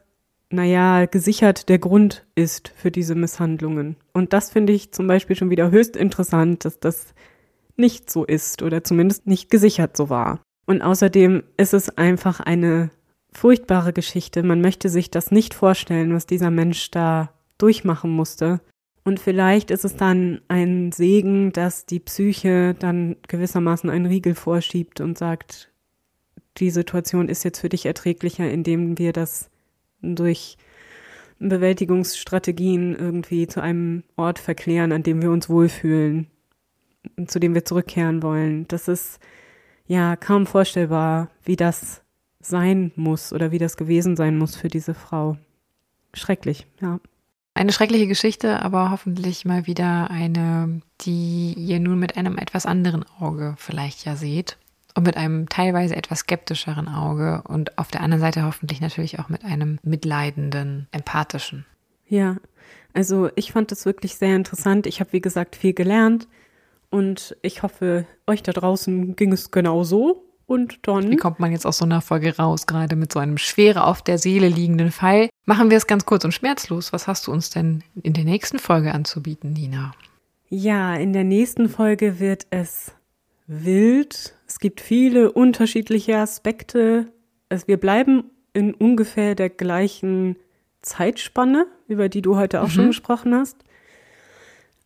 naja, 0.51 1.07
gesichert 1.07 1.69
der 1.69 1.79
Grund 1.79 2.27
ist 2.35 2.73
für 2.77 2.91
diese 2.91 3.15
Misshandlungen. 3.15 3.97
Und 4.13 4.33
das 4.33 4.51
finde 4.51 4.73
ich 4.73 4.93
zum 4.93 5.07
Beispiel 5.07 5.37
schon 5.37 5.51
wieder 5.51 5.71
höchst 5.71 5.97
interessant, 5.97 6.65
dass 6.65 6.81
das 6.81 7.15
nicht 7.77 8.11
so 8.11 8.25
ist 8.25 8.63
oder 8.63 8.83
zumindest 8.83 9.27
nicht 9.27 9.51
gesichert 9.51 9.97
so 9.97 10.09
war. 10.09 10.41
Und 10.67 10.83
außerdem 10.83 11.45
ist 11.57 11.75
es 11.75 11.97
einfach 11.97 12.41
eine 12.41 12.91
furchtbare 13.31 13.93
Geschichte. 13.93 14.43
Man 14.43 14.61
möchte 14.61 14.89
sich 14.89 15.11
das 15.11 15.31
nicht 15.31 15.55
vorstellen, 15.55 16.15
was 16.15 16.27
dieser 16.27 16.51
Mensch 16.51 16.91
da 16.91 17.31
durchmachen 17.59 18.11
musste. 18.11 18.61
Und 19.05 19.21
vielleicht 19.21 19.71
ist 19.71 19.85
es 19.85 19.97
dann 19.97 20.41
ein 20.49 20.93
Segen, 20.93 21.53
dass 21.53 21.87
die 21.87 22.01
Psyche 22.01 22.75
dann 22.79 23.17
gewissermaßen 23.29 23.89
einen 23.89 24.07
Riegel 24.07 24.35
vorschiebt 24.35 25.01
und 25.01 25.17
sagt, 25.17 25.71
die 26.59 26.71
Situation 26.71 27.29
ist 27.29 27.45
jetzt 27.45 27.61
für 27.61 27.69
dich 27.69 27.87
erträglicher, 27.87 28.51
indem 28.51 28.99
wir 28.99 29.13
das 29.13 29.51
durch 30.03 30.57
Bewältigungsstrategien 31.39 32.97
irgendwie 32.97 33.47
zu 33.47 33.61
einem 33.61 34.03
Ort 34.17 34.39
verklären, 34.39 34.93
an 34.93 35.03
dem 35.03 35.23
wir 35.23 35.31
uns 35.31 35.49
wohlfühlen, 35.49 36.27
zu 37.27 37.39
dem 37.39 37.55
wir 37.55 37.65
zurückkehren 37.65 38.23
wollen. 38.23 38.67
Das 38.69 38.89
ist 38.89 39.21
ja 39.87 40.17
kaum 40.17 40.47
vorstellbar, 40.47 41.31
wie 41.45 41.57
das 41.57 42.03
sein 42.41 42.93
muss 42.97 43.33
oder 43.33 43.51
wie 43.51 43.59
das 43.59 43.77
gewesen 43.77 44.17
sein 44.17 44.37
muss 44.37 44.57
für 44.57 44.69
diese 44.69 44.95
Frau. 44.95 45.37
Schrecklich, 46.15 46.67
ja. 46.81 47.01
Eine 47.55 47.73
schreckliche 47.73 48.07
Geschichte, 48.07 48.63
aber 48.63 48.93
hoffentlich 48.93 49.45
mal 49.45 49.67
wieder 49.67 50.11
eine, 50.11 50.81
die 51.01 51.55
ihr 51.55 51.81
nun 51.81 51.99
mit 51.99 52.17
einem 52.17 52.39
etwas 52.39 52.67
anderen 52.67 53.05
Auge 53.19 53.55
vielleicht 53.59 54.05
ja 54.05 54.15
seht 54.15 54.59
und 54.95 55.07
mit 55.07 55.17
einem 55.17 55.49
teilweise 55.49 55.97
etwas 55.97 56.21
skeptischeren 56.21 56.89
Auge 56.89 57.43
und 57.47 57.79
auf 57.79 57.89
der 57.89 58.01
anderen 58.01 58.21
Seite 58.21 58.45
hoffentlich 58.45 58.81
natürlich 58.81 59.19
auch 59.19 59.29
mit 59.29 59.45
einem 59.45 59.79
mitleidenden, 59.83 60.89
empathischen. 60.93 61.67
Ja, 62.09 62.37
also 62.95 63.31
ich 63.37 63.53
fand 63.53 63.71
das 63.71 63.85
wirklich 63.85 64.17
sehr 64.17 64.35
interessant. 64.35 64.87
Ich 64.87 65.01
habe, 65.01 65.13
wie 65.13 65.21
gesagt, 65.21 65.57
viel 65.57 65.75
gelernt 65.75 66.27
und 66.91 67.37
ich 67.43 67.63
hoffe, 67.63 68.07
euch 68.27 68.43
da 68.43 68.53
draußen 68.53 69.15
ging 69.17 69.33
es 69.33 69.51
genauso. 69.51 70.25
Und 70.47 70.89
dann. 70.89 71.11
Wie 71.11 71.17
kommt 71.17 71.41
man 71.41 71.53
jetzt 71.53 71.67
aus 71.67 71.77
so 71.77 71.85
einer 71.85 72.01
Folge 72.01 72.35
raus, 72.39 72.67
gerade 72.67 72.97
mit 72.97 73.13
so 73.13 73.19
einem 73.19 73.37
schwerer 73.37 73.87
auf 73.87 74.01
der 74.01 74.17
Seele 74.17 74.49
liegenden 74.49 74.91
Fall? 74.91 75.29
Machen 75.45 75.69
wir 75.69 75.77
es 75.77 75.87
ganz 75.87 76.07
kurz 76.07 76.25
und 76.25 76.33
schmerzlos. 76.33 76.95
Was 76.95 77.07
hast 77.07 77.27
du 77.27 77.33
uns 77.33 77.51
denn 77.51 77.85
in 78.03 78.15
der 78.15 78.25
nächsten 78.25 78.59
Folge 78.59 78.95
anzubieten, 78.95 79.53
Nina? 79.53 79.93
Ja, 80.49 80.95
in 80.95 81.13
der 81.13 81.25
nächsten 81.25 81.69
Folge 81.69 82.19
wird 82.19 82.47
es 82.49 82.93
wild. 83.47 84.35
Es 84.49 84.59
gibt 84.59 84.81
viele 84.81 85.31
unterschiedliche 85.31 86.17
Aspekte. 86.17 87.13
Also 87.51 87.69
wir 87.69 87.77
bleiben 87.77 88.25
in 88.55 88.75
ungefähr 88.75 89.35
der 89.35 89.51
gleichen 89.51 90.37
Zeitspanne, 90.81 91.67
über 91.87 92.09
die 92.09 92.23
du 92.23 92.37
heute 92.37 92.63
auch 92.63 92.69
mhm. 92.69 92.73
schon 92.73 92.87
gesprochen 92.89 93.35
hast, 93.35 93.59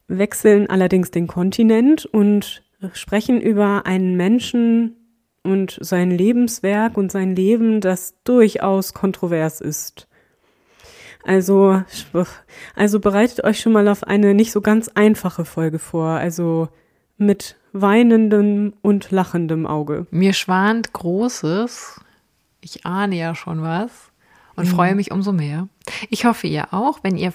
wechseln 0.09 0.69
allerdings 0.69 1.13
den 1.13 1.29
Kontinent 1.29 2.05
und 2.07 2.65
sprechen 2.93 3.41
über 3.41 3.87
einen 3.87 4.17
Menschen 4.17 4.97
und 5.45 5.79
sein 5.81 6.11
Lebenswerk 6.11 6.97
und 6.97 7.13
sein 7.13 7.37
Leben, 7.37 7.81
das 7.81 8.15
durchaus 8.25 8.95
kontrovers 8.95 9.61
ist. 9.61 10.09
Also, 11.25 11.83
also 12.75 12.99
bereitet 12.99 13.45
euch 13.45 13.61
schon 13.61 13.73
mal 13.73 13.87
auf 13.87 14.03
eine 14.03 14.35
nicht 14.35 14.51
so 14.51 14.61
ganz 14.61 14.89
einfache 14.89 15.45
Folge 15.45 15.79
vor. 15.79 16.09
Also 16.09 16.69
mit 17.17 17.57
weinendem 17.73 18.75
und 18.83 19.11
lachendem 19.11 19.67
Auge. 19.67 20.07
Mir 20.11 20.33
schwant 20.33 20.93
Großes. 20.93 22.01
Ich 22.61 22.87
ahne 22.87 23.17
ja 23.17 23.35
schon 23.35 23.63
was 23.63 24.13
und 24.57 24.67
mhm. 24.67 24.71
freue 24.71 24.95
mich 24.95 25.11
umso 25.11 25.33
mehr. 25.33 25.69
Ich 26.11 26.25
hoffe, 26.25 26.47
ihr 26.47 26.73
auch. 26.73 27.01
Wenn 27.03 27.17
ihr 27.17 27.33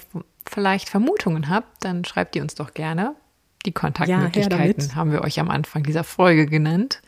vielleicht 0.48 0.88
Vermutungen 0.88 1.48
habt, 1.48 1.84
dann 1.84 2.04
schreibt 2.04 2.36
ihr 2.36 2.42
uns 2.42 2.54
doch 2.54 2.74
gerne. 2.74 3.14
Die 3.66 3.72
Kontaktmöglichkeiten 3.72 4.88
ja, 4.88 4.94
haben 4.94 5.12
wir 5.12 5.22
euch 5.22 5.40
am 5.40 5.50
Anfang 5.50 5.82
dieser 5.82 6.04
Folge 6.04 6.46
genannt. 6.46 7.02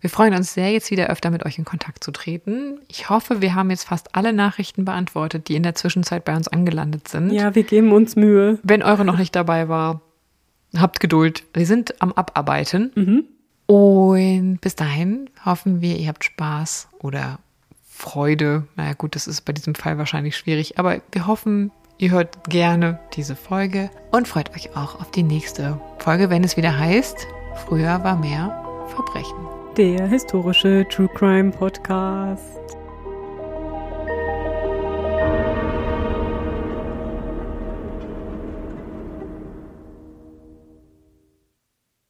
Wir 0.00 0.10
freuen 0.10 0.34
uns 0.34 0.54
sehr, 0.54 0.70
jetzt 0.70 0.92
wieder 0.92 1.08
öfter 1.08 1.30
mit 1.30 1.44
euch 1.44 1.58
in 1.58 1.64
Kontakt 1.64 2.04
zu 2.04 2.12
treten. 2.12 2.78
Ich 2.86 3.10
hoffe, 3.10 3.42
wir 3.42 3.56
haben 3.56 3.70
jetzt 3.70 3.84
fast 3.84 4.14
alle 4.14 4.32
Nachrichten 4.32 4.84
beantwortet, 4.84 5.48
die 5.48 5.56
in 5.56 5.64
der 5.64 5.74
Zwischenzeit 5.74 6.24
bei 6.24 6.36
uns 6.36 6.46
angelandet 6.46 7.08
sind. 7.08 7.32
Ja, 7.32 7.56
wir 7.56 7.64
geben 7.64 7.90
uns 7.90 8.14
Mühe. 8.14 8.60
Wenn 8.62 8.84
eure 8.84 9.04
noch 9.04 9.18
nicht 9.18 9.34
dabei 9.34 9.68
war, 9.68 10.02
Habt 10.76 11.00
Geduld. 11.00 11.44
Wir 11.54 11.66
sind 11.66 12.00
am 12.02 12.12
Abarbeiten. 12.12 12.92
Mhm. 12.94 13.24
Und 13.66 14.58
bis 14.60 14.74
dahin 14.76 15.28
hoffen 15.44 15.80
wir, 15.80 15.96
ihr 15.98 16.08
habt 16.08 16.24
Spaß 16.24 16.88
oder 17.00 17.38
Freude. 17.86 18.66
Naja, 18.76 18.94
gut, 18.94 19.14
das 19.14 19.26
ist 19.26 19.42
bei 19.42 19.52
diesem 19.52 19.74
Fall 19.74 19.98
wahrscheinlich 19.98 20.36
schwierig, 20.36 20.78
aber 20.78 21.02
wir 21.12 21.26
hoffen, 21.26 21.70
ihr 21.98 22.10
hört 22.10 22.48
gerne 22.48 22.98
diese 23.14 23.36
Folge 23.36 23.90
und 24.10 24.26
freut 24.26 24.54
euch 24.54 24.74
auch 24.76 25.00
auf 25.00 25.10
die 25.10 25.22
nächste 25.22 25.80
Folge, 25.98 26.30
wenn 26.30 26.44
es 26.44 26.56
wieder 26.56 26.78
heißt, 26.78 27.26
früher 27.66 28.02
war 28.04 28.16
mehr 28.16 28.64
Verbrechen. 28.88 29.36
Der 29.76 30.06
historische 30.06 30.86
True 30.88 31.08
Crime 31.14 31.50
Podcast. 31.50 32.77